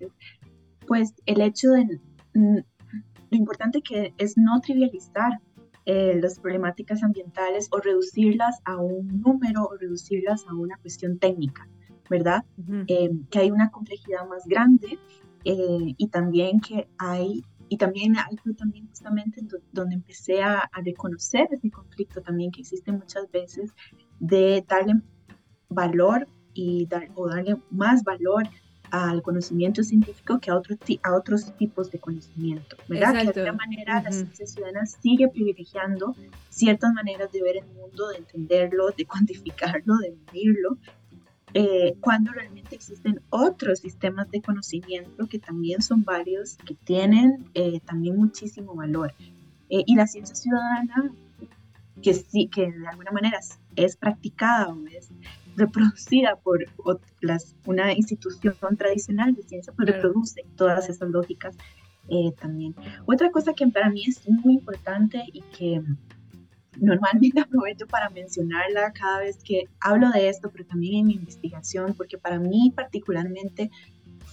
pues 0.86 1.14
el 1.26 1.40
hecho 1.40 1.70
de 1.70 2.00
lo 2.32 3.36
importante 3.38 3.82
que 3.82 4.14
es 4.18 4.36
no 4.36 4.60
trivializar 4.60 5.32
eh, 5.86 6.18
las 6.20 6.38
problemáticas 6.38 7.02
ambientales 7.02 7.68
o 7.70 7.78
reducirlas 7.78 8.60
a 8.64 8.76
un 8.76 9.20
número 9.20 9.64
o 9.64 9.76
reducirlas 9.76 10.46
a 10.46 10.54
una 10.54 10.76
cuestión 10.78 11.18
técnica, 11.18 11.68
¿verdad? 12.08 12.44
Eh, 12.86 13.10
que 13.30 13.38
hay 13.38 13.50
una 13.50 13.70
complejidad 13.70 14.26
más 14.28 14.44
grande 14.46 14.98
eh, 15.44 15.94
y 15.96 16.08
también 16.08 16.60
que 16.60 16.88
hay 16.98 17.42
y 17.70 17.76
también 17.76 18.18
algo 18.18 18.52
también 18.58 18.88
justamente 18.88 19.42
donde 19.70 19.94
empecé 19.94 20.42
a, 20.42 20.68
reconocer 20.84 21.46
ese 21.52 21.70
conflicto 21.70 22.20
también 22.20 22.50
que 22.50 22.62
existe 22.62 22.90
muchas 22.90 23.30
veces 23.30 23.70
de 24.18 24.64
darle 24.66 25.00
valor 25.68 26.26
y 26.52 26.86
dar, 26.86 27.08
o 27.14 27.28
darle 27.28 27.56
más 27.70 28.02
valor 28.02 28.48
al 28.90 29.22
conocimiento 29.22 29.84
científico 29.84 30.40
que 30.40 30.50
a, 30.50 30.56
otro, 30.56 30.76
a 31.04 31.14
otros 31.14 31.56
tipos 31.56 31.92
de 31.92 32.00
conocimiento, 32.00 32.76
¿verdad? 32.88 33.12
Que 33.12 33.32
de 33.32 33.40
alguna 33.40 33.64
manera 33.64 34.02
la 34.02 34.10
ciencia 34.10 34.46
ciudadana 34.48 34.84
sigue 34.84 35.28
privilegiando 35.28 36.16
ciertas 36.48 36.92
maneras 36.92 37.30
de 37.30 37.40
ver 37.40 37.58
el 37.58 37.66
mundo, 37.66 38.08
de 38.08 38.18
entenderlo, 38.18 38.90
de 38.90 39.06
cuantificarlo, 39.06 39.96
de 39.98 40.16
medirlo, 40.26 40.76
eh, 41.54 41.96
cuando 42.00 42.32
realmente 42.32 42.76
existen 42.76 43.20
otros 43.30 43.80
sistemas 43.80 44.30
de 44.30 44.40
conocimiento 44.40 45.26
que 45.26 45.38
también 45.38 45.82
son 45.82 46.04
varios, 46.04 46.56
que 46.56 46.74
tienen 46.74 47.50
eh, 47.54 47.80
también 47.80 48.16
muchísimo 48.16 48.74
valor. 48.74 49.12
Eh, 49.68 49.82
y 49.86 49.96
la 49.96 50.06
ciencia 50.06 50.34
ciudadana, 50.34 51.12
que 52.02 52.14
sí, 52.14 52.48
que 52.48 52.70
de 52.70 52.86
alguna 52.88 53.10
manera 53.10 53.40
es 53.76 53.96
practicada 53.96 54.68
o 54.68 54.86
es 54.86 55.10
reproducida 55.56 56.36
por 56.36 56.64
las, 57.20 57.56
una 57.66 57.92
institución 57.92 58.54
tradicional 58.78 59.34
de 59.34 59.42
ciencia, 59.42 59.72
pues 59.74 59.88
reproduce 59.88 60.44
todas 60.56 60.88
esas 60.88 61.10
lógicas 61.10 61.56
también. 62.40 62.74
Otra 63.06 63.30
cosa 63.30 63.52
que 63.52 63.68
para 63.68 63.88
mí 63.88 64.04
es 64.04 64.28
muy 64.28 64.54
importante 64.54 65.22
y 65.32 65.42
que 65.56 65.80
normalmente 66.78 67.40
aprovecho 67.40 67.86
para 67.86 68.10
mencionarla 68.10 68.92
cada 68.92 69.20
vez 69.20 69.38
que 69.42 69.64
hablo 69.80 70.10
de 70.10 70.28
esto, 70.28 70.50
pero 70.50 70.64
también 70.64 71.00
en 71.00 71.06
mi 71.06 71.14
investigación, 71.14 71.94
porque 71.94 72.18
para 72.18 72.38
mí 72.38 72.72
particularmente 72.74 73.70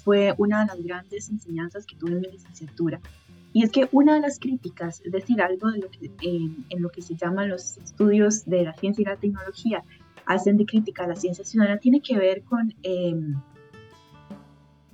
fue 0.04 0.34
una 0.38 0.62
de 0.62 0.68
las 0.68 0.84
grandes 0.84 1.30
enseñanzas 1.30 1.86
que 1.86 1.96
tuve 1.96 2.12
en 2.12 2.22
mi 2.22 2.32
licenciatura. 2.32 3.00
Y 3.54 3.64
es 3.64 3.72
que 3.72 3.90
una 3.92 4.16
de 4.16 4.22
las 4.22 4.40
críticas, 4.40 5.02
es 5.04 5.12
decir, 5.12 5.42
algo 5.42 5.72
de 5.72 5.80
lo 5.80 5.90
que, 5.90 6.12
en 6.22 6.82
lo 6.82 6.90
que 6.90 7.02
se 7.02 7.16
llaman 7.16 7.50
los 7.50 7.78
estudios 7.78 8.46
de 8.46 8.64
la 8.64 8.74
ciencia 8.74 9.02
y 9.02 9.06
la 9.06 9.18
tecnología, 9.18 9.84
hacen 10.26 10.58
de 10.58 10.66
crítica 10.66 11.06
a 11.06 11.08
la 11.08 11.16
ciencia 11.16 11.44
ciudadana, 11.44 11.80
tiene 11.80 12.02
que 12.02 12.18
ver 12.18 12.44
con 12.44 12.74
em, 12.84 13.42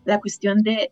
la 0.06 0.20
cuestión 0.20 0.62
de 0.62 0.92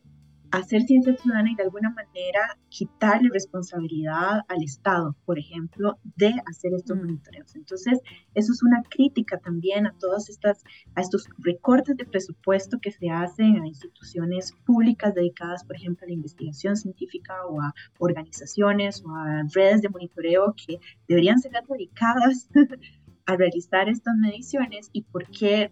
hacer 0.52 0.82
ciencia 0.84 1.16
ciudadana 1.16 1.52
y 1.52 1.56
de 1.56 1.64
alguna 1.64 1.90
manera 1.90 2.58
quitarle 2.70 3.30
responsabilidad 3.32 4.42
al 4.48 4.64
Estado, 4.64 5.16
por 5.26 5.40
ejemplo, 5.40 5.98
de 6.16 6.34
hacer 6.50 6.74
estos 6.74 6.98
mm. 6.98 7.00
monitoreos. 7.00 7.56
Entonces, 7.56 8.00
eso 8.34 8.52
es 8.52 8.62
una 8.64 8.84
crítica 8.90 9.38
también 9.40 9.88
a 9.88 9.94
todas 9.98 10.30
estas, 10.30 10.64
a 10.96 11.02
estos 11.02 11.28
recortes 11.38 11.96
de 11.98 12.06
presupuesto 12.06 12.80
que 12.82 12.92
se 12.92 13.10
hacen 13.10 13.62
a 13.62 13.68
instituciones 13.68 14.54
públicas 14.66 15.16
dedicadas, 15.16 15.64
por 15.64 15.76
ejemplo, 15.76 16.06
a 16.06 16.08
la 16.08 16.14
investigación 16.14 16.76
científica 16.76 17.34
o 17.48 17.62
a 17.62 17.74
organizaciones 18.00 19.04
o 19.06 19.16
a 19.16 19.44
redes 19.54 19.82
de 19.82 19.90
monitoreo 19.90 20.54
que 20.56 20.80
deberían 21.08 21.40
ser 21.40 21.52
dedicadas 21.68 22.50
a 23.26 23.36
realizar 23.36 23.88
estas 23.88 24.16
mediciones 24.18 24.90
y 24.92 25.04
por 25.04 25.30
qué 25.30 25.72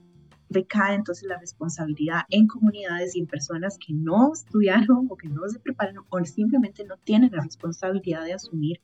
recae 0.50 0.96
entonces 0.96 1.28
la 1.28 1.40
responsabilidad 1.40 2.22
en 2.30 2.48
comunidades 2.48 3.16
y 3.16 3.20
en 3.20 3.28
personas 3.28 3.78
que 3.78 3.94
no 3.94 4.34
estudiaron 4.34 5.08
o 5.10 5.16
que 5.16 5.30
no 5.30 5.48
se 5.48 5.60
prepararon 5.60 6.06
o 6.10 6.26
simplemente 6.26 6.84
no 6.86 6.98
tienen 6.98 7.32
la 7.32 7.44
responsabilidad 7.44 8.24
de 8.26 8.34
asumir 8.34 8.82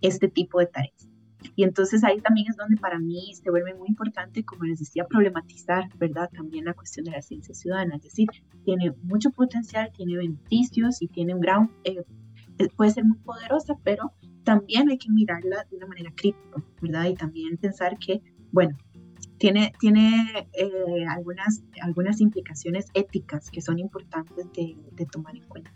este 0.00 0.28
tipo 0.28 0.60
de 0.60 0.66
tareas. 0.66 1.08
Y 1.56 1.64
entonces 1.64 2.04
ahí 2.04 2.20
también 2.20 2.48
es 2.50 2.56
donde 2.56 2.76
para 2.76 2.98
mí 2.98 3.32
se 3.34 3.50
vuelve 3.50 3.74
muy 3.74 3.88
importante, 3.88 4.44
como 4.44 4.64
les 4.64 4.78
decía, 4.78 5.06
problematizar, 5.06 5.88
¿verdad? 5.96 6.28
También 6.30 6.66
la 6.66 6.74
cuestión 6.74 7.04
de 7.04 7.12
la 7.12 7.22
ciencia 7.22 7.54
ciudadana. 7.54 7.96
Es 7.96 8.02
decir, 8.02 8.28
tiene 8.64 8.92
mucho 9.02 9.30
potencial, 9.30 9.90
tiene 9.96 10.16
beneficios 10.16 11.00
y 11.00 11.08
tiene 11.08 11.34
un 11.34 11.40
gran, 11.40 11.70
eh, 11.84 12.04
eh, 12.58 12.68
puede 12.76 12.90
ser 12.90 13.04
muy 13.04 13.18
poderosa, 13.18 13.74
pero 13.82 14.12
también 14.44 14.90
hay 14.90 14.98
que 14.98 15.10
mirarla 15.10 15.66
de 15.70 15.76
una 15.76 15.86
manera 15.86 16.12
crítica, 16.14 16.62
¿verdad? 16.80 17.06
Y 17.06 17.14
también 17.14 17.56
pensar 17.56 17.98
que, 17.98 18.22
bueno, 18.52 18.76
tiene, 19.40 19.72
tiene 19.80 20.46
eh, 20.52 21.06
algunas, 21.08 21.62
algunas 21.80 22.20
implicaciones 22.20 22.88
éticas 22.92 23.50
que 23.50 23.62
son 23.62 23.78
importantes 23.78 24.46
de, 24.52 25.06
tomar 25.10 25.34
en 25.34 25.44
cuenta. 25.44 25.72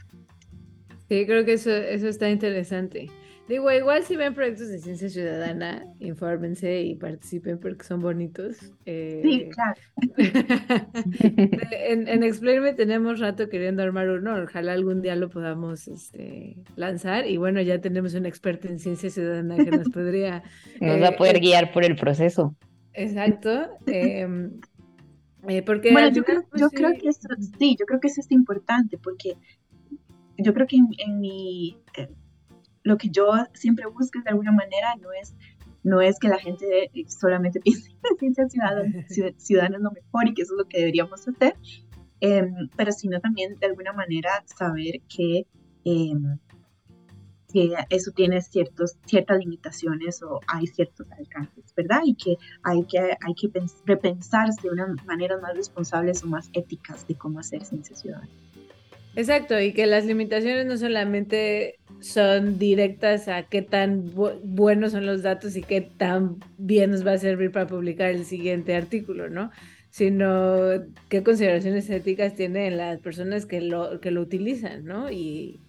Sí, 1.08 1.24
creo 1.24 1.46
que 1.46 1.54
eso, 1.54 1.70
eso 1.70 2.06
está 2.06 2.28
interesante. 2.28 3.08
Digo, 3.48 3.70
igual 3.72 4.04
si 4.04 4.16
ven 4.16 4.34
proyectos 4.34 4.68
de 4.68 4.78
ciencia 4.78 5.08
ciudadana, 5.08 5.86
infórmense 5.98 6.82
y 6.82 6.94
participen 6.94 7.58
porque 7.58 7.84
son 7.84 8.00
bonitos. 8.00 8.56
Sí, 8.56 8.72
Eh, 8.84 9.50
claro. 9.50 9.80
en, 11.88 12.08
en 12.08 12.22
Explainme 12.22 12.74
tenemos 12.74 13.20
rato 13.20 13.48
queriendo 13.48 13.82
armar 13.82 14.10
uno, 14.10 14.42
ojalá 14.42 14.74
algún 14.74 15.00
día 15.00 15.16
lo 15.16 15.30
podamos 15.30 15.88
este, 15.88 16.56
lanzar 16.76 17.26
y 17.26 17.38
bueno, 17.38 17.62
ya 17.62 17.80
tenemos 17.80 18.12
un 18.12 18.26
experto 18.26 18.68
en 18.68 18.78
ciencia 18.78 19.08
ciudadana 19.08 19.56
que 19.56 19.70
nos 19.70 19.88
podría... 19.88 20.42
Nos 20.80 21.00
va 21.00 21.08
a 21.08 21.10
eh, 21.12 21.16
poder 21.16 21.36
eh, 21.36 21.40
guiar 21.40 21.72
por 21.72 21.84
el 21.84 21.96
proceso. 21.96 22.54
Exacto. 22.94 23.68
em, 23.86 24.60
eh, 25.48 25.62
porque 25.62 25.92
Bueno, 25.92 26.08
al 26.08 26.14
yo 26.14 26.24
creo, 26.24 26.44
pues, 26.48 26.60
yo 26.62 26.68
sí, 26.68 26.76
creo 26.76 26.92
que 26.98 27.08
eso, 27.08 27.28
sí, 27.58 27.76
yo 27.78 27.86
creo 27.86 28.00
que 28.00 28.08
eso 28.08 28.20
es 28.20 28.30
importante 28.30 28.98
porque 28.98 29.36
yo 30.38 30.54
creo 30.54 30.66
que 30.66 30.76
en, 30.76 30.88
en 30.98 31.20
mi, 31.20 31.76
eh, 31.96 32.08
lo 32.82 32.96
que 32.96 33.08
yo 33.10 33.30
siempre 33.52 33.86
busco 33.86 34.20
de 34.22 34.30
alguna 34.30 34.52
manera 34.52 34.94
no 35.00 35.12
es, 35.12 35.34
no 35.82 36.00
es 36.00 36.18
que 36.18 36.28
la 36.28 36.38
gente 36.38 36.84
eh, 36.94 37.04
solamente 37.08 37.60
piense 37.64 37.90
que 38.02 38.16
ciencia 38.18 38.48
ciudadana, 38.48 38.82
ciu- 39.08 39.34
ciudadana 39.36 39.76
es 39.76 39.82
lo 39.82 39.90
mejor 39.92 40.28
y 40.28 40.34
que 40.34 40.42
eso 40.42 40.54
es 40.54 40.58
lo 40.58 40.68
que 40.68 40.78
deberíamos 40.78 41.26
hacer, 41.28 41.54
em, 42.20 42.68
pero 42.76 42.92
sino 42.92 43.20
también 43.20 43.58
de 43.58 43.66
alguna 43.66 43.92
manera 43.92 44.30
saber 44.46 45.00
que, 45.14 45.46
em, 45.84 46.38
que 47.54 47.72
eso 47.88 48.10
tiene 48.10 48.42
ciertos, 48.42 48.96
ciertas 49.06 49.38
limitaciones 49.38 50.22
o 50.22 50.40
hay 50.48 50.66
ciertos 50.66 51.06
alcances, 51.12 51.72
¿verdad? 51.76 52.00
Y 52.04 52.14
que 52.16 52.36
hay 52.64 52.82
que, 52.84 52.98
hay 52.98 53.34
que 53.40 53.48
pens- 53.48 53.80
repensarse 53.86 54.68
unas 54.68 54.88
maneras 55.06 55.40
más 55.40 55.56
responsables 55.56 56.22
o 56.24 56.26
más 56.26 56.50
éticas 56.52 57.06
de 57.06 57.14
cómo 57.14 57.38
hacer 57.38 57.64
ciencia 57.64 57.94
ciudadana. 57.96 58.28
Exacto, 59.16 59.60
y 59.60 59.72
que 59.72 59.86
las 59.86 60.04
limitaciones 60.04 60.66
no 60.66 60.76
solamente 60.76 61.76
son 62.00 62.58
directas 62.58 63.28
a 63.28 63.44
qué 63.44 63.62
tan 63.62 64.12
bu- 64.12 64.40
buenos 64.42 64.90
son 64.90 65.06
los 65.06 65.22
datos 65.22 65.54
y 65.56 65.62
qué 65.62 65.80
tan 65.80 66.38
bien 66.58 66.90
nos 66.90 67.06
va 67.06 67.12
a 67.12 67.18
servir 67.18 67.52
para 67.52 67.68
publicar 67.68 68.10
el 68.10 68.24
siguiente 68.24 68.74
artículo, 68.74 69.30
¿no? 69.30 69.52
Sino 69.90 70.58
qué 71.08 71.22
consideraciones 71.22 71.88
éticas 71.88 72.34
tienen 72.34 72.76
las 72.76 72.98
personas 72.98 73.46
que 73.46 73.60
lo, 73.60 74.00
que 74.00 74.10
lo 74.10 74.20
utilizan, 74.20 74.84
¿no? 74.84 75.08
Y, 75.12 75.60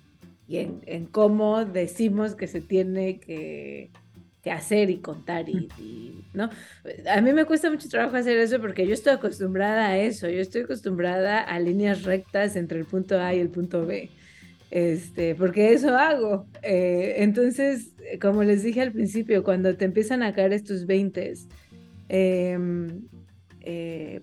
y 0.47 0.57
en, 0.57 0.81
en 0.85 1.05
cómo 1.05 1.65
decimos 1.65 2.35
que 2.35 2.47
se 2.47 2.61
tiene 2.61 3.19
que, 3.19 3.89
que 4.43 4.51
hacer 4.51 4.91
y 4.91 4.97
contar, 4.97 5.49
y, 5.49 5.69
y, 5.79 6.23
¿no? 6.33 6.51
A 7.11 7.21
mí 7.21 7.33
me 7.33 7.45
cuesta 7.45 7.71
mucho 7.71 7.89
trabajo 7.89 8.15
hacer 8.15 8.37
eso 8.37 8.61
porque 8.61 8.85
yo 8.85 8.93
estoy 8.93 9.13
acostumbrada 9.13 9.87
a 9.87 9.97
eso, 9.97 10.29
yo 10.29 10.39
estoy 10.39 10.61
acostumbrada 10.61 11.41
a 11.41 11.59
líneas 11.59 12.03
rectas 12.03 12.55
entre 12.55 12.79
el 12.79 12.85
punto 12.85 13.19
A 13.19 13.33
y 13.33 13.39
el 13.39 13.49
punto 13.49 13.87
B, 13.87 14.11
este, 14.69 15.33
porque 15.33 15.73
eso 15.73 15.97
hago. 15.97 16.47
Eh, 16.61 17.15
entonces, 17.17 17.95
eh, 17.99 18.19
como 18.19 18.43
les 18.43 18.61
dije 18.61 18.81
al 18.81 18.91
principio, 18.91 19.43
cuando 19.43 19.75
te 19.75 19.85
empiezan 19.85 20.21
a 20.21 20.33
caer 20.33 20.53
estos 20.53 20.85
20, 20.85 21.33
eh, 22.09 22.59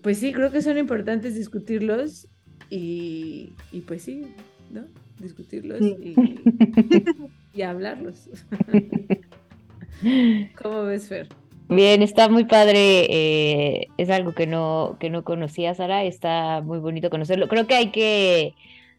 pues 0.03 0.19
sí, 0.19 0.33
creo 0.33 0.53
que 0.53 0.63
son 0.63 0.79
importantes 0.79 1.35
discutirlos 1.35 2.29
y, 2.71 3.55
y 3.73 3.81
pues 3.81 4.03
sí, 4.03 4.23
¿no? 4.73 4.85
Discutirlos 5.19 5.81
y 7.55 7.63
hablarlos. 7.63 8.29
¿Cómo 10.63 10.83
ves, 10.85 11.09
Fer? 11.09 11.29
Bien, 11.69 12.03
está 12.03 12.29
muy 12.29 12.45
padre. 12.45 13.07
eh, 13.09 13.89
es 13.97 14.11
algo 14.11 14.33
que 14.33 14.47
no, 14.47 14.97
que 14.99 15.11
no 15.11 15.25
conocía, 15.25 15.75
Sara. 15.75 16.05
Está 16.05 16.61
muy 16.61 16.79
bonito 16.79 17.09
conocerlo. 17.09 17.49
Creo 17.49 17.67
que 17.67 17.75
hay 17.75 17.91
que, 17.91 18.55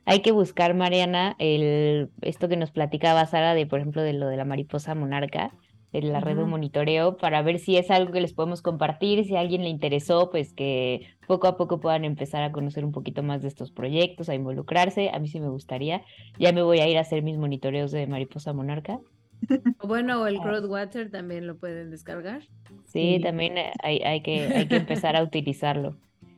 hay 0.05 0.21
que 0.21 0.31
buscar, 0.31 0.73
Mariana, 0.73 1.35
el, 1.39 2.09
esto 2.21 2.47
que 2.49 2.57
nos 2.57 2.71
platicaba 2.71 3.25
Sara 3.25 3.53
de, 3.53 3.65
por 3.65 3.79
ejemplo, 3.79 4.01
de 4.01 4.13
lo 4.13 4.27
de 4.27 4.37
la 4.37 4.45
mariposa 4.45 4.95
monarca, 4.95 5.51
de 5.93 6.01
la 6.01 6.19
red 6.19 6.35
de 6.35 6.43
monitoreo, 6.43 7.17
para 7.17 7.41
ver 7.41 7.59
si 7.59 7.77
es 7.77 7.89
algo 7.91 8.11
que 8.11 8.19
les 8.19 8.33
podemos 8.33 8.61
compartir, 8.61 9.23
si 9.23 9.35
a 9.35 9.39
alguien 9.39 9.61
le 9.63 9.69
interesó, 9.69 10.29
pues 10.31 10.53
que 10.53 11.07
poco 11.27 11.47
a 11.47 11.55
poco 11.55 11.79
puedan 11.79 12.03
empezar 12.03 12.43
a 12.43 12.51
conocer 12.51 12.83
un 12.83 12.91
poquito 12.91 13.23
más 13.23 13.41
de 13.41 13.47
estos 13.47 13.71
proyectos, 13.71 14.27
a 14.27 14.35
involucrarse. 14.35 15.09
A 15.13 15.19
mí 15.19 15.27
sí 15.27 15.39
me 15.39 15.49
gustaría. 15.49 16.03
Ya 16.39 16.51
me 16.51 16.63
voy 16.63 16.79
a 16.79 16.87
ir 16.87 16.97
a 16.97 17.01
hacer 17.01 17.23
mis 17.23 17.37
monitoreos 17.37 17.91
de 17.91 18.07
mariposa 18.07 18.53
monarca. 18.53 18.99
Bueno, 19.83 20.21
o 20.21 20.27
el. 20.27 20.39
Crowdwater 20.39 21.11
también 21.11 21.47
lo 21.47 21.57
pueden 21.57 21.91
descargar. 21.91 22.41
Sí, 22.85 23.17
Sí. 23.17 23.19
también 23.21 23.55
hay, 23.83 23.99
hay 23.99 24.21
que, 24.21 24.41
hay 24.41 24.67
que 24.67 24.77
empezar 24.77 25.15
a 25.15 25.23
utilizarlo. 25.23 25.97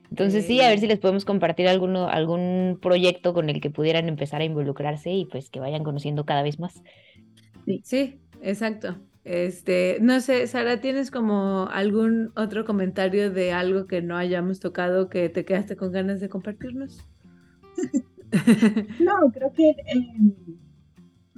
Entonces 0.10 0.46
sí, 0.46 0.62
a 0.62 0.70
ver 0.70 0.80
si 0.80 0.88
les 0.88 1.00
podemos 1.00 1.26
compartir 1.26 1.68
alguno, 1.68 2.08
algún 2.08 2.80
proyecto 2.82 3.34
con 3.34 3.50
el 3.50 3.60
que 3.60 3.70
pudieran 3.70 4.08
empezar 4.08 4.42
a 4.42 4.46
involucrarse 4.46 5.12
y 5.12 5.26
pues 5.26 5.50
que 5.50 5.60
vayan 5.60 5.84
conociendo 5.84 6.26
cada 6.26 6.44
vez 6.44 6.60
más. 6.60 6.82
Sí, 7.84 8.20
exacto. 8.42 8.96
Este, 9.26 9.98
no 10.02 10.22
sé, 10.22 10.46
Sara, 10.46 10.80
¿tienes 10.82 11.10
como 11.10 11.68
algún 11.72 12.32
otro 12.36 12.64
comentario 12.64 13.32
de 13.32 13.54
algo 13.54 13.88
que 13.88 14.04
no 14.04 14.18
hayamos 14.18 14.60
tocado 14.60 15.10
que 15.10 15.30
te 15.30 15.44
quedaste 15.46 15.76
con 15.76 15.92
ganas 15.92 16.20
de 16.22 16.30
compartirnos? 16.30 17.04
No, 19.00 19.32
creo 19.34 19.52
que 19.54 19.70
eh, 19.70 20.36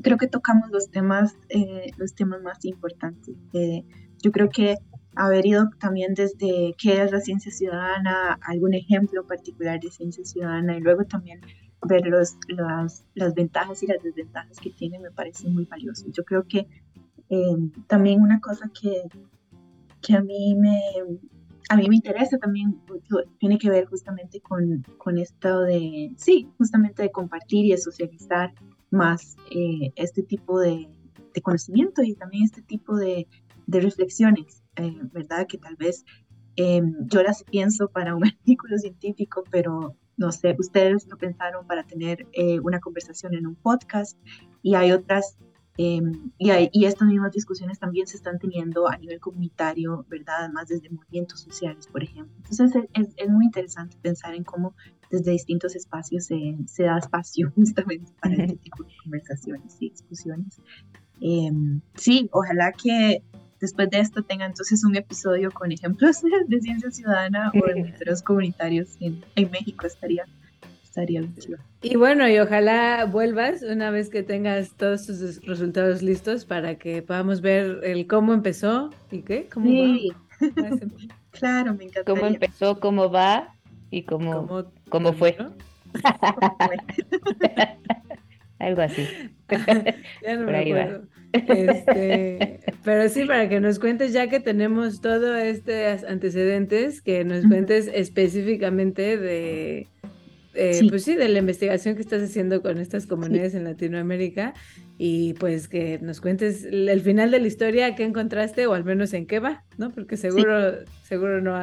creo 0.01 0.17
que 0.17 0.27
tocamos 0.27 0.69
los 0.71 0.89
temas, 0.89 1.37
eh, 1.49 1.91
los 1.97 2.13
temas 2.13 2.41
más 2.41 2.65
importantes. 2.65 3.35
Eh, 3.53 3.85
yo 4.21 4.31
creo 4.31 4.49
que 4.49 4.75
haber 5.15 5.45
ido 5.45 5.69
también 5.79 6.13
desde 6.13 6.75
qué 6.77 7.01
es 7.01 7.11
la 7.11 7.21
ciencia 7.21 7.51
ciudadana, 7.51 8.37
algún 8.41 8.73
ejemplo 8.73 9.25
particular 9.25 9.79
de 9.79 9.91
ciencia 9.91 10.25
ciudadana 10.25 10.75
y 10.75 10.81
luego 10.81 11.05
también 11.05 11.39
ver 11.87 12.05
los, 12.07 12.35
las, 12.49 13.05
las 13.13 13.33
ventajas 13.33 13.81
y 13.83 13.87
las 13.87 14.03
desventajas 14.03 14.59
que 14.59 14.71
tiene 14.71 14.99
me 14.99 15.11
parece 15.11 15.47
muy 15.49 15.65
valioso. 15.65 16.05
Yo 16.11 16.25
creo 16.25 16.43
que 16.47 16.67
eh, 17.29 17.57
también 17.87 18.21
una 18.21 18.39
cosa 18.39 18.69
que, 18.79 19.03
que 20.01 20.15
a 20.15 20.21
mí 20.21 20.55
me 20.55 20.81
a 21.69 21.75
mí 21.75 21.89
me 21.89 21.97
interesa 21.97 22.37
también, 22.37 22.81
tiene 23.39 23.57
que 23.57 23.69
ver 23.69 23.85
justamente 23.87 24.39
con, 24.39 24.85
con 24.97 25.17
esto 25.17 25.61
de, 25.61 26.13
sí, 26.15 26.49
justamente 26.57 27.03
de 27.03 27.11
compartir 27.11 27.65
y 27.65 27.71
de 27.71 27.77
socializar 27.77 28.53
más 28.89 29.35
eh, 29.51 29.91
este 29.95 30.23
tipo 30.23 30.59
de, 30.59 30.87
de, 31.33 31.41
conocimiento 31.41 32.03
y 32.03 32.15
también 32.15 32.45
este 32.45 32.61
tipo 32.61 32.95
de, 32.95 33.27
de 33.65 33.81
reflexiones, 33.81 34.63
eh, 34.77 34.95
¿verdad? 35.11 35.45
Que 35.45 35.57
tal 35.57 35.75
vez 35.75 36.05
eh, 36.55 36.81
yo 37.05 37.21
las 37.21 37.43
pienso 37.43 37.89
para 37.89 38.15
un 38.15 38.25
artículo 38.27 38.77
científico, 38.77 39.43
pero 39.51 39.95
no 40.17 40.31
sé, 40.31 40.55
ustedes 40.57 41.05
lo 41.07 41.17
pensaron 41.17 41.67
para 41.67 41.83
tener 41.85 42.27
eh, 42.33 42.59
una 42.61 42.79
conversación 42.79 43.35
en 43.35 43.45
un 43.45 43.55
podcast 43.55 44.17
y 44.63 44.73
hay 44.73 44.91
otras 44.91 45.37
eh, 45.77 46.01
y, 46.39 46.49
hay, 46.49 46.69
y, 46.73 46.85
estas 46.85 47.07
mismas 47.07 47.31
discusiones 47.31 47.77
también 47.77 48.07
se 48.07 48.17
están 48.17 48.39
teniendo 48.39 48.87
a 48.89 48.97
nivel 48.97 49.19
comunitario, 49.19 50.05
¿verdad? 50.09 50.37
Además 50.39 50.67
desde 50.67 50.89
movimientos 50.89 51.41
sociales, 51.41 51.87
por 51.87 52.03
ejemplo. 52.03 52.33
Entonces 52.37 52.83
es, 52.93 53.09
es 53.15 53.29
muy 53.29 53.45
interesante 53.45 53.95
pensar 54.01 54.33
en 54.33 54.43
cómo 54.43 54.73
desde 55.11 55.31
distintos 55.31 55.75
espacios 55.75 56.25
se, 56.25 56.57
se 56.67 56.83
da 56.83 56.97
espacio 56.97 57.51
justamente 57.55 58.11
para 58.21 58.35
este 58.35 58.55
tipo 58.63 58.83
de 58.83 58.89
conversaciones 59.03 59.77
y 59.79 59.91
discusiones. 59.91 60.59
Eh, 61.21 61.51
sí, 61.95 62.29
ojalá 62.31 62.71
que 62.71 63.23
después 63.59 63.89
de 63.89 63.99
esto 63.99 64.23
tenga 64.23 64.45
entonces 64.45 64.83
un 64.83 64.95
episodio 64.95 65.51
con 65.51 65.71
ejemplos 65.71 66.21
de 66.47 66.61
ciencia 66.61 66.91
ciudadana 66.91 67.51
o 67.53 67.67
de 67.67 67.75
monitoreos 67.75 68.21
comunitarios 68.21 68.97
en, 68.99 69.23
en 69.35 69.51
México. 69.51 69.85
Estaría 69.87 70.25
estaría 70.97 71.21
bien 71.21 71.35
chido. 71.35 71.57
Y 71.83 71.95
bueno, 71.95 72.27
y 72.27 72.39
ojalá 72.39 73.05
vuelvas 73.05 73.61
una 73.61 73.91
vez 73.91 74.09
que 74.09 74.23
tengas 74.23 74.75
todos 74.75 75.05
tus 75.05 75.45
resultados 75.45 76.01
listos 76.01 76.45
para 76.45 76.75
que 76.75 77.03
podamos 77.03 77.41
ver 77.41 77.81
el 77.83 78.07
cómo 78.07 78.33
empezó 78.33 78.89
y 79.11 79.21
qué, 79.21 79.47
cómo 79.47 79.67
sí. 79.67 80.11
va. 80.11 80.17
claro, 81.31 81.75
me 81.75 81.83
encanta. 81.85 82.11
Cómo 82.11 82.25
empezó, 82.25 82.79
cómo 82.79 83.11
va 83.11 83.53
y 83.91 84.03
cómo, 84.03 84.47
¿Cómo, 84.47 84.71
cómo 84.89 85.13
fue. 85.13 85.37
Algo 88.59 88.81
así. 88.81 89.07
ya 89.49 90.35
no 90.35 90.45
Por 90.45 90.51
me 90.51 90.57
acuerdo. 90.57 91.03
Este, 91.33 92.59
pero 92.83 93.09
sí, 93.09 93.25
para 93.25 93.49
que 93.49 93.59
nos 93.59 93.77
cuentes, 93.77 94.13
ya 94.13 94.29
que 94.29 94.39
tenemos 94.39 95.01
todos 95.01 95.37
estos 95.37 96.03
antecedentes, 96.09 97.01
que 97.01 97.23
nos 97.23 97.45
cuentes 97.45 97.91
específicamente 97.93 99.17
de, 99.17 99.87
eh, 100.57 100.73
sí. 100.73 100.89
pues 100.89 101.03
sí, 101.03 101.15
de 101.15 101.29
la 101.29 101.39
investigación 101.39 101.95
que 101.95 102.01
estás 102.01 102.21
haciendo 102.21 102.61
con 102.61 102.79
estas 102.79 103.05
comunidades 103.05 103.51
sí. 103.51 103.57
en 103.59 103.63
Latinoamérica 103.63 104.53
y 104.97 105.33
pues 105.35 105.67
que 105.67 105.99
nos 105.99 106.19
cuentes 106.19 106.65
el 106.65 107.01
final 107.01 107.31
de 107.31 107.39
la 107.39 107.47
historia, 107.47 107.95
qué 107.95 108.03
encontraste 108.03 108.65
o 108.67 108.73
al 108.73 108.83
menos 108.83 109.13
en 109.13 109.27
qué 109.27 109.39
va, 109.39 109.63
¿no? 109.77 109.91
Porque 109.91 110.17
seguro, 110.17 110.71
sí. 110.71 110.91
seguro 111.03 111.41
no, 111.41 111.61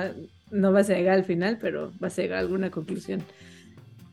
no 0.51 0.73
vas 0.73 0.89
a 0.91 0.95
llegar 0.95 1.15
al 1.15 1.25
final, 1.25 1.59
pero 1.61 1.93
vas 1.99 2.19
a 2.19 2.23
llegar 2.23 2.39
a 2.39 2.41
alguna 2.41 2.71
conclusión. 2.71 3.23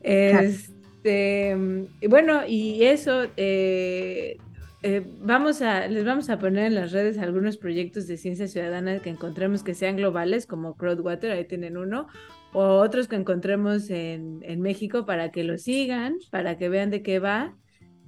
Este, 0.00 1.56
y 2.00 2.06
bueno, 2.08 2.42
y 2.46 2.82
eso, 2.82 3.26
eh, 3.36 4.36
eh, 4.82 5.06
vamos 5.20 5.62
a, 5.62 5.86
les 5.86 6.04
vamos 6.04 6.28
a 6.28 6.38
poner 6.40 6.66
en 6.66 6.74
las 6.74 6.90
redes 6.90 7.18
algunos 7.18 7.56
proyectos 7.56 8.08
de 8.08 8.16
ciencia 8.16 8.48
ciudadana 8.48 8.98
que 8.98 9.10
encontremos 9.10 9.62
que 9.62 9.74
sean 9.74 9.96
globales, 9.96 10.46
como 10.46 10.76
Crowdwater, 10.76 11.30
ahí 11.30 11.44
tienen 11.44 11.76
uno, 11.76 12.08
o 12.52 12.80
otros 12.80 13.08
que 13.08 13.16
encontremos 13.16 13.90
en, 13.90 14.40
en, 14.42 14.60
México 14.60 15.06
para 15.06 15.30
que 15.30 15.44
lo 15.44 15.58
sigan, 15.58 16.16
para 16.30 16.58
que 16.58 16.68
vean 16.68 16.90
de 16.90 17.02
qué 17.02 17.18
va. 17.18 17.56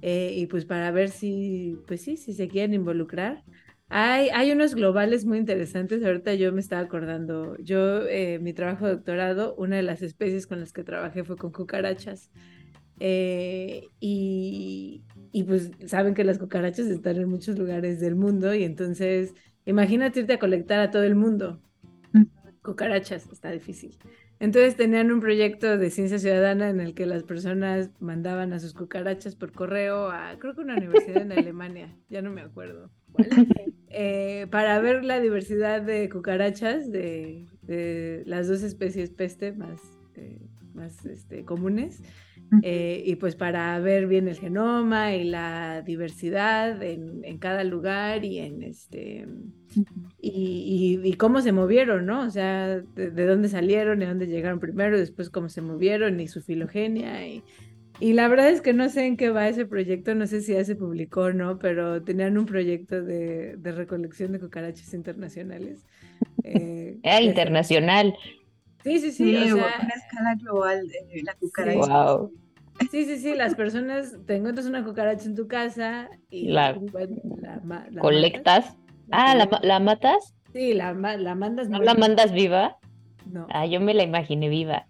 eh, 0.01 0.33
y 0.35 0.47
pues 0.47 0.65
para 0.65 0.91
ver 0.91 1.09
si, 1.09 1.77
pues 1.87 2.01
sí, 2.01 2.17
si 2.17 2.33
se 2.33 2.47
quieren 2.47 2.73
involucrar. 2.73 3.43
Hay, 3.89 4.29
hay 4.29 4.51
unos 4.51 4.75
globales 4.75 5.25
muy 5.25 5.37
interesantes, 5.37 6.03
ahorita 6.03 6.33
yo 6.35 6.51
me 6.51 6.59
estaba 6.59 6.81
acordando, 6.81 7.55
yo, 7.59 8.01
eh, 8.07 8.39
mi 8.39 8.53
trabajo 8.53 8.85
de 8.87 8.95
doctorado, 8.95 9.55
una 9.55 9.75
de 9.77 9.83
las 9.83 10.01
especies 10.01 10.47
con 10.47 10.59
las 10.59 10.73
que 10.73 10.83
trabajé 10.83 11.23
fue 11.23 11.37
con 11.37 11.51
cucarachas. 11.51 12.31
Eh, 12.99 13.87
y, 13.99 15.03
y 15.31 15.43
pues 15.43 15.71
saben 15.85 16.13
que 16.13 16.23
las 16.23 16.39
cucarachas 16.39 16.87
están 16.87 17.17
en 17.17 17.29
muchos 17.29 17.57
lugares 17.59 17.99
del 17.99 18.15
mundo 18.15 18.55
y 18.55 18.63
entonces 18.63 19.33
imagínate 19.65 20.21
irte 20.21 20.33
a 20.33 20.39
colectar 20.39 20.79
a 20.79 20.91
todo 20.91 21.03
el 21.03 21.15
mundo. 21.15 21.61
Cucarachas, 22.63 23.31
está 23.31 23.51
difícil. 23.51 23.97
Entonces 24.45 24.75
tenían 24.75 25.11
un 25.11 25.21
proyecto 25.21 25.75
de 25.75 25.89
ciencia 25.89 26.19
ciudadana 26.19 26.69
en 26.69 26.79
el 26.79 26.93
que 26.93 27.07
las 27.07 27.23
personas 27.23 27.89
mandaban 27.99 28.53
a 28.53 28.59
sus 28.59 28.75
cucarachas 28.75 29.35
por 29.35 29.51
correo 29.51 30.11
a, 30.11 30.37
creo 30.37 30.53
que 30.53 30.61
una 30.61 30.75
universidad 30.75 31.23
en 31.23 31.31
Alemania, 31.31 31.97
ya 32.09 32.21
no 32.21 32.29
me 32.29 32.41
acuerdo. 32.41 32.91
Eh, 33.89 34.45
para 34.51 34.79
ver 34.81 35.03
la 35.03 35.19
diversidad 35.19 35.81
de 35.81 36.09
cucarachas 36.09 36.91
de, 36.91 37.47
de 37.63 38.21
las 38.27 38.47
dos 38.47 38.61
especies 38.61 39.09
peste 39.09 39.51
más, 39.51 39.81
eh, 40.13 40.37
más 40.75 41.03
este, 41.07 41.43
comunes. 41.43 42.03
Eh, 42.61 43.03
y 43.05 43.15
pues 43.15 43.35
para 43.35 43.77
ver 43.79 44.07
bien 44.07 44.27
el 44.27 44.37
genoma 44.37 45.15
y 45.15 45.23
la 45.23 45.81
diversidad 45.81 46.81
en, 46.83 47.25
en 47.25 47.37
cada 47.37 47.63
lugar 47.63 48.23
y 48.23 48.39
en 48.39 48.63
este 48.63 49.27
y, 50.21 50.99
y, 51.03 51.13
cómo 51.13 51.41
se 51.41 51.51
movieron, 51.51 52.05
¿no? 52.05 52.21
O 52.21 52.29
sea, 52.29 52.79
de, 52.79 53.25
dónde 53.25 53.49
salieron, 53.49 53.99
de 53.99 54.05
dónde 54.05 54.27
llegaron 54.27 54.59
primero, 54.59 54.97
después 54.97 55.29
cómo 55.29 55.49
se 55.49 55.61
movieron 55.61 56.19
y 56.19 56.27
su 56.27 56.41
filogenia 56.41 57.27
y, 57.27 57.43
y 57.99 58.13
la 58.13 58.27
verdad 58.27 58.49
es 58.49 58.61
que 58.61 58.73
no 58.73 58.89
sé 58.89 59.05
en 59.05 59.17
qué 59.17 59.29
va 59.29 59.49
ese 59.49 59.65
proyecto, 59.65 60.15
no 60.15 60.27
sé 60.27 60.41
si 60.41 60.53
ya 60.53 60.63
se 60.63 60.75
publicó 60.75 61.21
o 61.21 61.33
no, 61.33 61.59
pero 61.59 62.03
tenían 62.03 62.37
un 62.37 62.45
proyecto 62.45 63.01
de, 63.01 63.55
de 63.57 63.71
recolección 63.71 64.31
de 64.31 64.39
cucarachas 64.39 64.93
internacionales. 64.93 65.85
Eh, 66.43 66.99
Era 67.03 67.21
internacional. 67.21 68.15
Sí, 68.85 68.99
sí, 68.99 69.11
sí. 69.11 69.35
o 69.35 69.55
sea, 69.55 69.79
una 69.81 69.95
escala 69.95 70.35
global 70.35 70.87
de 70.87 71.23
la 71.23 71.33
cucaracha. 71.33 72.19
Sí, 72.91 73.05
sí, 73.05 73.17
sí, 73.17 73.33
las 73.33 73.55
personas, 73.55 74.15
te 74.27 74.35
encuentras 74.35 74.67
una 74.67 74.83
cucaracha 74.83 75.25
en 75.25 75.33
tu 75.33 75.47
casa 75.47 76.07
y 76.29 76.49
la, 76.49 76.79
colectas. 77.99 78.77
ah, 79.09 79.33
¿la, 79.33 79.49
¿la, 79.63 79.79
matas? 79.79 80.35
Sí, 80.53 80.75
la, 80.75 80.93
la 80.93 81.33
mandas. 81.33 81.67
¿No 81.67 81.81
la 81.81 81.95
mandas 81.95 82.31
viva? 82.31 82.77
No. 83.25 83.47
Ah, 83.49 83.65
yo 83.65 83.81
me 83.81 83.95
la 83.95 84.03
imaginé 84.03 84.49
viva. 84.49 84.85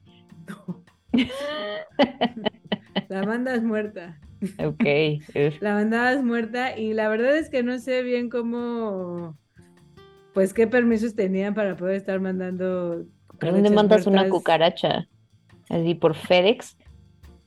No. 0.49 0.83
la 3.07 3.23
mandas 3.23 3.63
muerta. 3.63 4.19
Ok. 4.59 4.83
La 5.61 5.73
mandabas 5.73 6.21
muerta 6.21 6.77
y 6.77 6.93
la 6.93 7.07
verdad 7.07 7.37
es 7.37 7.49
que 7.49 7.63
no 7.63 7.79
sé 7.79 8.03
bien 8.03 8.29
cómo, 8.29 9.37
pues 10.33 10.53
qué 10.53 10.67
permisos 10.67 11.15
tenían 11.15 11.53
para 11.53 11.77
poder 11.77 11.95
estar 11.95 12.19
mandando 12.19 13.05
¿Dónde 13.39 13.69
mandas 13.69 14.07
una 14.07 14.29
cucaracha? 14.29 15.07
¿Así 15.69 15.95
por 15.95 16.15
FedEx? 16.15 16.77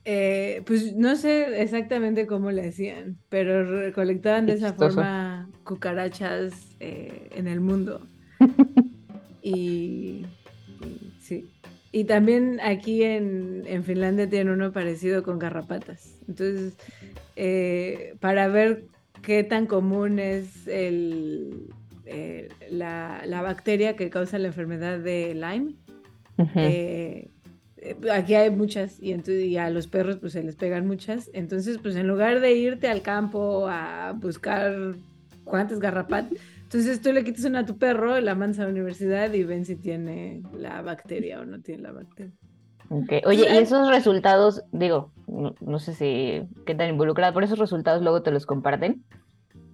Eh, 0.05 0.63
pues 0.65 0.95
no 0.95 1.15
sé 1.15 1.61
exactamente 1.61 2.25
cómo 2.25 2.51
le 2.51 2.67
hacían, 2.67 3.17
pero 3.29 3.63
recolectaban 3.81 4.45
de 4.45 4.53
esa 4.53 4.73
forma 4.73 5.49
cucarachas 5.63 6.53
eh, 6.79 7.29
en 7.35 7.47
el 7.47 7.59
mundo. 7.59 8.01
y, 9.43 10.25
sí. 11.21 11.51
Y 11.91 12.05
también 12.05 12.59
aquí 12.61 13.03
en, 13.03 13.83
Finlandia 13.83 14.29
tienen 14.29 14.53
uno 14.53 14.71
parecido 14.71 15.23
con 15.23 15.37
garrapatas. 15.37 16.15
Entonces, 16.27 16.75
eh, 17.35 18.15
para 18.19 18.47
ver 18.47 18.85
qué 19.21 19.43
tan 19.43 19.65
común 19.65 20.19
es 20.19 20.67
el, 20.67 21.69
eh, 22.11 22.49
la, 22.71 23.21
la, 23.25 23.41
bacteria 23.41 23.95
que 23.95 24.09
causa 24.09 24.39
la 24.39 24.47
enfermedad 24.47 24.99
de 24.99 25.35
Lyme. 25.35 25.75
Eh, 26.55 27.29
eh, 27.77 27.95
aquí 28.11 28.33
hay 28.33 28.49
muchas 28.49 28.99
y, 29.01 29.11
entonces, 29.11 29.45
y 29.45 29.57
a 29.57 29.69
los 29.69 29.87
perros 29.87 30.17
pues 30.17 30.33
se 30.33 30.43
les 30.43 30.55
pegan 30.55 30.87
muchas. 30.87 31.29
Entonces, 31.33 31.77
pues 31.77 31.95
en 31.95 32.07
lugar 32.07 32.39
de 32.39 32.53
irte 32.53 32.87
al 32.87 33.03
campo 33.03 33.67
a 33.67 34.13
buscar 34.13 34.95
cuántas 35.43 35.79
garrapatas, 35.79 36.31
entonces 36.63 36.99
tú 37.01 37.13
le 37.13 37.23
quitas 37.23 37.45
una 37.45 37.59
a 37.59 37.65
tu 37.65 37.77
perro, 37.77 38.19
la 38.19 38.33
mandas 38.33 38.59
a 38.59 38.63
la 38.63 38.69
universidad 38.69 39.31
y 39.33 39.43
ven 39.43 39.65
si 39.65 39.75
tiene 39.75 40.41
la 40.57 40.81
bacteria 40.81 41.39
o 41.41 41.45
no 41.45 41.61
tiene 41.61 41.83
la 41.83 41.91
bacteria. 41.91 42.33
Oye, 43.25 43.45
y 43.53 43.57
esos 43.57 43.87
resultados, 43.87 44.63
digo, 44.71 45.11
no, 45.27 45.53
no 45.61 45.77
sé 45.77 45.93
si 45.93 46.41
qué 46.65 46.73
tan 46.73 46.89
involucrada, 46.89 47.31
pero 47.33 47.45
esos 47.45 47.59
resultados 47.59 48.01
luego 48.01 48.23
te 48.23 48.31
los 48.31 48.47
comparten. 48.47 49.03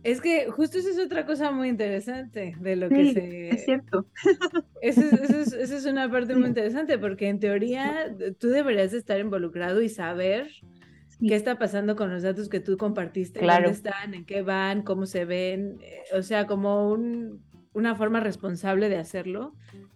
Es 0.05 0.21
que 0.21 0.51
justo 0.51 0.77
eso 0.77 0.89
es 0.89 0.99
otra 0.99 1.25
cosa 1.25 1.49
muy 1.49 1.67
interesante 1.67 2.55
de 2.59 2.75
lo 2.75 2.89
que 2.89 3.11
se... 3.11 3.49
Es 3.49 3.65
cierto. 3.65 4.05
Esa 4.83 5.01
es, 5.01 5.51
es, 5.51 5.85
una 5.87 6.11
parte 6.11 6.35
muy 6.35 6.47
interesante 6.47 6.99
porque 6.99 7.27
en 7.27 7.39
teoría 7.39 8.15
tú 8.37 8.49
deberías 8.49 8.93
estar 8.93 9.19
involucrado 9.19 9.81
y 9.81 9.89
saber 9.89 10.51
qué 11.19 11.33
está 11.33 11.57
pasando 11.57 11.95
con 11.95 12.11
los 12.11 12.21
datos 12.21 12.49
que 12.49 12.59
tú 12.59 12.77
compartiste, 12.77 13.39
dónde 13.39 13.71
están, 13.71 14.13
en 14.13 14.25
qué 14.25 14.43
van, 14.43 14.83
cómo 14.83 15.07
se 15.07 15.25
ven, 15.25 15.79
eh, 15.81 16.03
o 16.15 16.21
sea, 16.21 16.45
como 16.45 16.91
un, 16.91 17.43
una 17.73 17.95
forma 17.95 18.19
responsable 18.19 18.89
de 18.89 18.97
hacerlo 18.97 19.55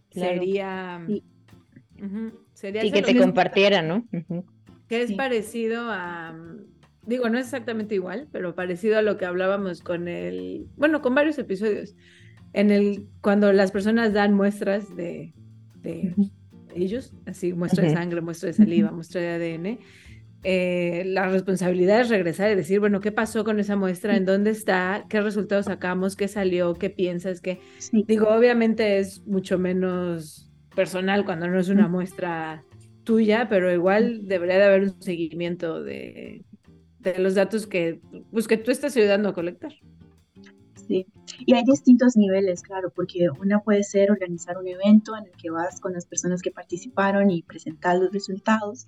sería... 0.10 1.06
sería 2.54 2.84
y 2.84 2.92
que 2.92 3.04
te 3.04 3.16
compartieran, 3.16 3.88
¿no? 3.88 4.08
Que 4.88 5.04
es 5.04 5.14
parecido 5.14 5.84
a 5.88 6.36
digo, 7.10 7.28
no 7.28 7.38
es 7.38 7.46
exactamente 7.46 7.96
igual, 7.96 8.28
pero 8.32 8.56
parecido 8.56 8.98
a 8.98 9.02
lo 9.02 9.18
que 9.18 9.26
hablábamos 9.26 9.82
con 9.82 10.08
el, 10.08 10.68
bueno, 10.78 11.02
con 11.02 11.16
varios 11.16 11.38
episodios, 11.40 11.96
en 12.54 12.72
el, 12.72 13.08
cuando 13.22 13.52
las 13.52 13.72
personas 13.72 14.14
dan 14.14 14.34
muestras 14.34 14.96
de, 14.96 15.34
de 15.82 16.14
ellos, 16.76 17.14
así, 17.26 17.54
muestra 17.54 17.84
de 17.84 17.94
sangre, 17.94 18.22
muestra 18.22 18.48
de 18.48 18.54
saliva, 18.54 18.92
muestra 18.92 19.22
de 19.22 19.30
ADN, 19.30 19.80
eh, 20.44 21.04
la 21.08 21.28
responsabilidad 21.28 22.00
es 22.02 22.10
regresar 22.10 22.52
y 22.52 22.56
decir, 22.56 22.80
bueno, 22.80 23.02
¿qué 23.02 23.12
pasó 23.12 23.44
con 23.44 23.60
esa 23.60 23.76
muestra? 23.76 24.16
¿En 24.16 24.26
dónde 24.26 24.52
está? 24.52 25.06
¿Qué 25.10 25.20
resultados 25.20 25.66
sacamos? 25.66 26.16
¿Qué 26.16 26.28
salió? 26.28 26.76
¿Qué 26.76 26.90
piensas? 26.90 27.42
¿Qué? 27.42 27.60
Digo, 27.92 28.30
obviamente 28.30 29.00
es 29.00 29.26
mucho 29.28 29.58
menos 29.58 30.50
personal 30.76 31.26
cuando 31.26 31.48
no 31.48 31.60
es 31.60 31.68
una 31.68 31.88
muestra 31.90 32.64
tuya, 33.04 33.48
pero 33.50 33.74
igual 33.74 34.28
debería 34.28 34.60
de 34.60 34.64
haber 34.64 34.84
un 34.84 35.02
seguimiento 35.02 35.84
de, 35.84 36.46
de 37.00 37.18
los 37.20 37.36
datos 37.36 37.68
que, 37.68 38.02
pues, 38.32 38.48
que 38.48 38.58
tú 38.58 38.72
estás 38.72 38.96
ayudando 38.96 39.30
a 39.30 39.34
colectar. 39.34 39.74
Sí, 40.88 41.06
y 41.46 41.54
hay 41.54 41.64
distintos 41.66 42.18
niveles, 42.18 42.64
claro, 42.64 42.92
porque 42.96 43.30
una 43.40 43.60
puede 43.60 43.84
ser 43.84 44.10
organizar 44.12 44.58
un 44.58 44.68
evento 44.68 45.16
en 45.16 45.26
el 45.26 45.32
que 45.34 45.52
vas 45.52 45.80
con 45.80 45.94
las 45.94 46.08
personas 46.08 46.42
que 46.42 46.50
participaron 46.50 47.30
y 47.30 47.44
presentar 47.44 47.98
los 47.98 48.12
resultados, 48.12 48.88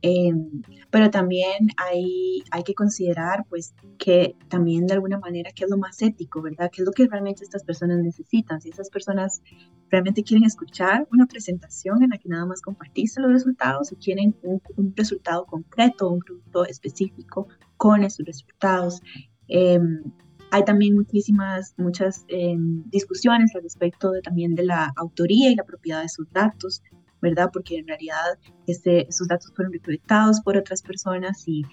Em, 0.00 0.62
pero 0.90 1.10
también 1.10 1.68
hay, 1.76 2.42
hay 2.50 2.62
que 2.62 2.74
considerar 2.74 3.44
pues 3.48 3.74
que 3.98 4.36
también 4.48 4.86
de 4.86 4.94
alguna 4.94 5.18
manera 5.18 5.50
qué 5.52 5.64
es 5.64 5.70
lo 5.70 5.76
más 5.76 6.00
ético, 6.02 6.40
¿verdad? 6.40 6.70
¿Qué 6.72 6.82
es 6.82 6.86
lo 6.86 6.92
que 6.92 7.06
realmente 7.08 7.42
estas 7.42 7.64
personas 7.64 7.98
necesitan? 7.98 8.60
Si 8.60 8.68
esas 8.68 8.90
personas 8.90 9.42
realmente 9.90 10.22
quieren 10.22 10.44
escuchar 10.44 11.08
una 11.10 11.26
presentación 11.26 12.02
en 12.02 12.10
la 12.10 12.18
que 12.18 12.28
nada 12.28 12.46
más 12.46 12.62
compartiste 12.62 13.20
los 13.20 13.32
resultados 13.32 13.92
o 13.92 13.96
quieren 13.96 14.36
un, 14.42 14.60
resultado 14.94 15.46
concreto, 15.46 16.10
un 16.10 16.20
producto 16.20 16.64
específico 16.64 17.48
con 17.76 18.04
esos 18.04 18.24
resultados. 18.24 19.00
Em, 19.48 20.02
hay 20.50 20.64
también 20.64 20.94
muchísimas, 20.94 21.74
muchas 21.76 22.24
em, 22.28 22.82
discusiones 22.88 23.54
al 23.54 23.62
respecto 23.62 24.12
de, 24.12 24.22
también 24.22 24.54
de 24.54 24.64
la 24.64 24.92
autoría 24.96 25.50
y 25.50 25.56
la 25.56 25.64
propiedad 25.64 26.00
de 26.00 26.06
esos 26.06 26.30
datos. 26.30 26.82
¿Verdad? 27.20 27.50
Porque 27.52 27.78
en 27.78 27.86
realidad 27.86 28.38
este, 28.66 29.08
esos 29.08 29.28
datos 29.28 29.52
fueron 29.54 29.72
recolectados 29.72 30.40
por 30.40 30.56
otras 30.56 30.82
personas 30.82 31.46
y 31.46 31.64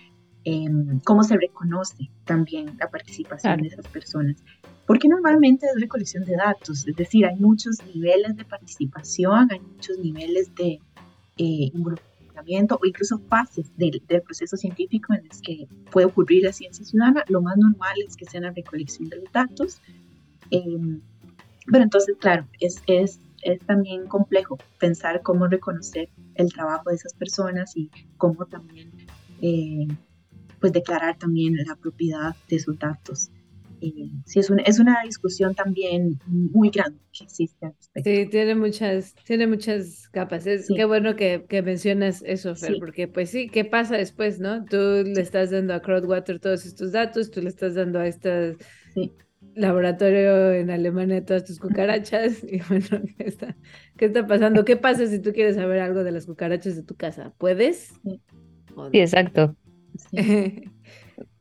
em, 0.43 0.99
cómo 1.01 1.23
se 1.23 1.37
reconoce 1.37 2.09
también 2.25 2.75
la 2.79 2.89
participación 2.89 3.61
de 3.61 3.69
esas 3.69 3.87
personas. 3.87 4.43
Porque 4.87 5.07
normalmente 5.07 5.65
es 5.65 5.81
recolección 5.81 6.23
de 6.25 6.35
datos, 6.35 6.87
es 6.87 6.95
decir, 6.95 7.25
hay 7.25 7.35
muchos 7.37 7.83
niveles 7.93 8.35
de 8.35 8.45
participación, 8.45 9.47
hay 9.51 9.59
muchos 9.59 9.97
niveles 9.97 10.53
de 10.55 10.79
eh, 11.37 11.71
involucramiento 11.73 12.79
o 12.81 12.85
incluso 12.85 13.19
fases 13.29 13.71
del, 13.77 14.01
proceso 14.23 14.57
científico 14.57 15.13
en 15.13 15.27
los 15.27 15.41
que 15.41 15.67
puede 15.91 16.05
ocurrir 16.05 16.43
la 16.43 16.53
ciencia 16.53 16.85
ciudadana. 16.85 17.23
Lo 17.29 17.41
más 17.41 17.57
normal 17.57 17.95
es 18.05 18.15
que 18.15 18.25
sea 18.25 18.41
la 18.41 18.51
recolección 18.51 19.09
de 19.09 19.17
los 19.17 19.31
datos. 19.31 19.81
Em, 20.51 21.01
pero 21.71 21.83
entonces, 21.83 22.15
claro, 22.19 22.47
es, 22.59 22.81
es 22.85 23.19
es 23.45 23.59
también 23.65 24.07
complejo 24.07 24.57
pensar 24.79 25.21
cómo 25.21 25.47
reconocer 25.47 26.09
el 26.35 26.51
trabajo 26.51 26.89
de 26.89 26.95
esas 26.95 27.13
personas 27.13 27.77
y 27.77 27.89
cómo 28.17 28.45
también 28.47 28.91
eh, 29.41 29.87
pues 30.59 30.73
declarar 30.73 31.17
también 31.17 31.55
la 31.65 31.75
propiedad 31.75 32.35
de 32.49 32.59
sus 32.59 32.77
datos. 32.79 33.29
Y 33.81 34.09
sí, 34.25 34.39
es 34.39 34.49
una, 34.49 34.63
es 34.63 34.79
una 34.79 35.01
discusión 35.03 35.53
también 35.53 36.17
muy 36.25 36.69
grande 36.69 36.97
que 37.11 37.25
existe 37.25 37.67
al 37.67 37.73
respecto. 37.73 38.09
Sí, 38.09 38.25
tiene 38.29 38.55
muchas, 38.55 39.13
tiene 39.25 39.45
muchas 39.47 40.09
capas. 40.09 40.47
Es, 40.47 40.65
Sí. 40.67 40.75
Qué 40.75 40.85
bueno 40.85 41.15
que, 41.15 41.45
que 41.47 41.61
mencionas 41.61 42.23
eso, 42.25 42.55
Fer, 42.55 42.73
Sí. 42.73 42.79
porque 42.79 43.07
pues 43.07 43.29
sí, 43.29 43.47
¿qué 43.47 43.63
pasa 43.63 43.97
después, 43.97 44.39
no? 44.39 44.65
Tú 44.65 44.77
le 45.05 45.21
estás 45.21 45.51
dando 45.51 45.73
a 45.75 45.81
Crowdwater 45.81 46.39
todos 46.39 46.65
estos 46.65 46.93
datos, 46.93 47.29
tú 47.29 47.41
le 47.41 47.49
estás 47.49 47.75
dando 47.75 47.99
a 47.99 48.05
Sí. 48.11 49.13
Laboratorio 49.55 50.51
en 50.51 50.69
Alemania 50.69 51.25
todas 51.25 51.45
tus 51.45 51.59
cucarachas, 51.59 52.43
y 52.47 52.61
bueno, 52.67 53.07
¿qué 53.17 53.23
está, 53.25 53.55
qué 53.97 54.05
está 54.05 54.27
pasando? 54.27 54.65
¿Qué 54.65 54.77
pasa 54.77 55.07
si 55.07 55.19
tú 55.19 55.33
quieres 55.33 55.55
saber 55.55 55.79
algo 55.79 56.03
de 56.03 56.11
las 56.11 56.25
cucarachas 56.25 56.75
de 56.75 56.83
tu 56.83 56.95
casa? 56.95 57.33
¿Puedes? 57.37 57.93
Sí. 58.03 58.21
Exacto. 58.93 59.55
Sí. 60.11 60.63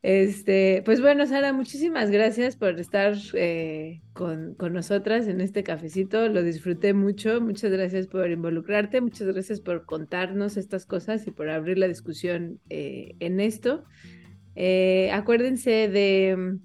Este, 0.05 0.83
pues 0.85 1.01
bueno, 1.01 1.25
Sara, 1.25 1.55
muchísimas 1.55 2.11
gracias 2.11 2.57
por 2.57 2.79
estar 2.79 3.17
eh, 3.33 4.03
con, 4.13 4.55
con 4.55 4.75
nosotras 4.75 5.27
en 5.29 5.41
este 5.41 5.63
cafecito. 5.63 6.29
Lo 6.29 6.43
disfruté 6.43 6.93
mucho. 6.93 7.41
Muchas 7.41 7.73
gracias 7.73 8.07
por 8.07 8.31
involucrarte, 8.31 9.01
muchas 9.01 9.29
gracias 9.29 9.61
por 9.63 9.87
contarnos 9.87 10.59
estas 10.59 10.85
cosas 10.85 11.27
y 11.27 11.31
por 11.31 11.49
abrir 11.49 11.79
la 11.79 11.89
discusión 11.89 12.61
eh, 12.69 13.17
en 13.19 13.41
esto. 13.41 13.85
Eh, 14.55 15.11
acuérdense 15.11 15.89
de 15.89 16.59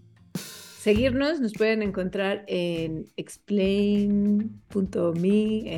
seguirnos, 0.89 1.39
nos 1.39 1.53
pueden 1.53 1.83
encontrar 1.83 2.43
en 2.47 3.05
explain.me 3.15 4.47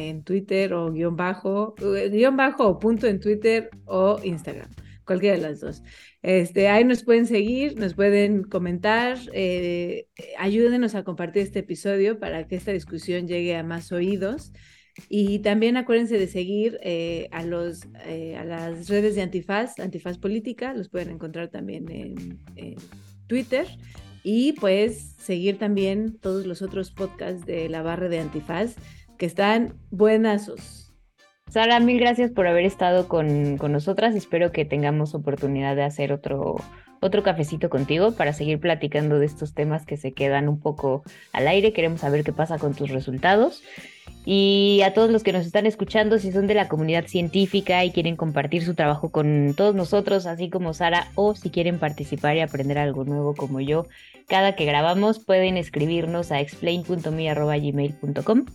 en 0.09 0.23
Twitter 0.23 0.73
o 0.73 0.89
guion 0.89 1.17
bajo, 1.17 1.75
eh, 1.97 2.09
guion 2.09 2.37
bajo 2.37 2.65
o 2.65 2.79
punto 2.79 3.07
en 3.07 3.19
Twitter 3.19 3.69
o 3.83 4.21
Instagram, 4.23 4.69
cualquiera 5.03 5.35
de 5.35 5.41
las 5.41 5.59
dos. 5.59 5.83
Este, 6.21 6.69
ahí 6.69 6.85
nos 6.85 7.03
pueden 7.03 7.25
seguir, 7.25 7.77
nos 7.77 7.93
pueden 7.93 8.43
comentar, 8.43 9.17
eh, 9.33 10.07
ayúdenos 10.39 10.95
a 10.95 11.03
compartir 11.03 11.41
este 11.41 11.59
episodio 11.59 12.17
para 12.17 12.47
que 12.47 12.55
esta 12.55 12.71
discusión 12.71 13.27
llegue 13.27 13.57
a 13.57 13.63
más 13.63 13.91
oídos. 13.91 14.53
Y 15.09 15.39
también 15.39 15.75
acuérdense 15.75 16.17
de 16.19 16.27
seguir 16.27 16.79
eh, 16.83 17.27
a, 17.31 17.43
los, 17.43 17.81
eh, 18.05 18.37
a 18.37 18.45
las 18.45 18.87
redes 18.87 19.15
de 19.15 19.23
Antifaz, 19.23 19.77
Antifaz 19.79 20.17
Política, 20.17 20.73
los 20.73 20.87
pueden 20.87 21.09
encontrar 21.09 21.49
también 21.49 21.91
en, 21.91 22.39
en 22.55 22.75
Twitter. 23.27 23.67
Y 24.23 24.53
pues 24.53 25.15
seguir 25.17 25.57
también 25.57 26.17
todos 26.19 26.45
los 26.45 26.61
otros 26.61 26.91
podcasts 26.91 27.45
de 27.45 27.69
la 27.69 27.81
barra 27.81 28.09
de 28.09 28.19
Antifaz 28.19 28.75
que 29.17 29.25
están 29.25 29.75
buenazos. 29.91 30.93
Sara, 31.49 31.79
mil 31.79 31.99
gracias 31.99 32.31
por 32.31 32.47
haber 32.47 32.65
estado 32.65 33.07
con, 33.07 33.57
con 33.57 33.71
nosotras. 33.71 34.15
Espero 34.15 34.51
que 34.51 34.63
tengamos 34.63 35.13
oportunidad 35.13 35.75
de 35.75 35.83
hacer 35.83 36.13
otro, 36.13 36.55
otro 37.01 37.23
cafecito 37.23 37.69
contigo 37.69 38.13
para 38.13 38.31
seguir 38.31 38.59
platicando 38.59 39.19
de 39.19 39.25
estos 39.25 39.53
temas 39.53 39.85
que 39.85 39.97
se 39.97 40.13
quedan 40.13 40.47
un 40.47 40.61
poco 40.61 41.03
al 41.33 41.47
aire. 41.47 41.73
Queremos 41.73 42.01
saber 42.01 42.23
qué 42.23 42.31
pasa 42.31 42.57
con 42.57 42.73
tus 42.73 42.89
resultados. 42.89 43.63
Y 44.23 44.81
a 44.85 44.93
todos 44.93 45.09
los 45.09 45.23
que 45.23 45.33
nos 45.33 45.47
están 45.47 45.65
escuchando, 45.65 46.19
si 46.19 46.31
son 46.31 46.45
de 46.45 46.53
la 46.53 46.67
comunidad 46.67 47.07
científica 47.07 47.83
y 47.83 47.89
quieren 47.91 48.15
compartir 48.15 48.63
su 48.63 48.75
trabajo 48.75 49.09
con 49.09 49.55
todos 49.57 49.73
nosotros, 49.73 50.27
así 50.27 50.47
como 50.49 50.75
Sara, 50.75 51.07
o 51.15 51.33
si 51.33 51.49
quieren 51.49 51.79
participar 51.79 52.37
y 52.37 52.41
aprender 52.41 52.77
algo 52.77 53.03
nuevo 53.03 53.33
como 53.35 53.61
yo, 53.61 53.87
cada 54.27 54.55
que 54.55 54.65
grabamos 54.65 55.17
pueden 55.19 55.57
escribirnos 55.57 56.31
a 56.31 56.39
explain.me.gmail.com 56.39 58.45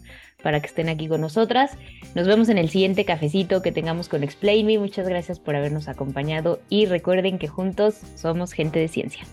para 0.42 0.60
que 0.60 0.66
estén 0.66 0.88
aquí 0.88 1.08
con 1.08 1.20
nosotras. 1.20 1.72
Nos 2.14 2.28
vemos 2.28 2.48
en 2.48 2.58
el 2.58 2.70
siguiente 2.70 3.04
cafecito 3.04 3.62
que 3.62 3.72
tengamos 3.72 4.08
con 4.08 4.22
Explain 4.22 4.64
Me. 4.64 4.78
Muchas 4.78 5.08
gracias 5.08 5.40
por 5.40 5.56
habernos 5.56 5.88
acompañado 5.88 6.60
y 6.68 6.86
recuerden 6.86 7.38
que 7.38 7.48
juntos 7.48 8.00
somos 8.14 8.52
gente 8.52 8.78
de 8.78 8.86
ciencia. 8.86 9.24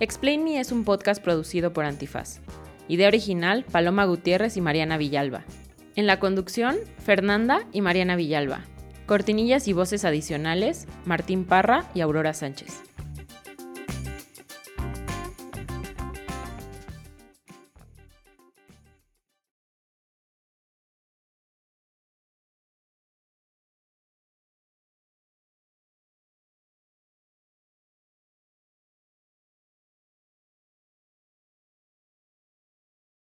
Explain 0.00 0.42
Me 0.42 0.58
es 0.58 0.72
un 0.72 0.84
podcast 0.84 1.22
producido 1.22 1.74
por 1.74 1.84
Antifaz. 1.84 2.40
Idea 2.88 3.08
original, 3.08 3.64
Paloma 3.70 4.04
Gutiérrez 4.04 4.56
y 4.56 4.60
Mariana 4.60 4.98
Villalba. 4.98 5.44
En 5.94 6.06
la 6.06 6.18
conducción, 6.18 6.76
Fernanda 6.98 7.66
y 7.72 7.80
Mariana 7.80 8.16
Villalba. 8.16 8.60
Cortinillas 9.06 9.68
y 9.68 9.72
voces 9.72 10.04
adicionales, 10.04 10.86
Martín 11.04 11.44
Parra 11.44 11.84
y 11.94 12.00
Aurora 12.00 12.32
Sánchez. 12.34 12.91